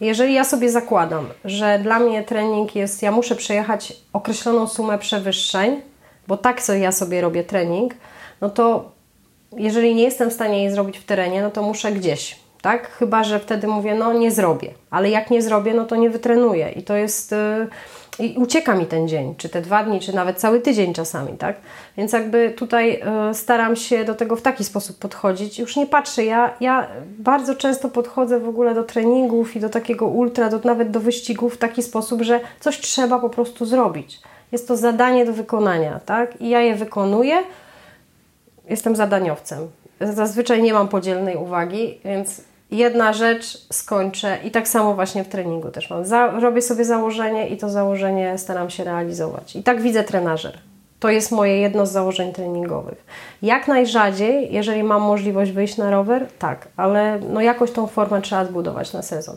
Jeżeli 0.00 0.34
ja 0.34 0.44
sobie 0.44 0.70
zakładam, 0.70 1.26
że 1.44 1.78
dla 1.82 1.98
mnie 1.98 2.22
trening 2.22 2.76
jest, 2.76 3.02
ja 3.02 3.12
muszę 3.12 3.36
przejechać 3.36 3.96
określoną 4.12 4.66
sumę 4.66 4.98
przewyższeń, 4.98 5.80
bo 6.28 6.36
tak 6.36 6.62
sobie 6.62 6.78
ja 6.78 6.92
sobie 6.92 7.20
robię 7.20 7.44
trening, 7.44 7.94
no 8.40 8.50
to 8.50 8.90
jeżeli 9.56 9.94
nie 9.94 10.02
jestem 10.02 10.30
w 10.30 10.32
stanie 10.32 10.62
jej 10.62 10.72
zrobić 10.72 10.98
w 10.98 11.04
terenie, 11.04 11.42
no 11.42 11.50
to 11.50 11.62
muszę 11.62 11.92
gdzieś, 11.92 12.36
tak? 12.62 12.90
Chyba, 12.90 13.24
że 13.24 13.40
wtedy 13.40 13.66
mówię, 13.66 13.94
no 13.94 14.12
nie 14.12 14.30
zrobię, 14.30 14.70
ale 14.90 15.10
jak 15.10 15.30
nie 15.30 15.42
zrobię, 15.42 15.74
no 15.74 15.84
to 15.84 15.96
nie 15.96 16.10
wytrenuję 16.10 16.70
i 16.70 16.82
to 16.82 16.96
jest... 16.96 17.32
Yy, 17.32 17.68
i 18.18 18.36
ucieka 18.38 18.74
mi 18.74 18.86
ten 18.86 19.08
dzień, 19.08 19.34
czy 19.36 19.48
te 19.48 19.62
dwa 19.62 19.84
dni, 19.84 20.00
czy 20.00 20.14
nawet 20.14 20.38
cały 20.38 20.60
tydzień 20.60 20.94
czasami, 20.94 21.32
tak? 21.38 21.56
Więc 21.96 22.12
jakby 22.12 22.50
tutaj 22.50 23.02
y, 23.30 23.34
staram 23.34 23.76
się 23.76 24.04
do 24.04 24.14
tego 24.14 24.36
w 24.36 24.42
taki 24.42 24.64
sposób 24.64 24.98
podchodzić. 24.98 25.58
Już 25.58 25.76
nie 25.76 25.86
patrzę, 25.86 26.24
ja, 26.24 26.54
ja 26.60 26.88
bardzo 27.18 27.54
często 27.54 27.88
podchodzę 27.88 28.40
w 28.40 28.48
ogóle 28.48 28.74
do 28.74 28.84
treningów 28.84 29.56
i 29.56 29.60
do 29.60 29.68
takiego 29.68 30.06
ultra, 30.06 30.48
do, 30.48 30.60
nawet 30.64 30.90
do 30.90 31.00
wyścigów 31.00 31.54
w 31.54 31.58
taki 31.58 31.82
sposób, 31.82 32.22
że 32.22 32.40
coś 32.60 32.80
trzeba 32.80 33.18
po 33.18 33.30
prostu 33.30 33.66
zrobić. 33.66 34.20
Jest 34.52 34.68
to 34.68 34.76
zadanie 34.76 35.26
do 35.26 35.32
wykonania, 35.32 36.00
tak? 36.06 36.40
I 36.40 36.48
ja 36.48 36.60
je 36.60 36.74
wykonuję. 36.74 37.36
Jestem 38.68 38.96
zadaniowcem. 38.96 39.68
Zazwyczaj 40.00 40.62
nie 40.62 40.72
mam 40.72 40.88
podzielnej 40.88 41.36
uwagi, 41.36 42.00
więc 42.04 42.42
jedna 42.70 43.12
rzecz 43.12 43.66
skończę 43.72 44.38
i 44.44 44.50
tak 44.50 44.68
samo 44.68 44.94
właśnie 44.94 45.24
w 45.24 45.28
treningu 45.28 45.70
też 45.70 45.90
mam. 45.90 46.04
Za, 46.04 46.26
robię 46.26 46.62
sobie 46.62 46.84
założenie 46.84 47.48
i 47.48 47.56
to 47.56 47.68
założenie 47.68 48.38
staram 48.38 48.70
się 48.70 48.84
realizować. 48.84 49.56
I 49.56 49.62
tak 49.62 49.82
widzę 49.82 50.04
trenażer. 50.04 50.58
To 51.00 51.10
jest 51.10 51.32
moje 51.32 51.58
jedno 51.58 51.86
z 51.86 51.92
założeń 51.92 52.32
treningowych. 52.32 53.04
Jak 53.42 53.68
najrzadziej, 53.68 54.52
jeżeli 54.52 54.82
mam 54.82 55.02
możliwość 55.02 55.52
wyjść 55.52 55.76
na 55.76 55.90
rower, 55.90 56.26
tak, 56.38 56.68
ale 56.76 57.20
no 57.32 57.40
jakoś 57.40 57.70
tą 57.70 57.86
formę 57.86 58.22
trzeba 58.22 58.44
zbudować 58.44 58.92
na 58.92 59.02
sezon. 59.02 59.36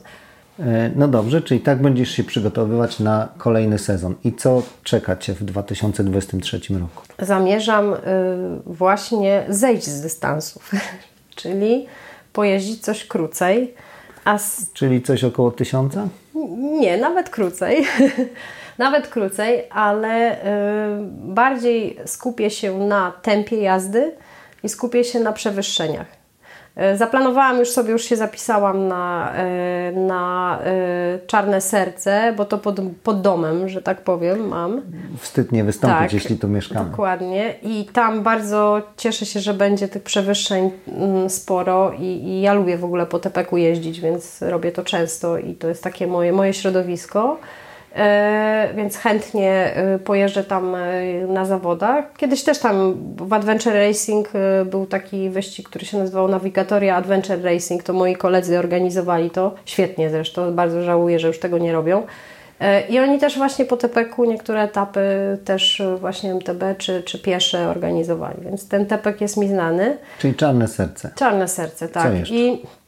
E, 0.61 0.91
no 0.95 1.07
dobrze, 1.07 1.41
czyli 1.41 1.59
tak 1.59 1.81
będziesz 1.81 2.11
się 2.11 2.23
przygotowywać 2.23 2.99
na 2.99 3.27
kolejny 3.37 3.79
sezon. 3.79 4.15
I 4.23 4.33
co 4.33 4.63
czeka 4.83 5.17
Cię 5.17 5.33
w 5.33 5.43
2023 5.43 6.59
roku? 6.73 7.03
Zamierzam 7.19 7.93
y, 7.93 7.97
właśnie 8.65 9.45
zejść 9.49 9.83
z 9.83 10.01
dystansów, 10.01 10.71
czyli 11.35 11.87
pojeździć 12.33 12.81
coś 12.81 13.05
krócej. 13.05 13.73
A 14.25 14.37
z... 14.37 14.73
Czyli 14.73 15.01
coś 15.01 15.23
około 15.23 15.51
tysiąca? 15.51 16.07
Nie, 16.57 16.97
nawet 16.97 17.29
krócej. 17.29 17.85
nawet 18.77 19.07
krócej, 19.07 19.63
ale 19.69 20.35
y, 20.35 20.37
bardziej 21.11 21.97
skupię 22.05 22.49
się 22.49 22.79
na 22.79 23.11
tempie 23.21 23.57
jazdy 23.57 24.11
i 24.63 24.69
skupię 24.69 25.03
się 25.03 25.19
na 25.19 25.33
przewyższeniach. 25.33 26.20
Y, 26.77 26.97
zaplanowałam 26.97 27.59
już 27.59 27.69
sobie, 27.69 27.91
już 27.91 28.03
się 28.03 28.15
zapisałam 28.15 28.87
na, 28.87 29.33
y, 29.91 29.95
na 29.95 30.59
y, 31.23 31.27
czarne 31.27 31.61
serce, 31.61 32.33
bo 32.37 32.45
to 32.45 32.57
pod, 32.57 32.79
pod 33.03 33.21
domem, 33.21 33.69
że 33.69 33.81
tak 33.81 34.01
powiem, 34.01 34.47
mam. 34.47 34.81
Wstyd 35.17 35.51
nie 35.51 35.63
wystąpić, 35.63 36.13
jeśli 36.13 36.37
tu 36.37 36.47
mieszkamy. 36.47 36.89
Dokładnie. 36.89 37.55
I 37.63 37.85
tam 37.93 38.23
bardzo 38.23 38.81
cieszę 38.97 39.25
się, 39.25 39.39
że 39.39 39.53
będzie 39.53 39.87
tych 39.87 40.03
przewyższeń 40.03 40.71
mm, 40.87 41.29
sporo 41.29 41.91
i, 41.99 42.03
i 42.03 42.41
ja 42.41 42.53
lubię 42.53 42.77
w 42.77 42.85
ogóle 42.85 43.05
po 43.05 43.19
tepeku 43.19 43.57
jeździć, 43.57 43.99
więc 43.99 44.41
robię 44.41 44.71
to 44.71 44.83
często 44.83 45.37
i 45.37 45.55
to 45.55 45.67
jest 45.67 45.83
takie 45.83 46.07
moje, 46.07 46.33
moje 46.33 46.53
środowisko. 46.53 47.37
E, 47.95 48.69
więc 48.75 48.97
chętnie 48.97 49.51
e, 49.75 49.99
pojeżdżę 49.99 50.43
tam 50.43 50.75
e, 50.75 51.03
na 51.27 51.45
zawodach. 51.45 52.05
Kiedyś 52.17 52.43
też 52.43 52.59
tam 52.59 52.95
w 53.17 53.33
Adventure 53.33 53.73
Racing 53.73 54.29
był 54.65 54.85
taki 54.85 55.29
wyścig, 55.29 55.69
który 55.69 55.85
się 55.85 55.97
nazywał 55.97 56.27
Navigatoria 56.27 56.95
Adventure 56.95 57.43
Racing. 57.43 57.83
To 57.83 57.93
moi 57.93 58.15
koledzy 58.15 58.59
organizowali 58.59 59.29
to. 59.29 59.55
Świetnie 59.65 60.09
zresztą, 60.09 60.53
bardzo 60.53 60.83
żałuję, 60.83 61.19
że 61.19 61.27
już 61.27 61.39
tego 61.39 61.57
nie 61.57 61.73
robią. 61.73 62.03
I 62.89 62.99
oni 62.99 63.19
też 63.19 63.37
właśnie 63.37 63.65
po 63.65 63.77
TPK 63.77 64.25
niektóre 64.25 64.61
etapy 64.61 65.01
też 65.45 65.81
właśnie 65.99 66.33
MTB 66.33 66.63
czy, 66.77 67.03
czy 67.03 67.19
piesze 67.19 67.69
organizowali, 67.69 68.37
więc 68.41 68.67
ten 68.67 68.85
TPK 68.85 69.21
jest 69.21 69.37
mi 69.37 69.47
znany. 69.47 69.97
Czyli 70.19 70.35
czarne 70.35 70.67
serce. 70.67 71.11
Czarne 71.15 71.47
serce, 71.47 71.87
tak. 71.87 72.03
Co 72.03 72.13
jeszcze? 72.13 72.35
I 72.35 72.61
E, 72.63 72.80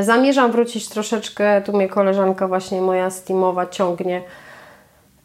zamierzam 0.00 0.52
wrócić 0.52 0.88
troszeczkę, 0.88 1.62
tu 1.62 1.76
mnie 1.76 1.88
koleżanka 1.88 2.48
właśnie 2.48 2.80
moja 2.80 3.10
steamowa 3.10 3.66
ciągnie, 3.66 4.22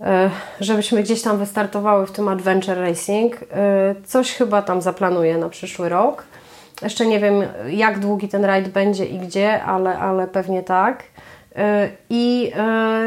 e, 0.01 0.29
żebyśmy 0.59 1.03
gdzieś 1.03 1.21
tam 1.21 1.37
wystartowały 1.37 2.07
w 2.07 2.11
tym 2.11 2.27
Adventure 2.27 2.77
Racing. 2.77 3.35
E, 3.35 3.95
coś 4.05 4.33
chyba 4.33 4.61
tam 4.61 4.81
zaplanuję 4.81 5.37
na 5.37 5.49
przyszły 5.49 5.89
rok. 5.89 6.23
Jeszcze 6.81 7.05
nie 7.05 7.19
wiem, 7.19 7.33
jak 7.69 7.99
długi 7.99 8.27
ten 8.27 8.45
rajd 8.45 8.69
będzie 8.69 9.05
i 9.05 9.19
gdzie, 9.19 9.63
ale, 9.63 9.99
ale 9.99 10.27
pewnie 10.27 10.63
tak. 10.63 11.03
I 12.09 12.51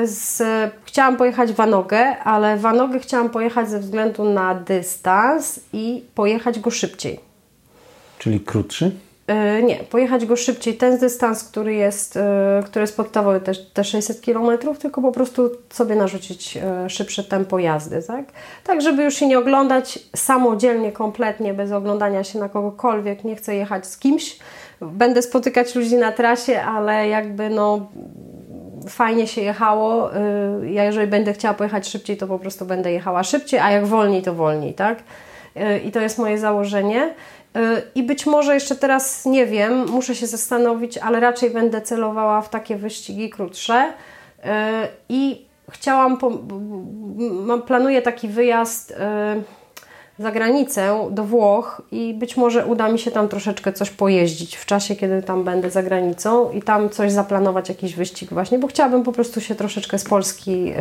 z, 0.04 0.42
chciałam 0.84 1.16
pojechać 1.16 1.52
Wanogę, 1.52 2.16
ale 2.18 2.56
Wanogę 2.56 2.98
chciałam 2.98 3.30
pojechać 3.30 3.70
ze 3.70 3.80
względu 3.80 4.24
na 4.24 4.54
dystans 4.54 5.60
i 5.72 6.04
pojechać 6.14 6.60
go 6.60 6.70
szybciej. 6.70 7.20
Czyli 8.18 8.40
krótszy? 8.40 8.90
E, 9.28 9.62
nie, 9.62 9.76
pojechać 9.76 10.26
go 10.26 10.36
szybciej. 10.36 10.74
Ten 10.74 10.98
dystans, 10.98 11.44
który 11.44 11.74
jest, 11.74 12.16
e, 12.16 12.62
który 12.64 12.82
jest 12.82 12.96
podstawowy, 12.96 13.40
te, 13.40 13.52
te 13.54 13.84
600 13.84 14.20
km, 14.20 14.58
tylko 14.78 15.02
po 15.02 15.12
prostu 15.12 15.50
sobie 15.70 15.96
narzucić 15.96 16.56
e, 16.56 16.90
szybsze 16.90 17.24
tempo 17.24 17.58
jazdy, 17.58 18.02
tak? 18.06 18.24
Tak, 18.64 18.80
żeby 18.80 19.02
już 19.02 19.14
się 19.14 19.26
nie 19.26 19.38
oglądać 19.38 19.98
samodzielnie, 20.16 20.92
kompletnie, 20.92 21.54
bez 21.54 21.72
oglądania 21.72 22.24
się 22.24 22.38
na 22.38 22.48
kogokolwiek. 22.48 23.24
Nie 23.24 23.36
chcę 23.36 23.54
jechać 23.54 23.86
z 23.86 23.98
kimś. 23.98 24.38
Będę 24.80 25.22
spotykać 25.22 25.74
ludzi 25.74 25.96
na 25.96 26.12
trasie, 26.12 26.60
ale 26.60 27.08
jakby 27.08 27.50
no 27.50 27.86
fajnie 28.88 29.26
się 29.26 29.40
jechało. 29.40 30.10
Ja 30.62 30.84
jeżeli 30.84 31.06
będę 31.06 31.32
chciała 31.32 31.54
pojechać 31.54 31.88
szybciej, 31.88 32.16
to 32.16 32.26
po 32.26 32.38
prostu 32.38 32.64
będę 32.64 32.92
jechała 32.92 33.22
szybciej, 33.22 33.60
a 33.60 33.70
jak 33.70 33.86
wolniej, 33.86 34.22
to 34.22 34.34
wolniej, 34.34 34.74
tak? 34.74 34.98
I 35.84 35.90
to 35.90 36.00
jest 36.00 36.18
moje 36.18 36.38
założenie. 36.38 37.14
I 37.94 38.02
być 38.02 38.26
może 38.26 38.54
jeszcze 38.54 38.76
teraz 38.76 39.26
nie 39.26 39.46
wiem, 39.46 39.88
muszę 39.88 40.14
się 40.14 40.26
zastanowić, 40.26 40.98
ale 40.98 41.20
raczej 41.20 41.50
będę 41.50 41.82
celowała 41.82 42.42
w 42.42 42.50
takie 42.50 42.76
wyścigi 42.76 43.30
krótsze. 43.30 43.92
Y, 44.38 44.48
I 45.08 45.46
chciałam, 45.70 46.18
planuję 47.66 48.02
taki 48.02 48.28
wyjazd 48.28 48.90
y, 48.90 48.94
za 50.18 50.30
granicę 50.30 51.08
do 51.10 51.24
Włoch 51.24 51.82
i 51.92 52.14
być 52.14 52.36
może 52.36 52.66
uda 52.66 52.88
mi 52.88 52.98
się 52.98 53.10
tam 53.10 53.28
troszeczkę 53.28 53.72
coś 53.72 53.90
pojeździć 53.90 54.56
w 54.56 54.66
czasie, 54.66 54.96
kiedy 54.96 55.22
tam 55.22 55.44
będę 55.44 55.70
za 55.70 55.82
granicą 55.82 56.50
i 56.50 56.62
tam 56.62 56.90
coś 56.90 57.12
zaplanować, 57.12 57.68
jakiś 57.68 57.94
wyścig 57.94 58.30
właśnie, 58.30 58.58
bo 58.58 58.66
chciałabym 58.66 59.02
po 59.02 59.12
prostu 59.12 59.40
się 59.40 59.54
troszeczkę 59.54 59.98
z 59.98 60.04
Polski 60.04 60.72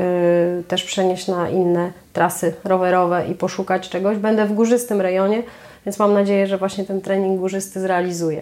y, 0.59 0.63
też 0.63 0.83
przenieść 0.83 1.27
na 1.27 1.49
inne 1.49 1.91
trasy 2.13 2.53
rowerowe 2.63 3.27
i 3.31 3.35
poszukać 3.35 3.89
czegoś. 3.89 4.17
Będę 4.17 4.45
w 4.45 4.53
górzystym 4.53 5.01
rejonie, 5.01 5.43
więc 5.87 5.99
mam 5.99 6.13
nadzieję, 6.13 6.47
że 6.47 6.57
właśnie 6.57 6.85
ten 6.85 7.01
trening 7.01 7.39
górzysty 7.39 7.79
zrealizuję. 7.79 8.41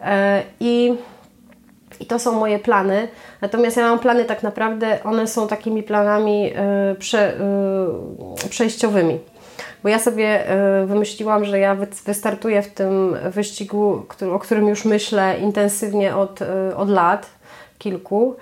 E, 0.00 0.42
I, 0.60 0.94
I 2.00 2.06
to 2.06 2.18
są 2.18 2.32
moje 2.32 2.58
plany. 2.58 3.08
Natomiast 3.40 3.76
ja 3.76 3.82
mam 3.88 3.98
plany 3.98 4.24
tak 4.24 4.42
naprawdę, 4.42 4.98
one 5.04 5.26
są 5.26 5.48
takimi 5.48 5.82
planami 5.82 6.52
e, 6.54 6.94
prze, 6.98 7.34
e, 7.34 8.48
przejściowymi. 8.50 9.18
Bo 9.82 9.88
ja 9.88 9.98
sobie 9.98 10.44
wymyśliłam, 10.86 11.44
że 11.44 11.58
ja 11.58 11.76
wystartuję 12.06 12.62
w 12.62 12.68
tym 12.68 13.16
wyścigu, 13.30 14.02
o 14.32 14.38
którym 14.38 14.68
już 14.68 14.84
myślę 14.84 15.38
intensywnie 15.38 16.16
od, 16.16 16.40
od 16.76 16.88
lat, 16.88 17.26
kilku, 17.78 18.36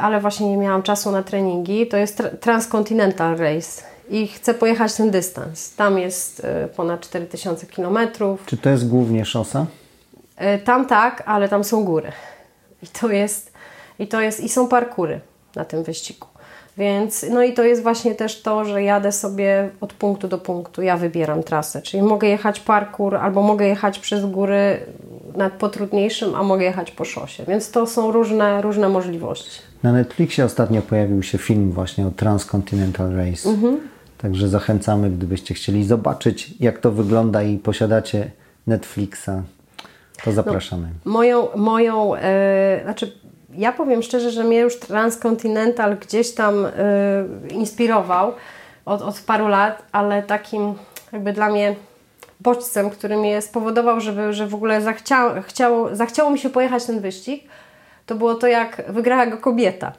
ale 0.00 0.20
właśnie 0.20 0.50
nie 0.50 0.56
miałam 0.56 0.82
czasu 0.82 1.10
na 1.10 1.22
treningi. 1.22 1.86
To 1.86 1.96
jest 1.96 2.22
Transcontinental 2.40 3.36
Race 3.36 3.91
i 4.12 4.26
chcę 4.26 4.54
pojechać 4.54 4.94
ten 4.94 5.10
dystans. 5.10 5.74
Tam 5.74 5.98
jest 5.98 6.44
e, 6.44 6.68
ponad 6.68 7.00
4000 7.00 7.66
km. 7.66 7.98
Czy 8.46 8.56
to 8.56 8.70
jest 8.70 8.88
głównie 8.88 9.24
szosa? 9.24 9.66
E, 10.36 10.58
tam 10.58 10.86
tak, 10.86 11.22
ale 11.26 11.48
tam 11.48 11.64
są 11.64 11.84
góry. 11.84 12.12
I 12.82 12.86
to 12.86 13.08
jest, 13.08 13.52
i 13.98 14.06
to 14.06 14.20
jest, 14.20 14.40
i 14.40 14.48
są 14.48 14.68
parkury 14.68 15.20
na 15.56 15.64
tym 15.64 15.82
wyścigu. 15.82 16.26
Więc, 16.78 17.26
no 17.30 17.42
i 17.42 17.52
to 17.52 17.64
jest 17.64 17.82
właśnie 17.82 18.14
też 18.14 18.42
to, 18.42 18.64
że 18.64 18.82
jadę 18.82 19.12
sobie 19.12 19.70
od 19.80 19.92
punktu 19.92 20.28
do 20.28 20.38
punktu, 20.38 20.82
ja 20.82 20.96
wybieram 20.96 21.42
trasę, 21.42 21.82
czyli 21.82 22.02
mogę 22.02 22.28
jechać 22.28 22.60
parkour 22.60 23.16
albo 23.16 23.42
mogę 23.42 23.66
jechać 23.66 23.98
przez 23.98 24.26
góry 24.26 24.86
nad 25.36 25.52
potrudniejszym, 25.52 26.34
a 26.34 26.42
mogę 26.42 26.64
jechać 26.64 26.90
po 26.90 27.04
szosie, 27.04 27.44
więc 27.48 27.70
to 27.70 27.86
są 27.86 28.12
różne, 28.12 28.62
różne 28.62 28.88
możliwości. 28.88 29.60
Na 29.82 29.92
Netflixie 29.92 30.44
ostatnio 30.44 30.82
pojawił 30.82 31.22
się 31.22 31.38
film 31.38 31.72
właśnie 31.72 32.06
o 32.06 32.10
Transcontinental 32.10 33.16
Race. 33.16 33.48
Mhm. 33.48 33.91
Także 34.22 34.48
zachęcamy, 34.48 35.10
gdybyście 35.10 35.54
chcieli 35.54 35.84
zobaczyć, 35.84 36.54
jak 36.60 36.78
to 36.78 36.90
wygląda 36.90 37.42
i 37.42 37.58
posiadacie 37.58 38.30
Netflixa, 38.66 39.30
to 40.24 40.32
zapraszamy. 40.32 40.88
No, 41.04 41.12
moją, 41.12 41.48
moją 41.56 42.14
e, 42.14 42.80
znaczy 42.84 43.12
ja 43.54 43.72
powiem 43.72 44.02
szczerze, 44.02 44.30
że 44.30 44.44
mnie 44.44 44.58
już 44.58 44.78
Transcontinental 44.78 45.96
gdzieś 45.96 46.34
tam 46.34 46.66
e, 46.66 46.70
inspirował 47.50 48.32
od, 48.84 49.02
od 49.02 49.20
paru 49.20 49.48
lat, 49.48 49.82
ale 49.92 50.22
takim 50.22 50.74
jakby 51.12 51.32
dla 51.32 51.48
mnie 51.48 51.76
bodźcem, 52.40 52.90
który 52.90 53.16
mnie 53.16 53.42
spowodował, 53.42 54.00
żeby, 54.00 54.32
że 54.32 54.46
w 54.46 54.54
ogóle 54.54 54.82
zachciało, 54.82 55.30
chciało, 55.42 55.96
zachciało 55.96 56.30
mi 56.30 56.38
się 56.38 56.50
pojechać 56.50 56.84
ten 56.84 57.00
wyścig, 57.00 57.44
to 58.06 58.14
było 58.14 58.34
to, 58.34 58.46
jak 58.46 58.82
wygrała 58.88 59.26
go 59.26 59.38
kobieta. 59.38 59.92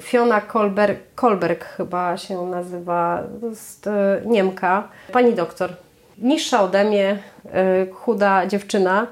Fiona 0.00 0.40
Kolberg, 0.40 0.98
Kolberg 1.14 1.64
chyba 1.64 2.16
się 2.16 2.46
nazywa, 2.46 3.22
to 3.40 3.46
jest 3.46 3.86
e, 3.86 4.22
Niemka, 4.26 4.88
pani 5.12 5.34
doktor. 5.34 5.70
Niższa 6.18 6.62
ode 6.62 6.84
mnie, 6.84 7.18
e, 7.52 7.86
chuda 7.86 8.46
dziewczyna 8.46 9.06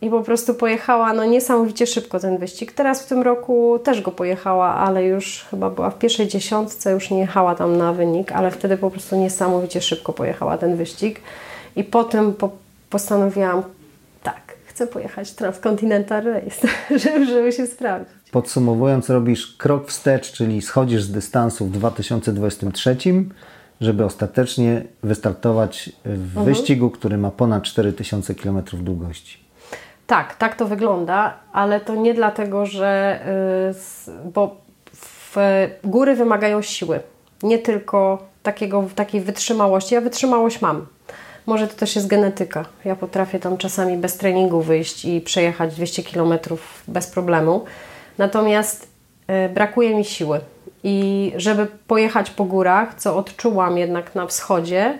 i 0.00 0.10
po 0.10 0.22
prostu 0.22 0.54
pojechała 0.54 1.12
no 1.12 1.24
niesamowicie 1.24 1.86
szybko 1.86 2.20
ten 2.20 2.38
wyścig. 2.38 2.72
Teraz 2.72 3.02
w 3.02 3.06
tym 3.06 3.22
roku 3.22 3.78
też 3.84 4.02
go 4.02 4.10
pojechała, 4.10 4.74
ale 4.74 5.04
już 5.04 5.46
chyba 5.50 5.70
była 5.70 5.90
w 5.90 5.98
pierwszej 5.98 6.28
dziesiątce, 6.28 6.92
już 6.92 7.10
nie 7.10 7.18
jechała 7.18 7.54
tam 7.54 7.76
na 7.76 7.92
wynik, 7.92 8.32
ale 8.32 8.50
wtedy 8.50 8.76
po 8.76 8.90
prostu 8.90 9.16
niesamowicie 9.16 9.80
szybko 9.80 10.12
pojechała 10.12 10.58
ten 10.58 10.76
wyścig. 10.76 11.20
I 11.76 11.84
potem 11.84 12.34
po, 12.34 12.50
postanowiłam, 12.90 13.62
tak, 14.22 14.40
chcę 14.66 14.86
pojechać 14.86 15.32
Transcontinental 15.32 16.24
Race, 16.24 16.68
żeby, 16.98 17.26
żeby 17.26 17.52
się 17.52 17.66
sprawdzić. 17.66 18.19
Podsumowując, 18.30 19.10
robisz 19.10 19.56
krok 19.56 19.88
wstecz, 19.88 20.32
czyli 20.32 20.62
schodzisz 20.62 21.02
z 21.02 21.12
dystansu 21.12 21.66
w 21.66 21.70
2023, 21.70 22.96
żeby 23.80 24.04
ostatecznie 24.04 24.82
wystartować 25.02 25.92
w 26.04 26.08
mhm. 26.08 26.46
wyścigu, 26.46 26.90
który 26.90 27.18
ma 27.18 27.30
ponad 27.30 27.62
4000 27.62 28.34
km 28.34 28.62
długości. 28.72 29.38
Tak, 30.06 30.36
tak 30.36 30.56
to 30.56 30.66
wygląda, 30.66 31.34
ale 31.52 31.80
to 31.80 31.94
nie 31.94 32.14
dlatego, 32.14 32.66
że. 32.66 33.20
y, 34.08 34.30
Bo 34.34 34.56
w 35.34 35.36
góry 35.84 36.16
wymagają 36.16 36.62
siły, 36.62 37.00
nie 37.42 37.58
tylko 37.58 38.22
takiego, 38.42 38.84
takiej 38.94 39.20
wytrzymałości. 39.20 39.94
Ja 39.94 40.00
wytrzymałość 40.00 40.60
mam. 40.60 40.86
Może 41.46 41.68
to 41.68 41.74
też 41.74 41.96
jest 41.96 42.08
genetyka. 42.08 42.64
Ja 42.84 42.96
potrafię 42.96 43.38
tam 43.38 43.56
czasami 43.56 43.96
bez 43.96 44.16
treningu 44.16 44.62
wyjść 44.62 45.04
i 45.04 45.20
przejechać 45.20 45.74
200 45.74 46.02
km 46.02 46.38
bez 46.88 47.06
problemu. 47.06 47.64
Natomiast 48.20 48.88
y, 49.46 49.48
brakuje 49.48 49.94
mi 49.94 50.04
siły. 50.04 50.40
I 50.84 51.32
żeby 51.36 51.66
pojechać 51.86 52.30
po 52.30 52.44
górach, 52.44 52.94
co 52.94 53.16
odczułam 53.16 53.78
jednak 53.78 54.14
na 54.14 54.26
wschodzie, 54.26 54.98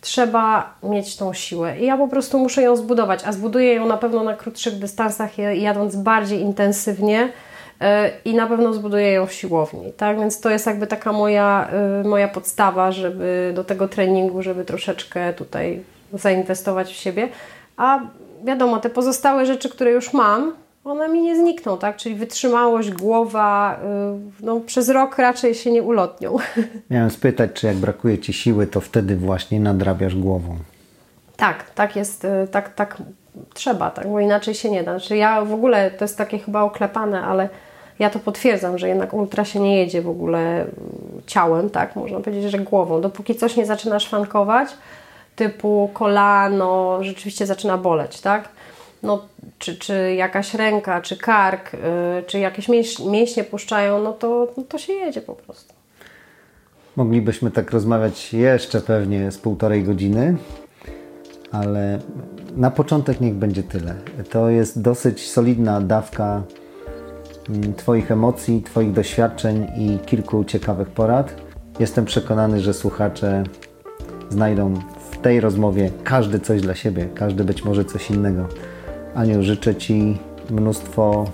trzeba 0.00 0.74
mieć 0.82 1.16
tą 1.16 1.32
siłę. 1.32 1.78
I 1.78 1.86
ja 1.86 1.96
po 1.96 2.08
prostu 2.08 2.38
muszę 2.38 2.62
ją 2.62 2.76
zbudować, 2.76 3.20
a 3.24 3.32
zbuduję 3.32 3.74
ją 3.74 3.86
na 3.86 3.96
pewno 3.96 4.24
na 4.24 4.34
krótszych 4.36 4.78
dystansach, 4.78 5.38
jadąc 5.38 5.96
bardziej 5.96 6.40
intensywnie 6.40 7.22
y, 7.24 7.86
i 8.24 8.34
na 8.34 8.46
pewno 8.46 8.72
zbuduję 8.72 9.12
ją 9.12 9.26
w 9.26 9.32
siłowni. 9.32 9.92
Tak? 9.92 10.18
Więc 10.18 10.40
to 10.40 10.50
jest 10.50 10.66
jakby 10.66 10.86
taka 10.86 11.12
moja, 11.12 11.68
y, 12.00 12.08
moja 12.08 12.28
podstawa, 12.28 12.92
żeby 12.92 13.52
do 13.54 13.64
tego 13.64 13.88
treningu, 13.88 14.42
żeby 14.42 14.64
troszeczkę 14.64 15.32
tutaj 15.32 15.82
zainwestować 16.12 16.92
w 16.92 16.96
siebie. 16.96 17.28
A 17.76 18.00
wiadomo, 18.44 18.78
te 18.78 18.90
pozostałe 18.90 19.46
rzeczy, 19.46 19.68
które 19.68 19.90
już 19.90 20.12
mam, 20.12 20.62
one 20.84 21.08
mi 21.08 21.22
nie 21.22 21.36
znikną, 21.36 21.78
tak? 21.78 21.96
Czyli 21.96 22.14
wytrzymałość, 22.14 22.90
głowa, 22.90 23.80
y, 24.40 24.44
no, 24.44 24.60
przez 24.60 24.88
rok 24.88 25.18
raczej 25.18 25.54
się 25.54 25.70
nie 25.70 25.82
ulotnią. 25.82 26.36
Miałem 26.90 27.10
spytać, 27.10 27.50
czy 27.54 27.66
jak 27.66 27.76
brakuje 27.76 28.18
Ci 28.18 28.32
siły, 28.32 28.66
to 28.66 28.80
wtedy 28.80 29.16
właśnie 29.16 29.60
nadrabiasz 29.60 30.14
głową. 30.14 30.56
Tak, 31.36 31.70
tak 31.70 31.96
jest, 31.96 32.24
y, 32.24 32.48
tak, 32.50 32.74
tak 32.74 33.02
trzeba, 33.54 33.90
tak, 33.90 34.08
bo 34.08 34.20
inaczej 34.20 34.54
się 34.54 34.70
nie 34.70 34.82
da. 34.82 34.98
Znaczy 34.98 35.16
ja 35.16 35.44
w 35.44 35.52
ogóle, 35.52 35.90
to 35.90 36.04
jest 36.04 36.18
takie 36.18 36.38
chyba 36.38 36.62
oklepane, 36.62 37.22
ale 37.22 37.48
ja 37.98 38.10
to 38.10 38.18
potwierdzam, 38.18 38.78
że 38.78 38.88
jednak 38.88 39.14
ultra 39.14 39.44
się 39.44 39.60
nie 39.60 39.78
jedzie 39.78 40.02
w 40.02 40.08
ogóle 40.08 40.64
y, 40.64 40.66
ciałem, 41.26 41.70
tak, 41.70 41.96
można 41.96 42.20
powiedzieć, 42.20 42.50
że 42.50 42.58
głową. 42.58 43.00
Dopóki 43.00 43.34
coś 43.34 43.56
nie 43.56 43.66
zaczyna 43.66 44.00
szwankować, 44.00 44.68
typu 45.36 45.90
kolano, 45.92 46.98
rzeczywiście 47.00 47.46
zaczyna 47.46 47.78
boleć, 47.78 48.20
tak, 48.20 48.48
no, 49.02 49.22
czy, 49.62 49.76
czy 49.76 50.14
jakaś 50.14 50.54
ręka, 50.54 51.00
czy 51.00 51.16
kark, 51.16 51.74
y, 51.74 51.78
czy 52.26 52.38
jakieś 52.38 52.68
mięś, 52.68 52.98
mięśnie 52.98 53.44
puszczają, 53.44 54.02
no 54.02 54.12
to, 54.12 54.48
no 54.56 54.62
to 54.62 54.78
się 54.78 54.92
jedzie 54.92 55.20
po 55.20 55.34
prostu. 55.34 55.74
Moglibyśmy 56.96 57.50
tak 57.50 57.70
rozmawiać 57.70 58.32
jeszcze 58.32 58.80
pewnie 58.80 59.30
z 59.30 59.38
półtorej 59.38 59.84
godziny, 59.84 60.36
ale 61.52 61.98
na 62.56 62.70
początek 62.70 63.20
niech 63.20 63.34
będzie 63.34 63.62
tyle. 63.62 63.94
To 64.30 64.48
jest 64.48 64.82
dosyć 64.82 65.30
solidna 65.30 65.80
dawka 65.80 66.42
mm, 67.48 67.74
Twoich 67.74 68.10
emocji, 68.10 68.62
Twoich 68.62 68.92
doświadczeń 68.92 69.68
i 69.78 69.98
kilku 70.06 70.44
ciekawych 70.44 70.88
porad. 70.88 71.34
Jestem 71.80 72.04
przekonany, 72.04 72.60
że 72.60 72.74
słuchacze 72.74 73.44
znajdą 74.28 74.74
w 75.10 75.18
tej 75.18 75.40
rozmowie 75.40 75.90
każdy 76.04 76.40
coś 76.40 76.60
dla 76.60 76.74
siebie, 76.74 77.08
każdy 77.14 77.44
być 77.44 77.64
może 77.64 77.84
coś 77.84 78.10
innego. 78.10 78.48
Aniu, 79.14 79.42
życzę 79.42 79.74
Ci 79.74 80.18
mnóstwo 80.50 81.24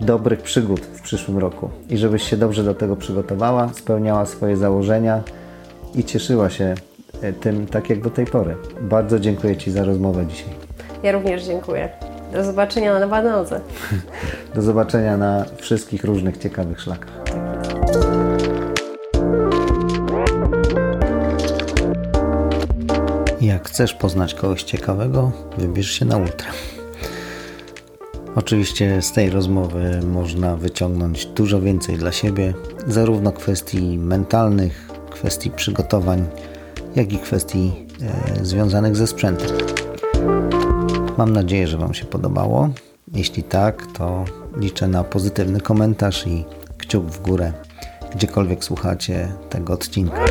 dobrych 0.00 0.42
przygód 0.42 0.80
w 0.80 1.02
przyszłym 1.02 1.38
roku 1.38 1.70
i 1.90 1.96
żebyś 1.96 2.22
się 2.22 2.36
dobrze 2.36 2.64
do 2.64 2.74
tego 2.74 2.96
przygotowała, 2.96 3.68
spełniała 3.74 4.26
swoje 4.26 4.56
założenia 4.56 5.22
i 5.94 6.04
cieszyła 6.04 6.50
się 6.50 6.74
e, 7.22 7.32
tym 7.32 7.66
tak 7.66 7.90
jak 7.90 8.02
do 8.02 8.10
tej 8.10 8.26
pory. 8.26 8.56
Bardzo 8.80 9.20
dziękuję 9.20 9.56
Ci 9.56 9.70
za 9.70 9.84
rozmowę 9.84 10.26
dzisiaj. 10.26 10.50
Ja 11.02 11.12
również 11.12 11.44
dziękuję. 11.44 11.88
Do 12.32 12.44
zobaczenia 12.44 12.98
na 12.98 13.08
Banodze. 13.08 13.60
Do 14.54 14.62
zobaczenia 14.62 15.16
na 15.16 15.44
wszystkich 15.56 16.04
różnych 16.04 16.36
ciekawych 16.36 16.80
szlakach. 16.80 17.12
Jak 23.40 23.68
chcesz 23.68 23.94
poznać 23.94 24.34
kogoś 24.34 24.62
ciekawego, 24.62 25.32
wybierz 25.58 25.90
się 25.90 26.04
na 26.04 26.16
ultra. 26.16 26.48
Oczywiście 28.36 29.02
z 29.02 29.12
tej 29.12 29.30
rozmowy 29.30 30.00
można 30.12 30.56
wyciągnąć 30.56 31.26
dużo 31.26 31.60
więcej 31.60 31.96
dla 31.96 32.12
siebie, 32.12 32.54
zarówno 32.86 33.32
kwestii 33.32 33.98
mentalnych, 33.98 34.88
kwestii 35.10 35.50
przygotowań, 35.50 36.24
jak 36.96 37.12
i 37.12 37.18
kwestii 37.18 37.72
e, 38.40 38.44
związanych 38.44 38.96
ze 38.96 39.06
sprzętem. 39.06 39.48
Mam 41.18 41.32
nadzieję, 41.32 41.66
że 41.66 41.78
Wam 41.78 41.94
się 41.94 42.04
podobało. 42.04 42.68
Jeśli 43.14 43.42
tak, 43.42 43.86
to 43.92 44.24
liczę 44.56 44.88
na 44.88 45.04
pozytywny 45.04 45.60
komentarz 45.60 46.26
i 46.26 46.44
kciuk 46.78 47.04
w 47.04 47.22
górę, 47.22 47.52
gdziekolwiek 48.14 48.64
słuchacie 48.64 49.28
tego 49.50 49.72
odcinka. 49.72 50.24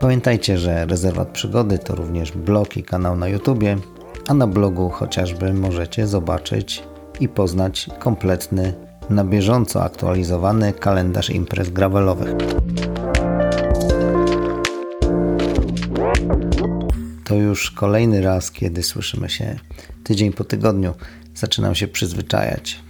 Pamiętajcie, 0.00 0.58
że 0.58 0.86
Rezerwat 0.86 1.28
Przygody 1.28 1.78
to 1.78 1.94
również 1.94 2.32
blog 2.32 2.76
i 2.76 2.82
kanał 2.82 3.16
na 3.16 3.28
YouTubie, 3.28 3.76
a 4.28 4.34
na 4.34 4.46
blogu 4.46 4.90
chociażby 4.90 5.54
możecie 5.54 6.06
zobaczyć 6.06 6.82
i 7.20 7.28
poznać 7.28 7.88
kompletny, 7.98 8.74
na 9.10 9.24
bieżąco 9.24 9.84
aktualizowany 9.84 10.72
kalendarz 10.72 11.30
imprez 11.30 11.70
gravelowych. 11.70 12.34
To 17.24 17.34
już 17.34 17.70
kolejny 17.70 18.22
raz, 18.22 18.50
kiedy 18.50 18.82
słyszymy 18.82 19.30
się 19.30 19.58
tydzień 20.04 20.32
po 20.32 20.44
tygodniu. 20.44 20.94
Zaczynam 21.34 21.74
się 21.74 21.88
przyzwyczajać. 21.88 22.80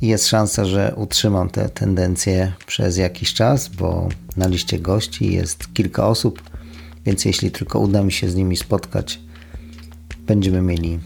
Jest 0.00 0.26
szansa, 0.26 0.64
że 0.64 0.94
utrzymam 0.96 1.50
tę 1.50 1.68
tendencję 1.68 2.52
przez 2.66 2.96
jakiś 2.96 3.34
czas, 3.34 3.68
bo 3.68 4.08
na 4.36 4.48
liście 4.48 4.78
gości 4.78 5.32
jest 5.32 5.74
kilka 5.74 6.06
osób, 6.06 6.42
więc 7.06 7.24
jeśli 7.24 7.50
tylko 7.50 7.78
uda 7.78 8.02
mi 8.02 8.12
się 8.12 8.30
z 8.30 8.34
nimi 8.34 8.56
spotkać, 8.56 9.20
będziemy 10.26 10.62
mieli 10.62 10.98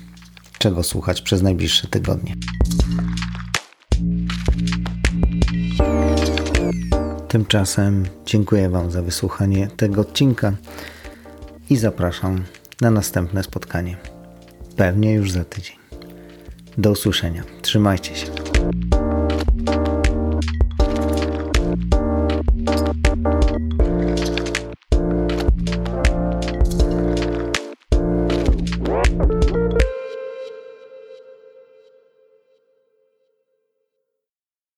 czego 0.59 0.83
słuchać 0.83 1.23
przez 1.23 1.43
najbliższe 1.43 1.89
tygodnie. 1.89 2.35
Tymczasem 7.29 8.05
dziękuję 8.27 8.71
Wam 8.71 8.91
za 8.91 9.03
wysłuchanie 9.03 9.69
tego 9.77 10.01
odcinka 10.01 10.53
i 11.71 11.77
zapraszam 11.77 12.45
na 12.81 12.91
następne 12.91 13.43
spotkanie. 13.43 13.97
Pewnie 14.77 15.13
już 15.13 15.31
za 15.31 15.45
tydzień. 15.45 15.77
Do 16.79 16.91
usłyszenia. 16.91 17.43
Trzymajcie 17.63 18.17
się. 18.17 18.27